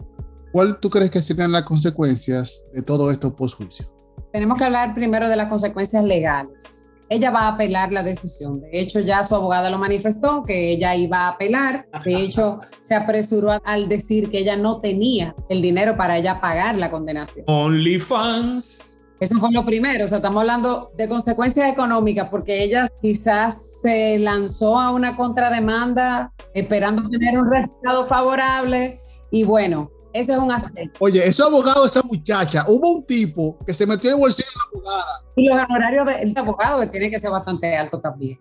¿Cuál 0.51 0.79
tú 0.79 0.89
crees 0.89 1.11
que 1.11 1.21
serían 1.21 1.51
las 1.51 1.63
consecuencias 1.63 2.65
de 2.73 2.81
todo 2.81 3.11
esto 3.11 3.35
post 3.35 3.57
juicio? 3.57 3.89
Tenemos 4.33 4.57
que 4.57 4.63
hablar 4.63 4.93
primero 4.93 5.29
de 5.29 5.35
las 5.35 5.49
consecuencias 5.49 6.03
legales 6.03 6.87
ella 7.09 7.31
va 7.31 7.41
a 7.41 7.47
apelar 7.49 7.91
la 7.91 8.03
decisión. 8.03 8.61
De 8.61 8.81
hecho, 8.81 8.99
ya 8.99 9.23
su 9.23 9.35
abogada 9.35 9.69
lo 9.69 9.77
manifestó, 9.77 10.43
que 10.45 10.71
ella 10.71 10.95
iba 10.95 11.19
a 11.19 11.29
apelar. 11.29 11.87
De 12.03 12.15
hecho, 12.23 12.59
se 12.79 12.95
apresuró 12.95 13.51
al 13.63 13.87
decir 13.87 14.29
que 14.29 14.39
ella 14.39 14.57
no 14.57 14.81
tenía 14.81 15.35
el 15.49 15.61
dinero 15.61 15.95
para 15.95 16.17
ella 16.17 16.41
pagar 16.41 16.75
la 16.75 16.91
condenación. 16.91 17.45
OnlyFans. 17.47 18.86
Eso 19.19 19.35
fue 19.39 19.51
lo 19.51 19.65
primero, 19.65 20.05
o 20.05 20.07
sea, 20.07 20.17
estamos 20.17 20.41
hablando 20.41 20.91
de 20.95 21.09
consecuencias 21.09 21.71
económicas 21.71 22.29
porque 22.29 22.63
ella 22.63 22.85
quizás 23.01 23.79
se 23.81 24.19
lanzó 24.19 24.79
a 24.79 24.91
una 24.91 25.15
contrademanda 25.15 26.31
esperando 26.53 27.09
tener 27.09 27.39
un 27.39 27.49
resultado 27.49 28.07
favorable 28.07 28.99
y 29.31 29.43
bueno, 29.43 29.89
ese 30.13 30.33
es 30.33 30.37
un 30.37 30.51
aspecto. 30.51 30.97
Oye, 30.99 31.27
ese 31.27 31.41
abogado, 31.41 31.85
esa 31.85 32.03
muchacha, 32.03 32.65
hubo 32.67 32.89
un 32.89 33.05
tipo 33.05 33.57
que 33.65 33.73
se 33.73 33.87
metió 33.87 34.11
en 34.11 34.15
el 34.15 34.21
bolsillo 34.21 34.49
de 34.49 34.55
la 34.55 34.79
abogada. 34.79 35.25
Y 35.35 35.45
los 35.47 35.65
honorarios 35.65 36.05
del 36.05 36.33
de 36.33 36.39
abogado 36.39 36.89
tienen 36.89 37.11
que 37.11 37.19
ser 37.19 37.31
bastante 37.31 37.75
altos 37.75 38.01
también. 38.01 38.39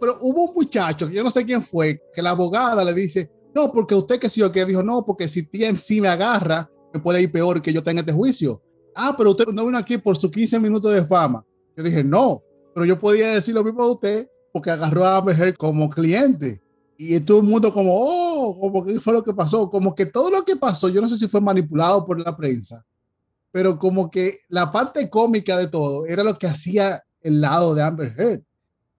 Pero 0.00 0.18
hubo 0.20 0.44
un 0.44 0.54
muchacho, 0.54 1.08
que 1.08 1.14
yo 1.14 1.24
no 1.24 1.30
sé 1.30 1.44
quién 1.44 1.62
fue, 1.62 2.02
que 2.12 2.20
la 2.20 2.30
abogada 2.30 2.84
le 2.84 2.92
dice, 2.92 3.30
no, 3.54 3.72
porque 3.72 3.94
usted 3.94 4.18
que 4.18 4.28
sí 4.28 4.42
o 4.42 4.52
que 4.52 4.64
dijo, 4.64 4.82
no, 4.82 5.04
porque 5.04 5.28
si 5.28 5.44
TMC 5.44 6.00
me 6.00 6.08
agarra, 6.08 6.70
me 6.92 7.00
puede 7.00 7.22
ir 7.22 7.32
peor 7.32 7.62
que 7.62 7.72
yo 7.72 7.82
tenga 7.82 8.00
este 8.00 8.12
juicio. 8.12 8.62
Ah, 8.98 9.14
pero 9.16 9.32
usted 9.32 9.46
no 9.48 9.66
vino 9.66 9.76
aquí 9.76 9.98
por 9.98 10.16
sus 10.16 10.30
15 10.30 10.58
minutos 10.58 10.90
de 10.92 11.04
fama. 11.04 11.44
Yo 11.76 11.82
dije, 11.82 12.02
no, 12.02 12.42
pero 12.74 12.86
yo 12.86 12.98
podía 12.98 13.32
decir 13.32 13.54
lo 13.54 13.62
mismo 13.62 13.84
de 13.84 13.92
usted 13.92 14.28
porque 14.52 14.70
agarró 14.70 15.04
a 15.04 15.18
Amber 15.18 15.54
como 15.56 15.90
cliente 15.90 16.62
y 16.96 17.20
todo 17.20 17.40
el 17.40 17.44
mundo 17.44 17.70
como, 17.70 17.92
oh, 17.94 18.58
como 18.58 18.82
que 18.82 18.98
fue 19.00 19.12
lo 19.12 19.22
que 19.22 19.34
pasó, 19.34 19.68
como 19.68 19.94
que 19.94 20.06
todo 20.06 20.30
lo 20.30 20.44
que 20.46 20.56
pasó, 20.56 20.88
yo 20.88 21.02
no 21.02 21.10
sé 21.10 21.18
si 21.18 21.28
fue 21.28 21.42
manipulado 21.42 22.06
por 22.06 22.18
la 22.18 22.34
prensa, 22.34 22.82
pero 23.52 23.78
como 23.78 24.10
que 24.10 24.38
la 24.48 24.72
parte 24.72 25.10
cómica 25.10 25.58
de 25.58 25.66
todo 25.66 26.06
era 26.06 26.24
lo 26.24 26.38
que 26.38 26.46
hacía 26.46 27.04
el 27.20 27.42
lado 27.42 27.74
de 27.74 27.82
Amber 27.82 28.14
Heard 28.16 28.42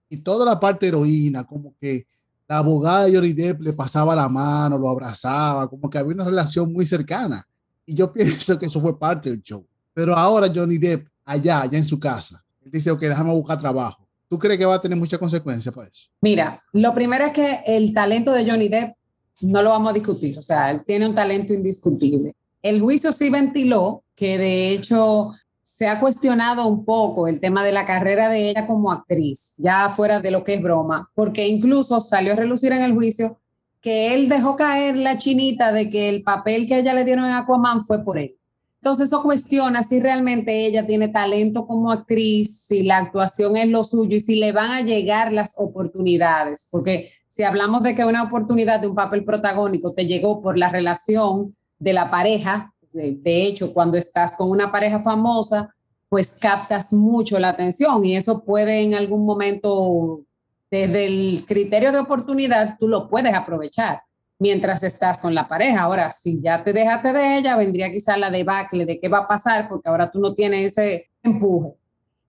y 0.08 0.18
toda 0.18 0.44
la 0.44 0.60
parte 0.60 0.86
heroína, 0.86 1.44
como 1.44 1.74
que 1.80 2.06
la 2.46 2.58
abogada 2.58 3.04
de 3.06 3.16
Johnny 3.16 3.32
Depp 3.32 3.60
le 3.60 3.72
pasaba 3.72 4.14
la 4.14 4.28
mano, 4.28 4.78
lo 4.78 4.88
abrazaba, 4.88 5.68
como 5.68 5.90
que 5.90 5.98
había 5.98 6.14
una 6.14 6.24
relación 6.24 6.72
muy 6.72 6.86
cercana. 6.86 7.46
Y 7.84 7.94
yo 7.94 8.12
pienso 8.12 8.58
que 8.58 8.66
eso 8.66 8.80
fue 8.80 8.98
parte 8.98 9.30
del 9.30 9.42
show. 9.42 9.66
Pero 9.98 10.16
ahora 10.16 10.48
Johnny 10.54 10.78
Depp, 10.78 11.08
allá, 11.24 11.62
allá 11.62 11.76
en 11.76 11.84
su 11.84 11.98
casa, 11.98 12.40
él 12.64 12.70
dice, 12.70 12.88
ok, 12.88 13.00
déjame 13.00 13.32
buscar 13.32 13.58
trabajo 13.58 14.06
¿Tú 14.28 14.38
crees 14.38 14.56
que 14.56 14.64
va 14.64 14.76
a 14.76 14.80
tener 14.80 14.96
muchas 14.96 15.18
consecuencias 15.18 15.74
para 15.74 15.88
eso? 15.88 16.06
Mira, 16.20 16.62
lo 16.72 16.94
primero 16.94 17.24
es 17.26 17.32
que 17.32 17.62
el 17.66 17.92
talento 17.92 18.30
de 18.30 18.48
Johnny 18.48 18.68
Depp 18.68 18.94
no 19.40 19.60
lo 19.60 19.70
vamos 19.70 19.90
a 19.90 19.94
discutir, 19.94 20.38
o 20.38 20.42
sea, 20.42 20.70
él 20.70 20.84
tiene 20.86 21.08
un 21.08 21.16
talento 21.16 21.52
indiscutible. 21.52 22.36
El 22.62 22.80
juicio 22.80 23.10
sí 23.10 23.28
ventiló 23.28 24.04
que 24.14 24.38
de 24.38 24.70
hecho 24.70 25.32
se 25.64 25.88
ha 25.88 25.98
cuestionado 25.98 26.68
un 26.68 26.84
poco 26.84 27.26
el 27.26 27.40
tema 27.40 27.64
de 27.64 27.72
la 27.72 27.84
carrera 27.84 28.28
de 28.28 28.50
ella 28.50 28.68
como 28.68 28.92
actriz, 28.92 29.56
ya 29.58 29.88
fuera 29.88 30.20
de 30.20 30.30
lo 30.30 30.44
que 30.44 30.54
es 30.54 30.62
broma, 30.62 31.10
porque 31.12 31.48
incluso 31.48 32.00
salió 32.00 32.34
a 32.34 32.36
relucir 32.36 32.70
en 32.70 32.82
el 32.82 32.94
juicio 32.94 33.40
que 33.80 34.14
él 34.14 34.28
dejó 34.28 34.54
caer 34.54 34.96
la 34.96 35.16
chinita 35.16 35.72
de 35.72 35.90
que 35.90 36.08
el 36.08 36.22
papel 36.22 36.68
que 36.68 36.78
ella 36.78 36.94
le 36.94 37.04
dieron 37.04 37.24
en 37.24 37.32
Aquaman 37.32 37.84
fue 37.84 38.04
por 38.04 38.16
él. 38.16 38.37
Entonces 38.80 39.08
eso 39.08 39.22
cuestiona 39.24 39.82
si 39.82 39.98
realmente 39.98 40.66
ella 40.66 40.86
tiene 40.86 41.08
talento 41.08 41.66
como 41.66 41.90
actriz, 41.90 42.60
si 42.60 42.84
la 42.84 42.98
actuación 42.98 43.56
es 43.56 43.68
lo 43.68 43.82
suyo 43.82 44.16
y 44.16 44.20
si 44.20 44.36
le 44.36 44.52
van 44.52 44.70
a 44.70 44.82
llegar 44.82 45.32
las 45.32 45.54
oportunidades, 45.58 46.68
porque 46.70 47.10
si 47.26 47.42
hablamos 47.42 47.82
de 47.82 47.96
que 47.96 48.04
una 48.04 48.22
oportunidad 48.22 48.80
de 48.80 48.86
un 48.86 48.94
papel 48.94 49.24
protagónico 49.24 49.94
te 49.94 50.06
llegó 50.06 50.40
por 50.40 50.56
la 50.56 50.70
relación 50.70 51.56
de 51.80 51.92
la 51.92 52.08
pareja, 52.08 52.72
de 52.92 53.42
hecho 53.42 53.74
cuando 53.74 53.98
estás 53.98 54.36
con 54.36 54.48
una 54.48 54.70
pareja 54.70 55.00
famosa, 55.00 55.74
pues 56.08 56.38
captas 56.40 56.92
mucho 56.92 57.38
la 57.40 57.50
atención 57.50 58.04
y 58.04 58.16
eso 58.16 58.44
puede 58.44 58.82
en 58.82 58.94
algún 58.94 59.26
momento, 59.26 60.22
desde 60.70 61.06
el 61.06 61.44
criterio 61.46 61.90
de 61.90 61.98
oportunidad, 61.98 62.76
tú 62.78 62.86
lo 62.86 63.08
puedes 63.08 63.34
aprovechar 63.34 63.98
mientras 64.38 64.82
estás 64.82 65.18
con 65.18 65.34
la 65.34 65.48
pareja. 65.48 65.82
Ahora, 65.82 66.10
si 66.10 66.40
ya 66.40 66.62
te 66.62 66.72
dejaste 66.72 67.12
de 67.12 67.38
ella, 67.38 67.56
vendría 67.56 67.90
quizá 67.90 68.16
la 68.16 68.30
debacle 68.30 68.86
de 68.86 69.00
qué 69.00 69.08
va 69.08 69.18
a 69.18 69.28
pasar, 69.28 69.68
porque 69.68 69.88
ahora 69.88 70.10
tú 70.10 70.20
no 70.20 70.34
tienes 70.34 70.72
ese 70.72 71.10
empuje. 71.22 71.74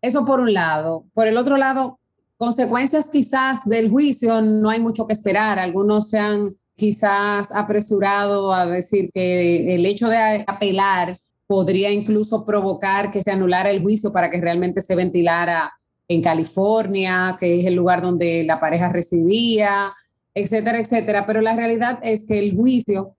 Eso 0.02 0.26
por 0.26 0.40
un 0.40 0.54
lado. 0.54 1.06
Por 1.14 1.28
el 1.28 1.38
otro 1.38 1.58
lado, 1.58 2.00
consecuencias 2.38 3.10
quizás 3.12 3.66
del 3.66 3.90
juicio, 3.90 4.42
no 4.42 4.70
hay 4.70 4.80
mucho 4.80 5.06
que 5.06 5.14
esperar. 5.14 5.60
Algunos 5.60 6.10
se 6.10 6.20
han 6.20 6.56
quizás 6.76 7.54
apresurado 7.54 8.54
a 8.54 8.66
decir 8.66 9.12
que 9.14 9.76
el 9.76 9.86
hecho 9.86 10.08
de 10.08 10.46
apelar 10.48 11.20
podría 11.46 11.92
incluso 11.92 12.46
provocar 12.46 13.12
que 13.12 13.22
se 13.22 13.32
anulara 13.32 13.70
el 13.70 13.82
juicio 13.82 14.14
para 14.14 14.32
que 14.32 14.40
realmente 14.40 14.82
se 14.82 14.96
ventilara 14.96 15.74
en 16.08 16.22
California, 16.22 17.38
que 17.40 17.60
es 17.60 17.66
el 17.66 17.76
lugar 17.76 18.02
donde 18.02 18.44
la 18.44 18.60
pareja 18.60 18.90
residía, 18.90 19.94
etcétera, 20.42 20.80
etcétera. 20.80 21.26
Pero 21.26 21.42
la 21.42 21.56
realidad 21.56 22.00
es 22.04 22.26
que 22.28 22.40
el 22.40 22.56
juicio, 22.56 23.16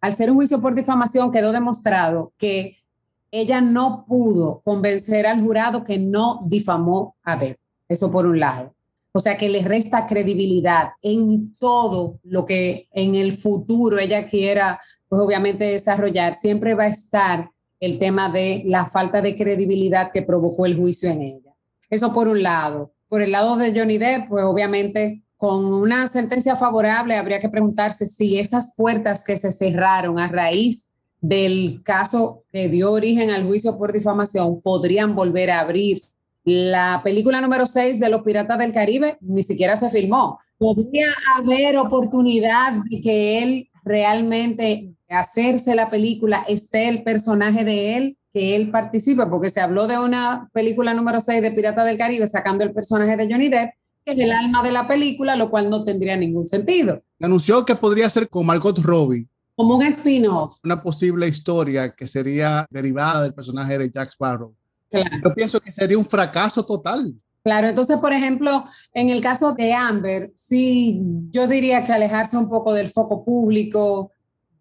al 0.00 0.12
ser 0.12 0.30
un 0.30 0.36
juicio 0.36 0.60
por 0.60 0.74
difamación, 0.74 1.32
quedó 1.32 1.52
demostrado 1.52 2.32
que 2.38 2.78
ella 3.30 3.60
no 3.60 4.04
pudo 4.06 4.62
convencer 4.64 5.26
al 5.26 5.40
jurado 5.40 5.82
que 5.82 5.98
no 5.98 6.40
difamó 6.46 7.16
a 7.24 7.36
Deb. 7.36 7.58
Eso 7.88 8.10
por 8.12 8.26
un 8.26 8.38
lado. 8.38 8.74
O 9.10 9.20
sea 9.20 9.36
que 9.36 9.48
le 9.48 9.62
resta 9.62 10.06
credibilidad 10.06 10.90
en 11.02 11.54
todo 11.58 12.20
lo 12.22 12.46
que 12.46 12.88
en 12.92 13.16
el 13.16 13.32
futuro 13.32 13.98
ella 13.98 14.28
quiera, 14.28 14.80
pues 15.08 15.20
obviamente 15.20 15.64
desarrollar. 15.64 16.34
Siempre 16.34 16.74
va 16.74 16.84
a 16.84 16.88
estar 16.88 17.50
el 17.80 17.98
tema 17.98 18.30
de 18.30 18.62
la 18.66 18.86
falta 18.86 19.20
de 19.20 19.34
credibilidad 19.34 20.12
que 20.12 20.22
provocó 20.22 20.64
el 20.64 20.76
juicio 20.76 21.10
en 21.10 21.22
ella. 21.22 21.54
Eso 21.90 22.12
por 22.12 22.28
un 22.28 22.42
lado. 22.42 22.92
Por 23.08 23.20
el 23.20 23.32
lado 23.32 23.56
de 23.56 23.76
Johnny 23.76 23.98
Depp, 23.98 24.28
pues 24.28 24.44
obviamente 24.44 25.23
con 25.36 25.64
una 25.64 26.06
sentencia 26.06 26.56
favorable, 26.56 27.16
habría 27.16 27.40
que 27.40 27.48
preguntarse 27.48 28.06
si 28.06 28.38
esas 28.38 28.74
puertas 28.76 29.24
que 29.24 29.36
se 29.36 29.52
cerraron 29.52 30.18
a 30.18 30.28
raíz 30.28 30.92
del 31.20 31.82
caso 31.82 32.44
que 32.52 32.68
dio 32.68 32.92
origen 32.92 33.30
al 33.30 33.46
juicio 33.46 33.78
por 33.78 33.92
difamación 33.92 34.60
podrían 34.60 35.14
volver 35.14 35.50
a 35.50 35.60
abrir. 35.60 35.96
La 36.44 37.00
película 37.02 37.40
número 37.40 37.64
6 37.64 37.98
de 37.98 38.10
Los 38.10 38.22
Piratas 38.22 38.58
del 38.58 38.74
Caribe 38.74 39.16
ni 39.22 39.42
siquiera 39.42 39.76
se 39.76 39.88
filmó. 39.88 40.38
Podría 40.58 41.08
haber 41.36 41.78
oportunidad 41.78 42.74
de 42.90 43.00
que 43.00 43.42
él 43.42 43.70
realmente 43.84 44.94
hacerse 45.08 45.74
la 45.74 45.90
película, 45.90 46.44
esté 46.46 46.88
el 46.88 47.02
personaje 47.02 47.64
de 47.64 47.96
él, 47.96 48.18
que 48.32 48.56
él 48.56 48.70
participe, 48.70 49.26
porque 49.26 49.48
se 49.48 49.60
habló 49.60 49.86
de 49.86 49.98
una 49.98 50.50
película 50.52 50.92
número 50.92 51.20
6 51.20 51.40
de 51.40 51.52
Piratas 51.52 51.86
del 51.86 51.98
Caribe 51.98 52.26
sacando 52.26 52.64
el 52.64 52.72
personaje 52.72 53.16
de 53.16 53.32
Johnny 53.32 53.48
Depp 53.48 53.72
es 54.04 54.18
el 54.18 54.32
alma 54.32 54.62
de 54.62 54.72
la 54.72 54.86
película, 54.86 55.36
lo 55.36 55.50
cual 55.50 55.70
no 55.70 55.84
tendría 55.84 56.16
ningún 56.16 56.46
sentido. 56.46 57.02
Anunció 57.20 57.64
que 57.64 57.74
podría 57.74 58.08
ser 58.10 58.28
con 58.28 58.46
Margot 58.46 58.78
Robbie. 58.78 59.26
Como 59.56 59.76
un 59.76 59.82
spin-off. 59.82 60.58
Una 60.64 60.82
posible 60.82 61.28
historia 61.28 61.94
que 61.94 62.06
sería 62.06 62.66
derivada 62.70 63.22
del 63.22 63.34
personaje 63.34 63.78
de 63.78 63.90
Jack 63.90 64.10
Sparrow. 64.10 64.54
Yo 64.90 65.34
pienso 65.34 65.60
que 65.60 65.72
sería 65.72 65.98
un 65.98 66.06
fracaso 66.06 66.64
total. 66.64 67.14
Claro, 67.42 67.68
entonces, 67.68 67.98
por 67.98 68.12
ejemplo, 68.12 68.64
en 68.92 69.10
el 69.10 69.20
caso 69.20 69.54
de 69.54 69.72
Amber, 69.74 70.32
sí, 70.34 71.00
yo 71.30 71.46
diría 71.46 71.84
que 71.84 71.92
alejarse 71.92 72.36
un 72.36 72.48
poco 72.48 72.72
del 72.72 72.90
foco 72.90 73.24
público, 73.24 74.12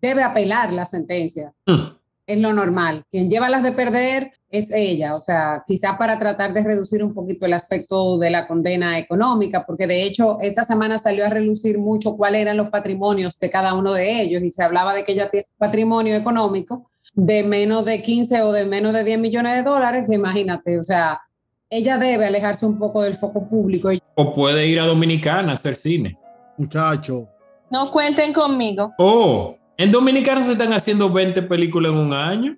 debe 0.01 0.21
apelar 0.23 0.73
la 0.73 0.85
sentencia. 0.85 1.53
Hmm. 1.65 1.95
Es 2.25 2.39
lo 2.39 2.53
normal. 2.53 3.03
Quien 3.09 3.29
lleva 3.29 3.49
las 3.49 3.63
de 3.63 3.71
perder 3.71 4.33
es 4.53 4.71
ella, 4.71 5.15
o 5.15 5.21
sea, 5.21 5.63
quizás 5.65 5.97
para 5.97 6.19
tratar 6.19 6.53
de 6.53 6.61
reducir 6.61 7.03
un 7.03 7.11
poquito 7.11 7.47
el 7.47 7.53
aspecto 7.53 8.19
de 8.19 8.29
la 8.29 8.47
condena 8.47 8.99
económica, 8.99 9.65
porque 9.65 9.87
de 9.87 10.03
hecho 10.03 10.37
esta 10.41 10.63
semana 10.63 10.99
salió 10.99 11.25
a 11.25 11.29
relucir 11.29 11.79
mucho 11.79 12.15
cuáles 12.15 12.43
eran 12.43 12.57
los 12.57 12.69
patrimonios 12.69 13.39
de 13.39 13.49
cada 13.49 13.73
uno 13.73 13.93
de 13.93 14.21
ellos 14.21 14.43
y 14.43 14.51
se 14.51 14.61
hablaba 14.61 14.93
de 14.93 15.05
que 15.05 15.13
ella 15.13 15.31
tiene 15.31 15.47
patrimonio 15.57 16.15
económico 16.15 16.91
de 17.15 17.41
menos 17.43 17.83
de 17.83 18.03
15 18.03 18.43
o 18.43 18.51
de 18.51 18.65
menos 18.65 18.93
de 18.93 19.03
10 19.03 19.19
millones 19.19 19.53
de 19.55 19.63
dólares, 19.63 20.07
imagínate, 20.11 20.77
o 20.77 20.83
sea, 20.83 21.19
ella 21.67 21.97
debe 21.97 22.27
alejarse 22.27 22.67
un 22.67 22.77
poco 22.77 23.01
del 23.01 23.15
foco 23.15 23.49
público. 23.49 23.89
O 24.13 24.33
puede 24.35 24.67
ir 24.67 24.79
a 24.79 24.85
Dominicana 24.85 25.49
a 25.49 25.53
hacer 25.55 25.73
cine. 25.73 26.15
Muchacho. 26.59 27.27
No 27.71 27.89
cuenten 27.89 28.31
conmigo. 28.31 28.93
Oh. 28.99 29.57
En 29.75 29.91
Dominicana 29.91 30.43
se 30.43 30.51
están 30.51 30.71
haciendo 30.73 31.09
20 31.09 31.41
películas 31.41 31.91
en 31.91 31.97
un 31.97 32.13
año. 32.13 32.55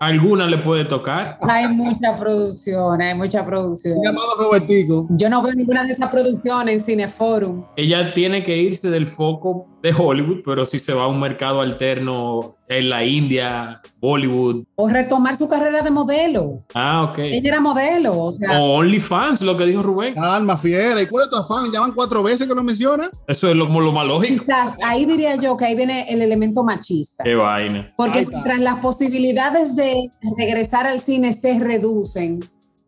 ¿Alguna 0.00 0.46
le 0.46 0.58
puede 0.58 0.84
tocar? 0.84 1.38
Hay 1.40 1.66
mucha 1.74 2.16
producción, 2.16 3.02
hay 3.02 3.16
mucha 3.16 3.44
producción. 3.44 3.98
Llamado 4.04 4.28
Robertico. 4.38 5.08
Yo 5.10 5.28
no 5.28 5.42
veo 5.42 5.52
ninguna 5.54 5.84
de 5.84 5.90
esas 5.90 6.08
producciones 6.08 6.74
en 6.74 6.80
Cineforum. 6.80 7.64
Ella 7.74 8.14
tiene 8.14 8.44
que 8.44 8.56
irse 8.56 8.90
del 8.90 9.08
foco 9.08 9.66
de 9.82 9.94
Hollywood, 9.96 10.38
pero 10.44 10.64
si 10.64 10.78
se 10.78 10.92
va 10.92 11.04
a 11.04 11.06
un 11.06 11.20
mercado 11.20 11.60
alterno 11.60 12.56
en 12.68 12.90
la 12.90 13.04
India, 13.04 13.80
Bollywood. 14.00 14.64
O 14.76 14.88
retomar 14.88 15.36
su 15.36 15.48
carrera 15.48 15.82
de 15.82 15.90
modelo. 15.90 16.64
Ah, 16.74 17.04
ok. 17.04 17.18
Ella 17.18 17.48
era 17.48 17.60
modelo. 17.60 18.18
O 18.18 18.32
sea, 18.34 18.60
O 18.60 18.76
OnlyFans, 18.78 19.40
lo 19.42 19.56
que 19.56 19.64
dijo 19.66 19.82
Rubén. 19.82 20.14
Calma, 20.14 20.56
fiera. 20.58 21.00
¿Y 21.00 21.06
cuál 21.06 21.24
es 21.24 21.30
tu 21.30 21.36
afán? 21.36 21.70
¿Ya 21.72 21.80
van 21.80 21.92
cuatro 21.92 22.22
veces 22.22 22.46
que 22.46 22.54
lo 22.54 22.62
menciona? 22.62 23.10
Eso 23.26 23.48
es 23.48 23.56
lo, 23.56 23.66
lo 23.66 23.92
más 23.92 24.06
lógico. 24.06 24.44
quizás 24.44 24.76
ahí 24.84 25.04
diría 25.06 25.36
yo 25.36 25.56
que 25.56 25.64
ahí 25.66 25.74
viene 25.76 26.12
el 26.12 26.22
elemento 26.22 26.62
machista. 26.62 27.24
Qué 27.24 27.34
vaina. 27.34 27.92
Porque 27.96 28.26
mientras 28.26 28.58
las 28.60 28.80
posibilidades 28.80 29.74
de 29.76 30.10
regresar 30.36 30.86
al 30.86 30.98
cine 31.00 31.32
se 31.32 31.58
reducen, 31.58 32.40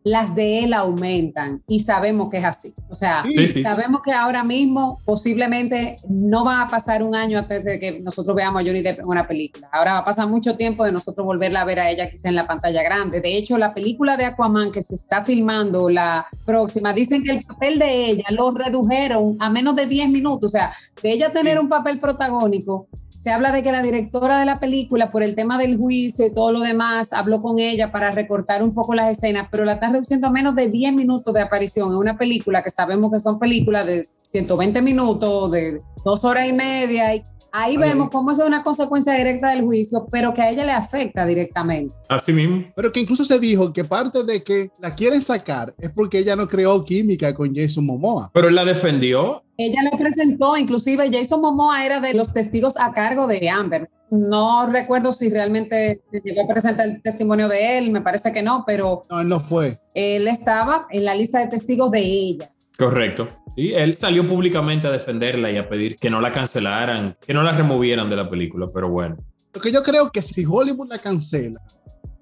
las 0.03 0.33
de 0.35 0.63
él 0.63 0.73
aumentan 0.73 1.61
y 1.67 1.79
sabemos 1.81 2.29
que 2.29 2.37
es 2.37 2.43
así. 2.45 2.73
O 2.89 2.93
sea, 2.95 3.23
Sí, 3.23 3.47
sí. 3.47 3.61
sabemos 3.63 4.01
que 4.03 4.11
ahora 4.11 4.43
mismo 4.43 4.99
posiblemente 5.05 5.99
no 6.09 6.43
va 6.43 6.61
a 6.61 6.69
pasar 6.69 7.03
un 7.03 7.15
año 7.15 7.37
antes 7.37 7.63
de 7.63 7.79
que 7.79 7.99
nosotros 7.99 8.35
veamos 8.35 8.61
a 8.61 8.65
Johnny 8.65 8.81
Depp 8.81 8.99
en 8.99 9.05
una 9.07 9.27
película. 9.27 9.69
Ahora 9.71 9.93
va 9.93 9.97
a 9.99 10.05
pasar 10.05 10.27
mucho 10.27 10.57
tiempo 10.57 10.83
de 10.83 10.91
nosotros 10.91 11.25
volverla 11.25 11.61
a 11.61 11.65
ver 11.65 11.79
a 11.79 11.89
ella 11.89 12.09
quizá 12.09 12.29
en 12.29 12.35
la 12.35 12.47
pantalla 12.47 12.81
grande. 12.83 13.21
De 13.21 13.37
hecho, 13.37 13.57
la 13.57 13.73
película 13.73 14.17
de 14.17 14.25
Aquaman 14.25 14.71
que 14.71 14.81
se 14.81 14.95
está 14.95 15.23
filmando, 15.23 15.89
la 15.89 16.25
próxima, 16.45 16.93
dicen 16.93 17.23
que 17.23 17.31
el 17.31 17.43
papel 17.45 17.77
de 17.79 18.05
ella 18.05 18.25
lo 18.31 18.51
redujeron 18.51 19.37
a 19.39 19.49
menos 19.49 19.75
de 19.75 19.85
10 19.85 20.09
minutos. 20.09 20.51
O 20.51 20.51
sea, 20.51 20.73
de 21.03 21.11
ella 21.11 21.31
tener 21.31 21.59
un 21.59 21.69
papel 21.69 21.99
protagónico, 21.99 22.87
se 23.21 23.29
habla 23.29 23.51
de 23.51 23.61
que 23.61 23.71
la 23.71 23.83
directora 23.83 24.39
de 24.39 24.45
la 24.45 24.59
película, 24.59 25.11
por 25.11 25.21
el 25.21 25.35
tema 25.35 25.59
del 25.59 25.77
juicio 25.77 26.25
y 26.25 26.33
todo 26.33 26.51
lo 26.51 26.61
demás, 26.61 27.13
habló 27.13 27.39
con 27.43 27.59
ella 27.59 27.91
para 27.91 28.09
recortar 28.09 28.63
un 28.63 28.73
poco 28.73 28.95
las 28.95 29.11
escenas, 29.11 29.47
pero 29.51 29.63
la 29.63 29.73
está 29.73 29.91
reduciendo 29.91 30.25
a 30.25 30.31
menos 30.31 30.55
de 30.55 30.69
10 30.69 30.93
minutos 30.93 31.31
de 31.31 31.41
aparición 31.41 31.91
en 31.91 31.97
una 31.97 32.17
película 32.17 32.63
que 32.63 32.71
sabemos 32.71 33.11
que 33.11 33.19
son 33.19 33.37
películas 33.37 33.85
de 33.85 34.09
120 34.23 34.81
minutos, 34.81 35.51
de 35.51 35.81
dos 36.03 36.25
horas 36.25 36.49
y 36.49 36.53
media. 36.53 37.13
Y 37.13 37.23
ahí 37.51 37.71
Ay, 37.75 37.77
vemos 37.77 38.09
cómo 38.09 38.31
eso 38.31 38.43
es 38.43 38.47
una 38.47 38.63
consecuencia 38.63 39.13
directa 39.13 39.49
del 39.51 39.63
juicio, 39.63 40.07
pero 40.11 40.33
que 40.33 40.41
a 40.41 40.49
ella 40.49 40.65
le 40.65 40.71
afecta 40.71 41.25
directamente. 41.25 41.93
Así 42.09 42.31
mismo. 42.33 42.63
Pero 42.75 42.91
que 42.91 42.99
incluso 42.99 43.23
se 43.25 43.39
dijo 43.39 43.71
que 43.73 43.83
parte 43.83 44.23
de 44.23 44.43
que 44.43 44.71
la 44.79 44.95
quieren 44.95 45.21
sacar 45.21 45.73
es 45.77 45.89
porque 45.91 46.19
ella 46.19 46.35
no 46.35 46.47
creó 46.47 46.83
química 46.83 47.33
con 47.33 47.53
Jason 47.55 47.85
Momoa. 47.85 48.29
Pero 48.33 48.47
él 48.47 48.55
la 48.55 48.65
defendió. 48.65 49.43
Ella 49.57 49.81
le 49.91 49.97
presentó, 49.97 50.57
inclusive 50.57 51.09
Jason 51.11 51.41
Momoa 51.41 51.85
era 51.85 51.99
de 51.99 52.13
los 52.13 52.33
testigos 52.33 52.75
a 52.77 52.93
cargo 52.93 53.27
de 53.27 53.49
Amber. 53.49 53.89
No 54.09 54.65
recuerdo 54.67 55.13
si 55.13 55.29
realmente 55.29 56.01
llegó 56.11 56.43
a 56.43 56.47
presentar 56.47 56.87
el 56.87 57.01
testimonio 57.01 57.47
de 57.47 57.77
él, 57.77 57.91
me 57.91 58.01
parece 58.01 58.31
que 58.33 58.41
no, 58.41 58.63
pero 58.65 59.05
No, 59.09 59.21
él 59.21 59.29
no 59.29 59.39
fue. 59.39 59.79
él 59.93 60.27
estaba 60.27 60.87
en 60.89 61.05
la 61.05 61.15
lista 61.15 61.39
de 61.39 61.47
testigos 61.47 61.91
de 61.91 61.99
ella. 61.99 62.51
Correcto. 62.81 63.29
Sí, 63.55 63.73
él 63.75 63.95
salió 63.95 64.27
públicamente 64.27 64.87
a 64.87 64.91
defenderla 64.91 65.51
y 65.51 65.57
a 65.57 65.69
pedir 65.69 65.97
que 65.97 66.09
no 66.09 66.19
la 66.19 66.31
cancelaran, 66.31 67.15
que 67.21 67.31
no 67.31 67.43
la 67.43 67.51
removieran 67.51 68.09
de 68.09 68.15
la 68.15 68.27
película, 68.27 68.69
pero 68.73 68.89
bueno. 68.89 69.17
Lo 69.53 69.61
que 69.61 69.71
yo 69.71 69.83
creo 69.83 70.11
que 70.11 70.23
si 70.23 70.43
Hollywood 70.49 70.89
la 70.89 70.97
cancela, 70.97 71.61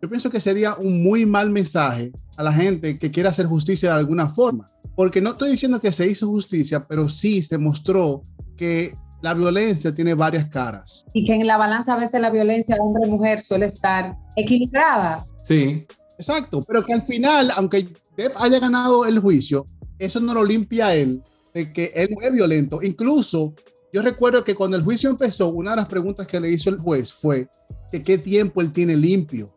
yo 0.02 0.10
pienso 0.10 0.30
que 0.30 0.42
sería 0.42 0.76
un 0.76 1.02
muy 1.02 1.26
mal 1.26 1.50
mensaje 1.50 2.12
a 2.36 2.44
la 2.44 2.52
gente 2.52 3.00
que 3.00 3.10
quiere 3.10 3.30
hacer 3.30 3.46
justicia 3.46 3.94
de 3.94 4.00
alguna 4.00 4.28
forma. 4.28 4.70
Porque 4.98 5.22
no 5.22 5.30
estoy 5.30 5.52
diciendo 5.52 5.80
que 5.80 5.94
se 5.94 6.08
hizo 6.08 6.28
justicia, 6.28 6.86
pero 6.86 7.08
sí 7.08 7.42
se 7.42 7.58
mostró 7.58 8.26
que 8.58 8.94
la 9.22 9.34
violencia 9.34 9.96
tiene 9.96 10.14
varias 10.14 10.50
caras. 10.50 11.06
Y 11.14 11.24
que 11.24 11.36
en 11.36 11.48
la 11.48 11.56
balanza 11.56 11.94
a 11.94 12.00
veces 12.00 12.20
la 12.20 12.32
violencia 12.32 12.76
hombre-mujer 12.82 13.40
suele 13.40 13.68
estar 13.68 14.18
equilibrada. 14.36 15.26
Sí, 15.42 15.86
Exacto, 16.20 16.66
pero 16.66 16.86
que 16.86 16.94
al 16.94 17.04
final, 17.04 17.50
aunque 17.56 17.88
Depp 18.18 18.36
haya 18.42 18.60
ganado 18.60 19.06
el 19.06 19.20
juicio, 19.20 19.66
eso 20.00 20.20
no 20.20 20.34
lo 20.34 20.44
limpia 20.44 20.88
a 20.88 20.96
él 20.96 21.22
de 21.54 21.72
que 21.72 21.92
él 21.94 22.10
no 22.16 22.26
es 22.26 22.32
violento. 22.34 22.82
Incluso 22.82 23.54
yo 23.92 24.02
recuerdo 24.02 24.44
que 24.44 24.56
cuando 24.56 24.78
el 24.78 24.84
juicio 24.84 25.10
empezó, 25.10 25.50
una 25.50 25.72
de 25.72 25.78
las 25.78 25.88
preguntas 25.88 26.26
que 26.26 26.40
le 26.40 26.52
hizo 26.52 26.70
el 26.70 26.78
juez 26.78 27.12
fue 27.12 27.48
que 27.92 28.04
qué 28.04 28.18
tiempo 28.18 28.62
él 28.62 28.72
tiene 28.72 28.96
limpio. 28.96 29.54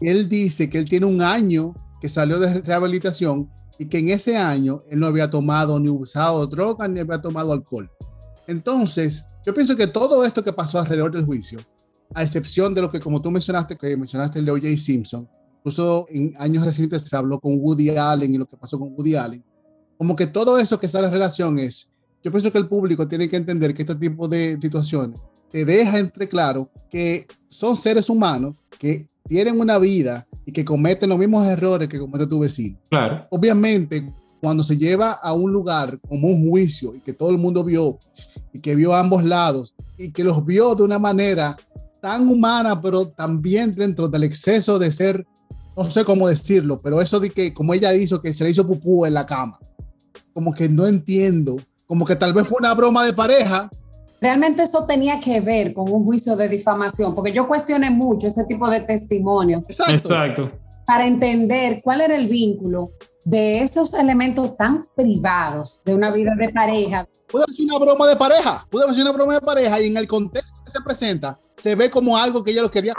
Él 0.00 0.28
dice 0.28 0.68
que 0.68 0.78
él 0.78 0.88
tiene 0.88 1.06
un 1.06 1.22
año 1.22 1.74
que 2.00 2.08
salió 2.08 2.38
de 2.38 2.60
rehabilitación 2.60 3.50
y 3.78 3.86
que 3.86 3.98
en 3.98 4.08
ese 4.08 4.36
año 4.36 4.82
él 4.90 5.00
no 5.00 5.06
había 5.06 5.30
tomado 5.30 5.78
ni 5.78 5.88
usado 5.88 6.46
droga 6.46 6.88
ni 6.88 7.00
había 7.00 7.20
tomado 7.20 7.52
alcohol. 7.52 7.90
Entonces, 8.46 9.24
yo 9.44 9.54
pienso 9.54 9.76
que 9.76 9.86
todo 9.86 10.24
esto 10.24 10.42
que 10.42 10.52
pasó 10.52 10.78
alrededor 10.78 11.12
del 11.12 11.24
juicio, 11.24 11.58
a 12.14 12.22
excepción 12.22 12.74
de 12.74 12.82
lo 12.82 12.90
que 12.90 13.00
como 13.00 13.20
tú 13.20 13.30
mencionaste, 13.30 13.76
que 13.76 13.96
mencionaste 13.96 14.38
el 14.38 14.44
de 14.44 14.50
O.J. 14.52 14.76
Simpson, 14.78 15.28
incluso 15.58 16.06
en 16.10 16.34
años 16.38 16.64
recientes 16.64 17.02
se 17.02 17.16
habló 17.16 17.40
con 17.40 17.58
Woody 17.58 17.90
Allen 17.90 18.34
y 18.34 18.38
lo 18.38 18.46
que 18.46 18.56
pasó 18.56 18.78
con 18.78 18.92
Woody 18.92 19.14
Allen, 19.14 19.44
como 19.98 20.16
que 20.16 20.26
todo 20.26 20.58
eso 20.58 20.78
que 20.78 20.88
sale 20.88 21.06
en 21.06 21.12
relación 21.12 21.58
es, 21.58 21.88
yo 22.22 22.30
pienso 22.30 22.50
que 22.50 22.58
el 22.58 22.68
público 22.68 23.06
tiene 23.06 23.28
que 23.28 23.36
entender 23.36 23.74
que 23.74 23.82
este 23.82 23.94
tipo 23.94 24.28
de 24.28 24.58
situaciones 24.60 25.20
te 25.50 25.64
deja 25.64 25.98
entre 25.98 26.28
claro 26.28 26.68
que 26.90 27.26
son 27.48 27.76
seres 27.76 28.10
humanos 28.10 28.56
que 28.78 29.06
tienen 29.28 29.60
una 29.60 29.78
vida 29.78 30.26
y 30.44 30.52
que 30.52 30.64
cometen 30.64 31.08
los 31.08 31.18
mismos 31.18 31.46
errores 31.46 31.88
que 31.88 31.98
comete 31.98 32.26
tu 32.26 32.40
vecino. 32.40 32.76
claro. 32.90 33.26
Obviamente, 33.30 34.12
cuando 34.40 34.62
se 34.62 34.76
lleva 34.76 35.12
a 35.12 35.32
un 35.32 35.50
lugar 35.50 35.98
como 36.08 36.28
un 36.28 36.48
juicio 36.48 36.94
y 36.94 37.00
que 37.00 37.12
todo 37.12 37.30
el 37.30 37.38
mundo 37.38 37.64
vio 37.64 37.98
y 38.52 38.60
que 38.60 38.74
vio 38.74 38.94
a 38.94 39.00
ambos 39.00 39.24
lados 39.24 39.74
y 39.98 40.12
que 40.12 40.22
los 40.22 40.44
vio 40.44 40.74
de 40.74 40.82
una 40.82 40.98
manera 40.98 41.56
tan 42.00 42.28
humana, 42.28 42.80
pero 42.80 43.08
también 43.08 43.74
dentro 43.74 44.08
del 44.08 44.24
exceso 44.24 44.78
de 44.78 44.92
ser, 44.92 45.26
no 45.76 45.90
sé 45.90 46.04
cómo 46.04 46.28
decirlo, 46.28 46.80
pero 46.80 47.00
eso 47.00 47.18
de 47.18 47.30
que 47.30 47.52
como 47.52 47.74
ella 47.74 47.92
hizo, 47.94 48.20
que 48.20 48.32
se 48.32 48.44
le 48.44 48.50
hizo 48.50 48.66
pupú 48.66 49.06
en 49.06 49.14
la 49.14 49.26
cama, 49.26 49.58
como 50.36 50.52
que 50.52 50.68
no 50.68 50.86
entiendo, 50.86 51.56
como 51.86 52.04
que 52.04 52.14
tal 52.14 52.34
vez 52.34 52.46
fue 52.46 52.58
una 52.60 52.74
broma 52.74 53.06
de 53.06 53.14
pareja. 53.14 53.70
Realmente 54.20 54.64
eso 54.64 54.84
tenía 54.84 55.18
que 55.18 55.40
ver 55.40 55.72
con 55.72 55.90
un 55.90 56.04
juicio 56.04 56.36
de 56.36 56.46
difamación, 56.46 57.14
porque 57.14 57.32
yo 57.32 57.48
cuestioné 57.48 57.88
mucho 57.88 58.26
ese 58.26 58.44
tipo 58.44 58.68
de 58.68 58.80
testimonio 58.82 59.64
Exacto. 59.66 59.94
Exacto. 59.94 60.52
para 60.86 61.06
entender 61.06 61.80
cuál 61.82 62.02
era 62.02 62.14
el 62.14 62.28
vínculo 62.28 62.90
de 63.24 63.60
esos 63.60 63.94
elementos 63.94 64.58
tan 64.58 64.86
privados 64.94 65.80
de 65.86 65.94
una 65.94 66.10
vida 66.10 66.32
de 66.38 66.50
pareja. 66.50 67.08
Puede 67.28 67.44
haber 67.44 67.56
sido 67.56 67.74
una 67.74 67.86
broma 67.86 68.06
de 68.06 68.16
pareja, 68.16 68.66
puede 68.70 68.84
haber 68.84 68.94
sido 68.94 69.06
una 69.06 69.16
broma 69.16 69.34
de 69.36 69.40
pareja 69.40 69.80
y 69.80 69.86
en 69.86 69.96
el 69.96 70.06
contexto 70.06 70.54
que 70.66 70.70
se 70.70 70.82
presenta, 70.82 71.40
se 71.56 71.74
ve 71.74 71.90
como 71.90 72.16
algo 72.16 72.42
que 72.42 72.50
ella 72.50 72.62
lo 72.62 72.70
quería. 72.70 72.94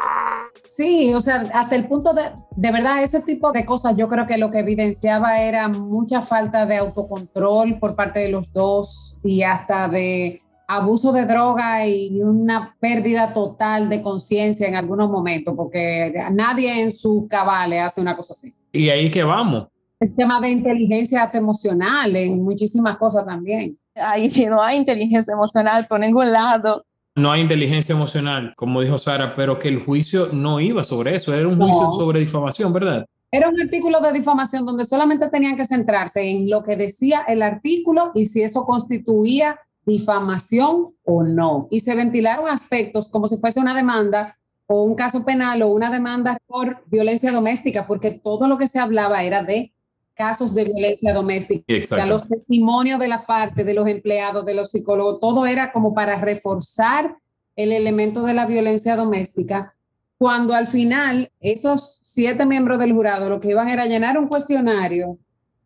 Sí, 0.64 1.14
o 1.14 1.22
sea, 1.22 1.50
hasta 1.54 1.76
el 1.76 1.88
punto 1.88 2.14
de, 2.14 2.24
de 2.56 2.72
verdad, 2.72 3.02
ese 3.02 3.22
tipo 3.22 3.52
de 3.52 3.66
cosas 3.66 3.96
yo 3.96 4.08
creo 4.08 4.28
que 4.28 4.38
lo 4.38 4.52
que 4.52 4.60
evidenciaba 4.60 5.42
era 5.42 5.68
mucha 5.70 6.22
falta 6.22 6.66
de 6.66 6.78
autocontrol 6.78 7.80
por 7.80 7.96
parte 7.96 8.20
de 8.20 8.30
los 8.30 8.52
dos 8.54 9.20
y 9.24 9.44
hasta 9.44 9.88
de 9.88 10.42
abuso 10.68 11.14
de 11.14 11.26
droga 11.26 11.88
y 11.88 12.22
una 12.22 12.76
pérdida 12.80 13.34
total 13.34 13.90
de 13.90 14.02
conciencia 14.02 14.68
en 14.68 14.76
algunos 14.76 15.10
momentos, 15.10 15.56
porque 15.56 16.14
nadie 16.34 16.82
en 16.82 16.92
su 16.92 17.28
cabale 17.30 17.80
hace 17.80 18.02
una 18.02 18.16
cosa 18.16 18.34
así. 18.34 18.54
Y 18.74 18.90
ahí 18.90 19.10
que 19.10 19.24
vamos. 19.24 19.68
El 20.00 20.14
tema 20.16 20.40
de 20.42 20.50
inteligencia 20.50 21.24
hasta 21.24 21.38
emocional 21.38 22.16
en 22.16 22.44
muchísimas 22.44 22.98
cosas 22.98 23.26
también. 23.26 23.80
Ahí 23.96 24.30
no 24.48 24.62
hay 24.62 24.78
inteligencia 24.78 25.34
emocional 25.34 25.88
por 25.88 26.00
ningún 26.00 26.32
lado. 26.32 26.86
No 27.18 27.32
hay 27.32 27.42
inteligencia 27.42 27.96
emocional, 27.96 28.54
como 28.56 28.80
dijo 28.80 29.00
Sara, 29.00 29.36
pero 29.36 29.58
que 29.58 29.70
el 29.70 29.84
juicio 29.84 30.30
no 30.32 30.60
iba 30.60 30.84
sobre 30.84 31.16
eso, 31.16 31.34
era 31.34 31.48
un 31.48 31.58
No. 31.58 31.66
juicio 31.66 31.92
sobre 31.94 32.20
difamación, 32.20 32.72
¿verdad? 32.72 33.08
Era 33.32 33.50
un 33.50 33.60
artículo 33.60 34.00
de 34.02 34.14
difamación 34.14 34.68
donde 34.68 34.86
solamente 34.86 35.28
tenían 35.30 35.58
que 35.58 35.66
centrarse 35.66 36.30
en 36.30 36.48
lo 36.48 36.64
que 36.64 36.76
decía 36.78 37.24
el 37.28 37.42
artículo 37.42 38.12
y 38.14 38.26
si 38.26 38.44
eso 38.44 38.66
constituía 38.66 39.60
difamación 39.84 40.90
o 41.06 41.24
no. 41.24 41.68
Y 41.72 41.80
se 41.80 41.96
ventilaron 41.96 42.48
aspectos 42.50 43.10
como 43.10 43.28
si 43.28 43.38
fuese 43.38 43.60
una 43.60 43.76
demanda 43.76 44.38
o 44.68 44.84
un 44.84 44.94
caso 44.94 45.26
penal 45.26 45.64
o 45.64 45.70
una 45.70 45.90
demanda 45.90 46.38
por 46.46 46.84
violencia 46.86 47.32
doméstica, 47.32 47.88
porque 47.88 48.12
todo 48.12 48.48
lo 48.48 48.60
que 48.60 48.68
se 48.68 48.78
hablaba 48.80 49.24
era 49.24 49.42
de 49.42 49.74
casos 50.18 50.54
de 50.54 50.66
violencia 50.66 51.14
doméstica. 51.14 51.64
Exacto. 51.68 52.08
los 52.08 52.28
testimonios 52.28 53.00
de 53.00 53.08
la 53.08 53.26
parte 53.26 53.64
de 53.64 53.74
los 53.74 53.88
empleados, 53.88 54.46
de 54.46 54.56
los 54.56 54.72
psicólogos, 54.72 55.20
todo 55.20 55.46
era 55.46 55.72
como 55.72 55.94
para 55.94 56.20
reforzar 56.20 57.16
el 57.56 57.72
elemento 57.72 58.24
de 58.24 58.34
la 58.34 58.46
violencia 58.46 58.96
doméstica, 58.96 59.74
cuando 60.18 60.54
al 60.54 60.68
final 60.68 61.32
esos 61.40 62.00
siete 62.02 62.46
miembros 62.46 62.80
del 62.80 62.94
jurado 62.94 63.30
lo 63.30 63.40
que 63.40 63.50
iban 63.50 63.70
era 63.70 63.86
llenar 63.86 64.18
un 64.18 64.28
cuestionario 64.28 65.18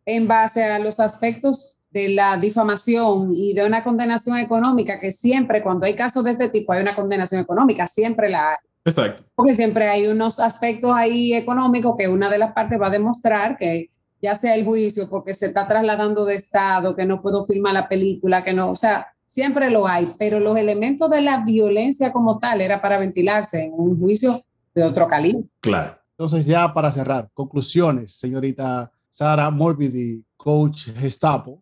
en 0.04 0.28
base 0.28 0.62
a 0.64 0.78
los 0.78 1.00
aspectos 1.00 1.78
de 1.90 2.10
la 2.10 2.36
difamación 2.36 3.34
y 3.34 3.54
de 3.54 3.66
una 3.66 3.82
condenación 3.82 4.38
económica, 4.38 5.00
que 5.00 5.12
siempre 5.12 5.62
cuando 5.62 5.86
hay 5.86 5.94
casos 5.94 6.24
de 6.24 6.32
este 6.32 6.48
tipo 6.48 6.72
hay 6.72 6.82
una 6.82 6.94
condenación 6.94 7.40
económica, 7.40 7.86
siempre 7.86 8.28
la 8.30 8.50
hay 8.50 8.56
Exacto. 8.84 9.22
porque 9.34 9.54
siempre 9.54 9.88
hay 9.88 10.06
unos 10.08 10.40
aspectos 10.40 10.92
ahí 10.94 11.34
económicos 11.34 11.94
que 11.96 12.08
una 12.08 12.28
de 12.28 12.38
las 12.38 12.52
partes 12.52 12.80
va 12.80 12.88
a 12.88 12.90
demostrar 12.90 13.56
que 13.56 13.90
ya 14.22 14.36
sea 14.36 14.54
el 14.54 14.64
juicio 14.64 15.08
porque 15.10 15.34
se 15.34 15.46
está 15.46 15.66
trasladando 15.66 16.24
de 16.24 16.36
estado, 16.36 16.94
que 16.94 17.04
no 17.04 17.20
puedo 17.20 17.44
filmar 17.44 17.74
la 17.74 17.88
película, 17.88 18.44
que 18.44 18.54
no, 18.54 18.70
o 18.70 18.76
sea, 18.76 19.08
siempre 19.26 19.68
lo 19.68 19.86
hay, 19.88 20.14
pero 20.18 20.38
los 20.38 20.56
elementos 20.56 21.10
de 21.10 21.22
la 21.22 21.44
violencia 21.44 22.12
como 22.12 22.38
tal 22.38 22.60
era 22.60 22.80
para 22.80 22.98
ventilarse 22.98 23.64
en 23.64 23.72
un 23.74 23.98
juicio 23.98 24.44
de 24.74 24.84
otro 24.84 25.08
calibre. 25.08 25.44
Claro. 25.60 25.98
Entonces, 26.12 26.46
ya 26.46 26.72
para 26.72 26.92
cerrar, 26.92 27.28
conclusiones, 27.34 28.14
señorita 28.14 28.92
Sara 29.10 29.50
Morbidi, 29.50 30.24
coach 30.36 30.90
Gestapo. 30.96 31.60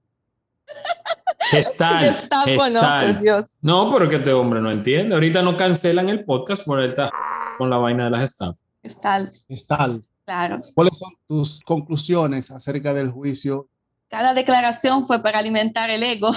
Gestalt. 1.50 2.16
Gestapo, 2.16 2.50
no, 2.50 2.64
Gestalt. 2.64 3.14
por 3.14 3.22
Dios. 3.22 3.56
No, 3.62 3.90
pero 3.90 4.08
que 4.08 4.16
este 4.16 4.32
hombre 4.32 4.60
no 4.60 4.70
entiende. 4.70 5.14
Ahorita 5.14 5.40
no 5.40 5.56
cancelan 5.56 6.10
el 6.10 6.24
podcast 6.24 6.64
por 6.64 6.78
él 6.78 6.90
está 6.90 7.10
con 7.56 7.70
la 7.70 7.78
vaina 7.78 8.04
de 8.04 8.10
la 8.10 8.18
Gestapo. 8.18 8.58
Está 8.82 9.30
Gestal. 9.48 10.04
Claro. 10.30 10.60
¿Cuáles 10.74 10.96
son 10.96 11.12
tus 11.26 11.60
conclusiones 11.64 12.50
acerca 12.52 12.94
del 12.94 13.10
juicio? 13.10 13.68
Cada 14.08 14.32
declaración 14.32 15.04
fue 15.04 15.20
para 15.20 15.40
alimentar 15.40 15.90
el 15.90 16.04
ego 16.04 16.30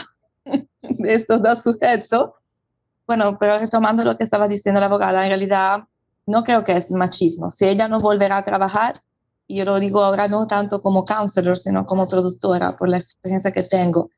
de 0.46 1.14
estos 1.14 1.44
dos 1.44 1.62
sujetos. 1.62 2.32
Bueno, 3.06 3.38
pero 3.40 3.60
retomando 3.60 4.04
lo 4.04 4.18
que 4.18 4.24
estaba 4.24 4.48
diciendo 4.48 4.80
la 4.80 4.88
abogada, 4.88 5.24
en 5.24 5.30
realidad 5.30 5.84
no 6.26 6.44
creo 6.44 6.64
que 6.64 6.76
es 6.76 6.90
machismo. 6.90 7.52
Si 7.52 7.66
ella 7.66 7.88
no 7.88 8.00
volverá 8.00 8.38
a 8.38 8.46
trabajar, 8.46 8.96
y 9.46 9.58
yo 9.58 9.66
lo 9.66 9.80
digo 9.80 10.04
ahora 10.04 10.28
no 10.28 10.48
tanto 10.48 10.82
como 10.82 11.06
counselor, 11.06 11.58
sino 11.58 11.86
como 11.86 12.08
productora, 12.08 12.76
por 12.76 12.90
la 12.90 12.98
experiencia 12.98 13.52
que 13.52 13.64
tengo. 13.64 14.10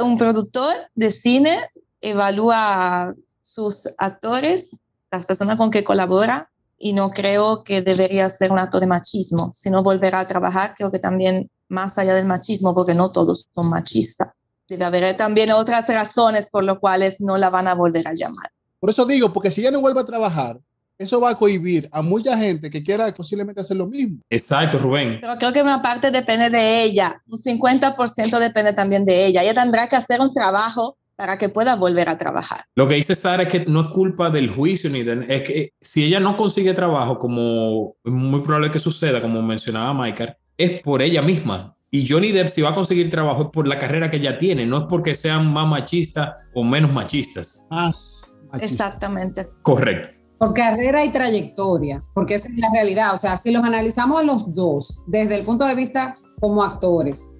Un 0.00 0.18
productor 0.18 0.72
de 0.94 1.10
cine 1.10 1.58
evalúa 2.00 3.12
sus 3.40 3.88
actores, 3.98 4.76
las 5.10 5.26
personas 5.26 5.56
con 5.56 5.70
que 5.70 5.82
colabora, 5.82 6.50
y 6.78 6.92
no 6.92 7.10
creo 7.10 7.64
que 7.64 7.82
debería 7.82 8.28
ser 8.28 8.52
un 8.52 8.58
acto 8.58 8.80
de 8.80 8.86
machismo. 8.86 9.50
Si 9.52 9.70
no 9.70 9.82
volverá 9.82 10.20
a 10.20 10.26
trabajar, 10.26 10.74
creo 10.76 10.90
que 10.90 10.98
también 10.98 11.50
más 11.68 11.98
allá 11.98 12.14
del 12.14 12.26
machismo, 12.26 12.74
porque 12.74 12.94
no 12.94 13.10
todos 13.10 13.48
son 13.54 13.70
machistas. 13.70 14.28
Debe 14.68 14.84
haber 14.84 15.16
también 15.16 15.52
otras 15.52 15.88
razones 15.88 16.48
por 16.50 16.64
las 16.64 16.78
cuales 16.78 17.20
no 17.20 17.36
la 17.38 17.50
van 17.50 17.68
a 17.68 17.74
volver 17.74 18.06
a 18.08 18.14
llamar. 18.14 18.50
Por 18.80 18.90
eso 18.90 19.06
digo, 19.06 19.32
porque 19.32 19.50
si 19.50 19.60
ella 19.60 19.70
no 19.70 19.80
vuelve 19.80 20.00
a 20.00 20.06
trabajar, 20.06 20.60
eso 20.98 21.20
va 21.20 21.30
a 21.30 21.34
cohibir 21.34 21.88
a 21.92 22.02
mucha 22.02 22.36
gente 22.36 22.70
que 22.70 22.82
quiera 22.82 23.12
posiblemente 23.14 23.60
hacer 23.60 23.76
lo 23.76 23.86
mismo. 23.86 24.18
Exacto, 24.30 24.78
Rubén. 24.78 25.18
Pero 25.20 25.36
creo 25.36 25.52
que 25.52 25.62
una 25.62 25.82
parte 25.82 26.10
depende 26.10 26.50
de 26.50 26.82
ella, 26.82 27.22
un 27.26 27.38
50% 27.38 28.38
depende 28.38 28.72
también 28.72 29.04
de 29.04 29.26
ella. 29.26 29.42
Ella 29.42 29.54
tendrá 29.54 29.88
que 29.88 29.96
hacer 29.96 30.20
un 30.20 30.32
trabajo 30.32 30.96
para 31.16 31.38
que 31.38 31.48
pueda 31.48 31.76
volver 31.76 32.08
a 32.08 32.18
trabajar. 32.18 32.66
Lo 32.74 32.86
que 32.86 32.94
dice 32.94 33.14
Sara 33.14 33.44
es 33.44 33.48
que 33.48 33.64
no 33.66 33.80
es 33.80 33.86
culpa 33.88 34.30
del 34.30 34.50
juicio 34.50 34.90
ni 34.90 35.02
de, 35.02 35.24
es 35.28 35.42
que 35.42 35.72
si 35.80 36.04
ella 36.04 36.20
no 36.20 36.36
consigue 36.36 36.74
trabajo, 36.74 37.18
como 37.18 37.96
es 38.04 38.12
muy 38.12 38.40
probable 38.40 38.70
que 38.70 38.78
suceda, 38.78 39.20
como 39.20 39.42
mencionaba 39.42 39.94
Michael, 39.94 40.34
es 40.56 40.80
por 40.82 41.02
ella 41.02 41.22
misma. 41.22 41.76
Y 41.90 42.06
Johnny 42.06 42.32
Depp 42.32 42.48
si 42.48 42.62
va 42.62 42.70
a 42.70 42.74
conseguir 42.74 43.10
trabajo 43.10 43.44
es 43.44 43.48
por 43.50 43.66
la 43.66 43.78
carrera 43.78 44.10
que 44.10 44.18
ella 44.18 44.36
tiene, 44.38 44.66
no 44.66 44.78
es 44.78 44.84
porque 44.84 45.14
sean 45.14 45.52
más 45.52 45.66
machistas 45.66 46.34
o 46.54 46.62
menos 46.62 46.92
machistas. 46.92 47.66
Más 47.70 48.32
machista. 48.52 48.64
Exactamente. 48.64 49.48
Correcto. 49.62 50.10
Por 50.38 50.52
carrera 50.52 51.02
y 51.02 51.12
trayectoria, 51.12 52.04
porque 52.12 52.34
esa 52.34 52.48
es 52.48 52.56
la 52.56 52.68
realidad. 52.70 53.14
O 53.14 53.16
sea, 53.16 53.38
si 53.38 53.50
los 53.52 53.64
analizamos 53.64 54.20
a 54.20 54.22
los 54.22 54.54
dos 54.54 55.04
desde 55.06 55.38
el 55.38 55.46
punto 55.46 55.64
de 55.64 55.74
vista 55.74 56.18
como 56.40 56.62
actores 56.62 57.35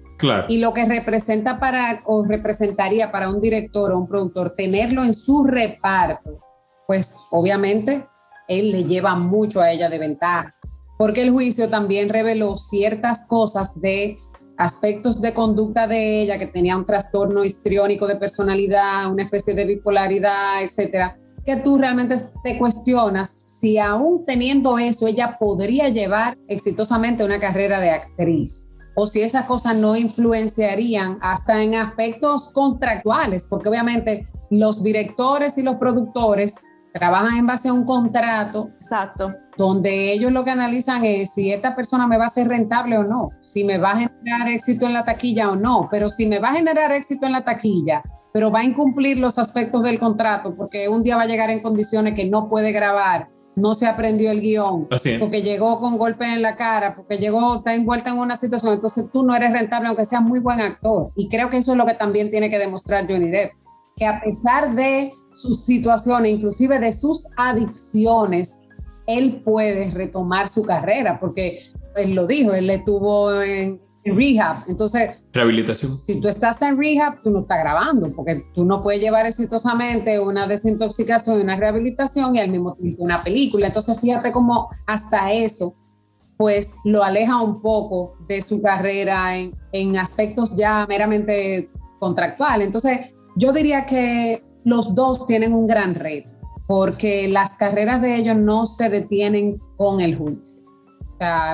Y 0.47 0.57
lo 0.57 0.73
que 0.73 0.85
representa 0.85 1.59
para 1.59 2.01
o 2.05 2.25
representaría 2.25 3.11
para 3.11 3.29
un 3.29 3.39
director 3.39 3.91
o 3.91 3.99
un 3.99 4.07
productor 4.07 4.55
tenerlo 4.55 5.03
en 5.03 5.13
su 5.13 5.43
reparto, 5.43 6.39
pues 6.87 7.17
obviamente 7.31 8.07
él 8.47 8.71
le 8.71 8.83
lleva 8.85 9.15
mucho 9.15 9.61
a 9.61 9.71
ella 9.71 9.89
de 9.89 9.99
ventaja, 9.99 10.55
porque 10.97 11.21
el 11.21 11.31
juicio 11.31 11.69
también 11.69 12.09
reveló 12.09 12.57
ciertas 12.57 13.27
cosas 13.27 13.79
de 13.79 14.17
aspectos 14.57 15.21
de 15.21 15.33
conducta 15.33 15.85
de 15.85 16.23
ella, 16.23 16.39
que 16.39 16.47
tenía 16.47 16.77
un 16.77 16.85
trastorno 16.85 17.43
histriónico 17.43 18.07
de 18.07 18.15
personalidad, 18.15 19.11
una 19.11 19.23
especie 19.23 19.53
de 19.53 19.65
bipolaridad, 19.65 20.63
etcétera, 20.63 21.19
que 21.45 21.57
tú 21.57 21.77
realmente 21.77 22.17
te 22.43 22.57
cuestionas 22.57 23.43
si 23.45 23.77
aún 23.77 24.25
teniendo 24.25 24.79
eso 24.79 25.07
ella 25.07 25.37
podría 25.39 25.89
llevar 25.89 26.37
exitosamente 26.47 27.23
una 27.23 27.39
carrera 27.39 27.79
de 27.79 27.91
actriz 27.91 28.73
o 28.99 29.05
si 29.05 29.21
esas 29.21 29.45
cosas 29.45 29.77
no 29.77 29.95
influenciarían 29.95 31.19
hasta 31.21 31.61
en 31.61 31.75
aspectos 31.75 32.51
contractuales, 32.51 33.45
porque 33.47 33.69
obviamente 33.69 34.27
los 34.49 34.81
directores 34.81 35.59
y 35.59 35.63
los 35.63 35.75
productores 35.75 36.55
trabajan 36.91 37.37
en 37.37 37.45
base 37.45 37.69
a 37.69 37.73
un 37.73 37.85
contrato 37.85 38.71
Exacto. 38.81 39.35
donde 39.55 40.11
ellos 40.11 40.31
lo 40.31 40.43
que 40.43 40.49
analizan 40.49 41.05
es 41.05 41.31
si 41.31 41.51
esta 41.51 41.75
persona 41.75 42.07
me 42.07 42.17
va 42.17 42.25
a 42.25 42.29
ser 42.29 42.47
rentable 42.47 42.97
o 42.97 43.03
no, 43.03 43.29
si 43.39 43.63
me 43.63 43.77
va 43.77 43.91
a 43.91 43.97
generar 43.97 44.47
éxito 44.47 44.87
en 44.87 44.93
la 44.93 45.03
taquilla 45.03 45.51
o 45.51 45.55
no, 45.55 45.87
pero 45.91 46.09
si 46.09 46.25
me 46.25 46.39
va 46.39 46.49
a 46.49 46.55
generar 46.55 46.91
éxito 46.91 47.27
en 47.27 47.33
la 47.33 47.43
taquilla, 47.43 48.01
pero 48.33 48.49
va 48.49 48.61
a 48.61 48.65
incumplir 48.65 49.19
los 49.19 49.37
aspectos 49.37 49.83
del 49.83 49.99
contrato 49.99 50.55
porque 50.55 50.89
un 50.89 51.03
día 51.03 51.17
va 51.17 51.23
a 51.23 51.27
llegar 51.27 51.51
en 51.51 51.61
condiciones 51.61 52.15
que 52.15 52.27
no 52.27 52.49
puede 52.49 52.71
grabar, 52.71 53.29
no 53.57 53.73
se 53.73 53.87
aprendió 53.87 54.29
el 54.29 54.41
guion, 54.41 54.87
porque 55.19 55.41
llegó 55.41 55.79
con 55.79 55.97
golpes 55.97 56.27
en 56.27 56.43
la 56.43 56.55
cara, 56.55 56.95
porque 56.95 57.17
llegó, 57.17 57.57
está 57.57 57.73
envuelta 57.73 58.11
en 58.11 58.19
una 58.19 58.35
situación, 58.35 58.75
entonces 58.75 59.09
tú 59.11 59.23
no 59.23 59.35
eres 59.35 59.51
rentable 59.51 59.87
aunque 59.87 60.05
seas 60.05 60.21
muy 60.21 60.39
buen 60.39 60.61
actor. 60.61 61.11
Y 61.15 61.27
creo 61.27 61.49
que 61.49 61.57
eso 61.57 61.71
es 61.71 61.77
lo 61.77 61.87
que 61.87 61.95
también 61.95 62.29
tiene 62.29 62.51
que 62.51 62.59
demostrar 62.59 63.07
Johnny 63.09 63.31
Depp, 63.31 63.53
que 63.95 64.05
a 64.05 64.21
pesar 64.21 64.75
de 64.75 65.11
sus 65.31 65.65
situaciones, 65.65 66.33
inclusive 66.33 66.79
de 66.79 66.91
sus 66.91 67.31
adicciones, 67.35 68.61
él 69.07 69.41
puede 69.43 69.89
retomar 69.89 70.47
su 70.47 70.63
carrera, 70.63 71.19
porque 71.19 71.59
él 71.95 72.13
lo 72.13 72.27
dijo, 72.27 72.53
él 72.53 72.69
estuvo 72.69 73.41
en, 73.41 73.81
en 74.07 74.17
rehab. 74.17 74.63
Entonces, 74.67 75.23
Rehabilitación. 75.33 76.01
si 76.01 76.19
tú 76.21 76.27
estás 76.27 76.61
en 76.61 76.77
rehab, 76.77 77.21
tú 77.23 77.29
no 77.29 77.41
estás 77.41 77.59
grabando, 77.59 78.11
porque 78.13 78.43
tú 78.53 78.65
no 78.65 78.81
puedes 78.81 79.01
llevar 79.01 79.25
exitosamente 79.25 80.19
una 80.19 80.47
desintoxicación 80.47 81.39
y 81.39 81.43
una 81.43 81.55
rehabilitación 81.55 82.35
y 82.35 82.39
al 82.39 82.49
mismo 82.49 82.75
tiempo 82.75 83.03
una 83.03 83.23
película. 83.23 83.67
Entonces, 83.67 83.99
fíjate 83.99 84.31
cómo 84.31 84.69
hasta 84.85 85.31
eso, 85.31 85.75
pues 86.37 86.75
lo 86.85 87.03
aleja 87.03 87.41
un 87.41 87.61
poco 87.61 88.15
de 88.27 88.41
su 88.41 88.61
carrera 88.61 89.35
en, 89.37 89.55
en 89.71 89.97
aspectos 89.97 90.55
ya 90.55 90.85
meramente 90.87 91.69
contractuales. 91.99 92.67
Entonces, 92.67 93.13
yo 93.35 93.51
diría 93.51 93.85
que 93.85 94.43
los 94.63 94.93
dos 94.95 95.25
tienen 95.27 95.53
un 95.53 95.67
gran 95.67 95.95
reto, 95.95 96.29
porque 96.67 97.27
las 97.27 97.55
carreras 97.55 98.01
de 98.01 98.17
ellos 98.17 98.35
no 98.35 98.65
se 98.65 98.89
detienen 98.89 99.59
con 99.77 100.01
el 100.01 100.17
juicio. 100.17 100.66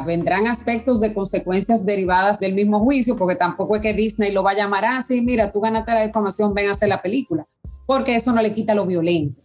Vendrán 0.06 0.48
aspectos 0.48 1.00
de 1.00 1.14
consecuencias 1.14 1.86
derivadas 1.86 2.40
del 2.40 2.54
mismo 2.54 2.80
juicio, 2.80 3.16
porque 3.16 3.36
tampoco 3.36 3.76
es 3.76 3.82
que 3.82 3.94
Disney 3.94 4.32
lo 4.32 4.44
va 4.44 4.52
a 4.52 4.56
llamar 4.56 4.86
así, 4.86 5.22
mira, 5.22 5.52
tú 5.52 5.62
ganaste 5.62 5.94
la 5.94 6.06
difamación, 6.06 6.54
ven 6.54 6.68
a 6.68 6.72
hacer 6.72 6.90
la 6.90 7.02
película, 7.02 7.48
porque 7.86 8.16
eso 8.16 8.34
no 8.34 8.42
le 8.42 8.54
quita 8.54 8.76
lo 8.76 8.86
violento. 8.86 9.42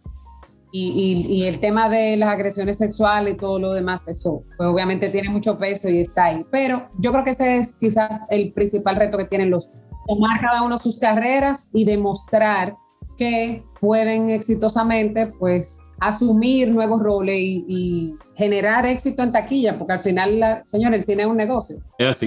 Y 0.71 1.45
el 1.47 1.59
tema 1.59 1.89
de 1.89 2.15
las 2.15 2.29
agresiones 2.29 2.77
sexuales 2.77 3.33
y 3.33 3.37
todo 3.37 3.57
lo 3.57 3.73
demás, 3.73 4.07
eso 4.07 4.43
pues 4.55 4.69
obviamente 4.69 5.09
tiene 5.09 5.29
mucho 5.29 5.57
peso 5.57 5.89
y 5.89 5.99
está 5.99 6.25
ahí. 6.25 6.45
Pero 6.51 6.89
yo 6.99 7.11
creo 7.11 7.23
que 7.23 7.31
ese 7.31 7.57
es 7.57 7.75
quizás 7.75 8.27
el 8.29 8.53
principal 8.53 8.97
reto 8.97 9.17
que 9.17 9.25
tienen 9.25 9.49
los 9.49 9.71
tomar 10.05 10.39
cada 10.41 10.61
uno 10.63 10.77
sus 10.77 10.99
carreras 10.99 11.71
y 11.73 11.85
demostrar 11.85 12.75
que 13.17 13.63
pueden 13.79 14.29
exitosamente 14.29 15.27
pues 15.27 15.79
asumir 15.99 16.71
nuevos 16.71 17.01
roles 17.01 17.35
y, 17.35 17.65
y 17.67 18.15
generar 18.35 18.85
éxito 18.85 19.23
en 19.23 19.31
taquilla, 19.31 19.77
porque 19.77 19.93
al 19.93 19.99
final, 19.99 20.39
la, 20.39 20.65
señor, 20.65 20.93
el 20.93 21.03
cine 21.03 21.23
es 21.23 21.27
un 21.29 21.37
negocio. 21.37 21.77
Es 21.97 22.07
así. 22.07 22.25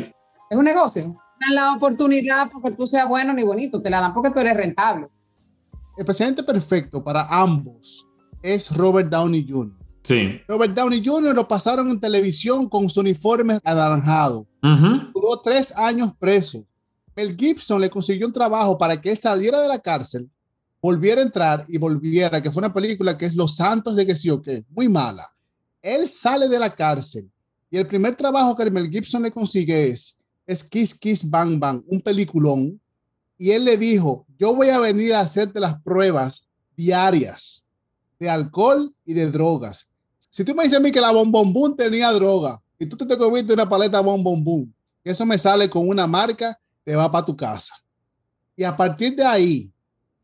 Es 0.50 0.58
un 0.58 0.64
negocio. 0.64 1.06
No 1.06 1.18
dan 1.40 1.54
la 1.54 1.74
oportunidad 1.74 2.50
porque 2.50 2.72
tú 2.72 2.86
seas 2.86 3.08
bueno 3.08 3.32
ni 3.32 3.42
bonito, 3.42 3.80
te 3.80 3.90
la 3.90 4.00
dan 4.00 4.14
porque 4.14 4.30
tú 4.30 4.40
eres 4.40 4.56
rentable. 4.56 5.08
El 5.96 6.04
presidente 6.04 6.42
perfecto 6.42 7.02
para 7.02 7.26
ambos 7.28 8.06
es 8.42 8.74
Robert 8.74 9.08
Downey 9.08 9.46
Jr. 9.48 9.72
Sí. 10.02 10.40
Robert 10.48 10.74
Downey 10.74 11.02
Jr. 11.04 11.34
lo 11.34 11.46
pasaron 11.46 11.90
en 11.90 12.00
televisión 12.00 12.68
con 12.68 12.88
su 12.88 13.00
uniforme 13.00 13.58
anaranjado. 13.64 14.46
Ujú. 14.62 15.12
Duró 15.14 15.40
tres 15.42 15.76
años 15.76 16.12
preso. 16.18 16.64
Mel 17.14 17.36
Gibson 17.36 17.80
le 17.80 17.90
consiguió 17.90 18.26
un 18.26 18.32
trabajo 18.32 18.76
para 18.76 19.00
que 19.00 19.10
él 19.10 19.18
saliera 19.18 19.60
de 19.60 19.68
la 19.68 19.78
cárcel, 19.78 20.28
volviera 20.82 21.20
a 21.20 21.24
entrar 21.24 21.64
y 21.68 21.78
volviera, 21.78 22.42
que 22.42 22.50
fue 22.50 22.60
una 22.60 22.74
película 22.74 23.16
que 23.16 23.26
es 23.26 23.36
Los 23.36 23.54
Santos 23.54 23.94
de 23.94 24.04
que 24.04 24.16
sí 24.16 24.28
o 24.28 24.42
qué, 24.42 24.64
muy 24.68 24.88
mala. 24.88 25.32
Él 25.80 26.08
sale 26.08 26.48
de 26.48 26.58
la 26.58 26.74
cárcel 26.74 27.30
y 27.70 27.78
el 27.78 27.86
primer 27.86 28.16
trabajo 28.16 28.56
que 28.56 28.68
Mel 28.70 28.90
Gibson 28.90 29.22
le 29.22 29.30
consigue 29.30 29.88
es, 29.88 30.18
es 30.44 30.62
Kiss 30.64 30.94
Kiss 30.94 31.28
Bang 31.28 31.58
Bang, 31.58 31.82
un 31.86 32.00
peliculón. 32.00 32.80
Y 33.38 33.50
él 33.52 33.64
le 33.64 33.76
dijo, 33.76 34.26
yo 34.36 34.54
voy 34.54 34.68
a 34.68 34.78
venir 34.78 35.14
a 35.14 35.20
hacerte 35.20 35.58
las 35.58 35.80
pruebas 35.80 36.50
diarias 36.76 37.64
de 38.18 38.28
alcohol 38.28 38.94
y 39.04 39.14
de 39.14 39.30
drogas. 39.30 39.86
Si 40.30 40.44
tú 40.44 40.54
me 40.54 40.64
dices 40.64 40.78
a 40.78 40.82
mí 40.82 40.92
que 40.92 41.00
la 41.00 41.12
bombombum 41.12 41.76
tenía 41.76 42.10
droga 42.10 42.60
y 42.78 42.86
tú 42.86 42.96
te 42.96 43.16
comiste 43.16 43.52
una 43.52 43.68
paleta 43.68 44.00
bombombum, 44.00 44.70
eso 45.04 45.24
me 45.24 45.38
sale 45.38 45.70
con 45.70 45.88
una 45.88 46.06
marca, 46.06 46.58
te 46.84 46.94
va 46.94 47.10
para 47.10 47.24
tu 47.24 47.36
casa. 47.36 47.74
Y 48.56 48.64
a 48.64 48.76
partir 48.76 49.16
de 49.16 49.24
ahí, 49.24 49.72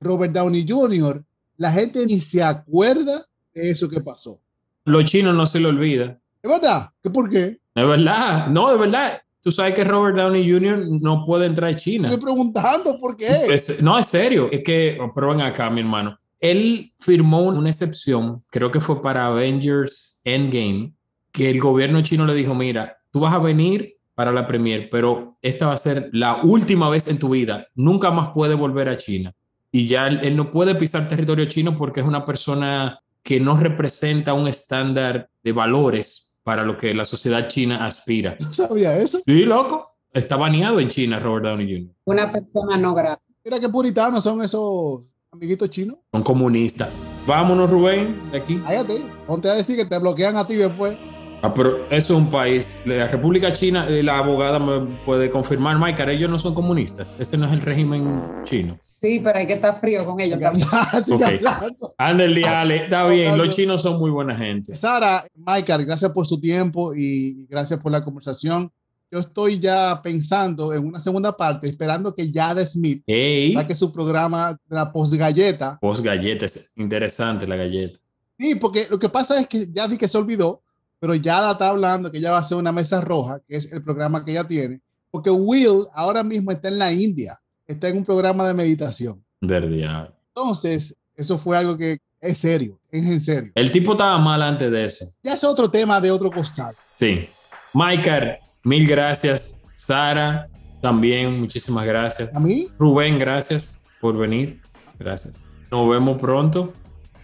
Robert 0.00 0.32
Downey 0.32 0.64
Jr., 0.68 1.22
la 1.56 1.72
gente 1.72 2.04
ni 2.06 2.20
se 2.20 2.42
acuerda 2.42 3.24
de 3.52 3.70
eso 3.70 3.88
que 3.88 4.00
pasó. 4.00 4.40
Los 4.84 5.04
chinos 5.04 5.34
no 5.34 5.44
se 5.46 5.60
lo 5.60 5.68
olvida. 5.70 6.18
¿Es 6.42 6.50
verdad? 6.50 6.90
¿Qué 7.02 7.10
por 7.10 7.28
qué? 7.28 7.58
De 7.74 7.84
verdad, 7.84 8.46
no, 8.48 8.70
de 8.70 8.78
verdad. 8.78 9.20
Tú 9.40 9.50
sabes 9.50 9.74
que 9.74 9.84
Robert 9.84 10.16
Downey 10.16 10.50
Jr. 10.50 10.86
no 11.00 11.24
puede 11.24 11.46
entrar 11.46 11.70
a 11.72 11.76
China. 11.76 12.08
Estoy 12.08 12.22
preguntando 12.22 12.98
por 12.98 13.16
qué. 13.16 13.46
Es- 13.48 13.82
no, 13.82 13.98
es 13.98 14.06
serio. 14.06 14.48
Es 14.50 14.62
que, 14.62 14.98
ven 15.14 15.40
acá, 15.40 15.70
mi 15.70 15.80
hermano. 15.80 16.18
Él 16.40 16.92
firmó 17.00 17.42
una 17.42 17.68
excepción, 17.70 18.42
creo 18.50 18.70
que 18.70 18.80
fue 18.80 19.02
para 19.02 19.26
Avengers 19.26 20.20
Endgame, 20.24 20.92
que 21.32 21.50
el 21.50 21.60
gobierno 21.60 22.00
chino 22.02 22.24
le 22.26 22.34
dijo, 22.34 22.54
mira, 22.54 22.98
tú 23.10 23.20
vas 23.20 23.34
a 23.34 23.38
venir 23.38 23.96
para 24.14 24.32
la 24.32 24.46
premier, 24.46 24.88
pero 24.90 25.36
esta 25.42 25.66
va 25.66 25.72
a 25.72 25.78
ser 25.78 26.08
la 26.12 26.36
última 26.42 26.88
vez 26.90 27.08
en 27.08 27.18
tu 27.18 27.30
vida. 27.30 27.66
Nunca 27.74 28.10
más 28.10 28.30
puede 28.30 28.54
volver 28.54 28.88
a 28.88 28.96
China. 28.96 29.34
Y 29.70 29.86
ya 29.86 30.06
él, 30.06 30.20
él 30.22 30.36
no 30.36 30.50
puede 30.50 30.74
pisar 30.74 31.08
territorio 31.08 31.46
chino 31.46 31.76
porque 31.76 32.00
es 32.00 32.06
una 32.06 32.24
persona 32.24 33.00
que 33.22 33.40
no 33.40 33.56
representa 33.56 34.32
un 34.32 34.48
estándar 34.48 35.28
de 35.42 35.52
valores 35.52 36.38
para 36.42 36.64
lo 36.64 36.78
que 36.78 36.94
la 36.94 37.04
sociedad 37.04 37.48
china 37.48 37.84
aspira. 37.84 38.36
No 38.40 38.54
sabía 38.54 38.96
eso. 38.96 39.20
Sí, 39.26 39.44
loco. 39.44 39.96
Está 40.14 40.36
baneado 40.36 40.80
en 40.80 40.88
China 40.88 41.20
Robert 41.20 41.44
Downey 41.44 41.66
Jr. 41.70 41.94
Una 42.06 42.32
persona 42.32 42.78
no 42.78 42.94
grata. 42.94 43.22
Mira 43.44 43.60
qué 43.60 43.68
puritanos 43.68 44.24
son 44.24 44.42
esos 44.42 45.02
amiguitos 45.30 45.68
chinos. 45.68 45.98
Son 46.10 46.22
comunistas. 46.22 46.88
Vámonos, 47.26 47.70
Rubén, 47.70 48.16
de 48.32 48.38
aquí. 48.38 48.56
Cállate. 48.64 49.02
Ponte 49.26 49.50
a 49.50 49.54
decir 49.54 49.76
que 49.76 49.84
te 49.84 49.98
bloquean 49.98 50.38
a 50.38 50.46
ti 50.46 50.54
después. 50.54 50.96
Ah, 51.40 51.54
pero 51.54 51.84
eso 51.88 52.14
es 52.14 52.18
un 52.20 52.30
país. 52.30 52.74
La 52.84 53.06
República 53.06 53.52
China, 53.52 53.86
eh, 53.88 54.02
la 54.02 54.18
abogada 54.18 54.58
me 54.58 54.98
puede 55.04 55.30
confirmar, 55.30 55.78
Mike, 55.78 56.02
ellos 56.12 56.28
no 56.28 56.38
son 56.38 56.52
comunistas. 56.52 57.18
Ese 57.20 57.38
no 57.38 57.46
es 57.46 57.52
el 57.52 57.60
régimen 57.60 58.42
chino. 58.42 58.76
Sí, 58.80 59.20
pero 59.22 59.38
hay 59.38 59.46
que 59.46 59.52
estar 59.52 59.78
frío 59.80 60.04
con 60.04 60.18
ellos 60.18 60.40
también. 60.40 60.66
Sigue 61.04 61.16
Ok. 61.16 61.22
hablando. 61.22 61.94
Ándale, 61.96 62.44
Ale, 62.44 62.76
está 62.84 63.06
bien. 63.06 63.30
Hablando. 63.32 63.44
Los 63.46 63.54
chinos 63.56 63.82
son 63.82 63.98
muy 64.00 64.10
buena 64.10 64.36
gente. 64.36 64.74
Sara, 64.74 65.26
Michael, 65.36 65.86
gracias 65.86 66.10
por 66.10 66.26
su 66.26 66.40
tiempo 66.40 66.92
y 66.94 67.46
gracias 67.48 67.78
por 67.78 67.92
la 67.92 68.02
conversación. 68.02 68.72
Yo 69.10 69.20
estoy 69.20 69.58
ya 69.58 70.00
pensando 70.02 70.74
en 70.74 70.84
una 70.84 71.00
segunda 71.00 71.34
parte, 71.36 71.66
esperando 71.68 72.14
que 72.14 72.30
Jada 72.30 72.66
Smith 72.66 73.02
Ey, 73.06 73.54
saque 73.54 73.74
su 73.74 73.90
programa 73.90 74.52
de 74.68 74.74
la 74.76 74.92
postgalleta. 74.92 75.78
galletas, 76.02 76.72
interesante 76.76 77.46
la 77.46 77.56
galleta. 77.56 77.98
Sí, 78.38 78.56
porque 78.56 78.86
lo 78.90 78.98
que 78.98 79.08
pasa 79.08 79.40
es 79.40 79.46
que 79.46 79.66
ya 79.72 79.88
di 79.88 79.96
que 79.96 80.08
se 80.08 80.18
olvidó, 80.18 80.62
pero 80.98 81.14
Yada 81.14 81.52
está 81.52 81.68
hablando 81.68 82.10
que 82.10 82.18
ella 82.18 82.32
va 82.32 82.38
a 82.38 82.40
hacer 82.40 82.56
una 82.56 82.72
mesa 82.72 83.00
roja, 83.00 83.40
que 83.46 83.56
es 83.56 83.72
el 83.72 83.82
programa 83.82 84.24
que 84.24 84.32
ella 84.32 84.44
tiene, 84.44 84.80
porque 85.10 85.30
Will 85.30 85.86
ahora 85.94 86.22
mismo 86.22 86.50
está 86.50 86.68
en 86.68 86.78
la 86.78 86.92
India, 86.92 87.38
está 87.66 87.88
en 87.88 87.98
un 87.98 88.04
programa 88.04 88.46
de 88.46 88.54
meditación. 88.54 89.24
Diablo. 89.40 90.14
Entonces, 90.34 90.96
eso 91.14 91.38
fue 91.38 91.56
algo 91.56 91.76
que 91.76 91.98
es 92.20 92.38
serio, 92.38 92.80
es 92.90 93.04
en 93.04 93.20
serio. 93.20 93.52
El 93.54 93.70
tipo 93.70 93.92
estaba 93.92 94.18
mal 94.18 94.42
antes 94.42 94.70
de 94.70 94.84
eso. 94.84 95.06
Ya 95.22 95.34
es 95.34 95.44
otro 95.44 95.70
tema 95.70 96.00
de 96.00 96.10
otro 96.10 96.30
costado. 96.30 96.74
Sí. 96.94 97.28
Michael, 97.74 98.38
mil 98.64 98.86
gracias. 98.86 99.62
Sara, 99.74 100.48
también 100.80 101.38
muchísimas 101.38 101.86
gracias. 101.86 102.34
A 102.34 102.40
mí, 102.40 102.68
Rubén, 102.78 103.18
gracias 103.18 103.86
por 104.00 104.16
venir. 104.16 104.60
Gracias. 104.98 105.44
Nos 105.70 105.88
vemos 105.88 106.20
pronto. 106.20 106.72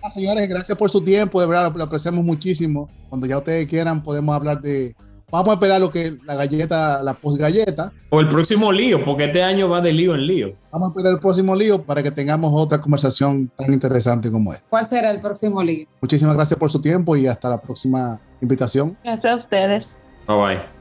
Ah, 0.05 0.11
señores, 0.11 0.49
gracias 0.49 0.77
por 0.77 0.91
su 0.91 1.01
tiempo, 1.03 1.41
de 1.41 1.47
verdad 1.47 1.71
lo, 1.71 1.79
lo 1.79 1.85
apreciamos 1.85 2.25
muchísimo. 2.25 2.89
Cuando 3.09 3.27
ya 3.27 3.39
ustedes 3.39 3.67
quieran, 3.69 4.03
podemos 4.03 4.35
hablar 4.35 4.61
de... 4.61 4.95
Vamos 5.31 5.49
a 5.49 5.55
esperar 5.55 5.81
lo 5.81 5.91
que 5.91 6.17
la 6.25 6.37
galleta, 6.37 7.03
la 7.03 7.15
postgalleta. 7.15 7.93
O 8.11 8.21
el 8.21 8.29
próximo 8.29 8.71
lío, 8.71 9.05
porque 9.05 9.25
este 9.25 9.43
año 9.43 9.69
va 9.69 9.81
de 9.81 9.93
lío 9.93 10.15
en 10.15 10.27
lío. 10.27 10.53
Vamos 10.71 10.89
a 10.89 10.91
esperar 10.91 11.13
el 11.15 11.19
próximo 11.19 11.57
lío 11.57 11.83
para 11.83 12.05
que 12.05 12.13
tengamos 12.13 12.53
otra 12.55 12.81
conversación 12.81 13.51
tan 13.57 13.73
interesante 13.73 14.31
como 14.31 14.53
esta. 14.53 14.65
¿Cuál 14.69 14.87
será 14.87 15.11
el 15.11 15.21
próximo 15.21 15.61
lío? 15.61 15.89
Muchísimas 16.01 16.37
gracias 16.37 16.57
por 16.57 16.71
su 16.71 16.81
tiempo 16.81 17.17
y 17.17 17.27
hasta 17.27 17.49
la 17.49 17.61
próxima 17.61 18.21
invitación. 18.41 18.97
Gracias 19.03 19.33
a 19.33 19.37
ustedes. 19.37 19.99
Bye 20.29 20.37
bye. 20.37 20.74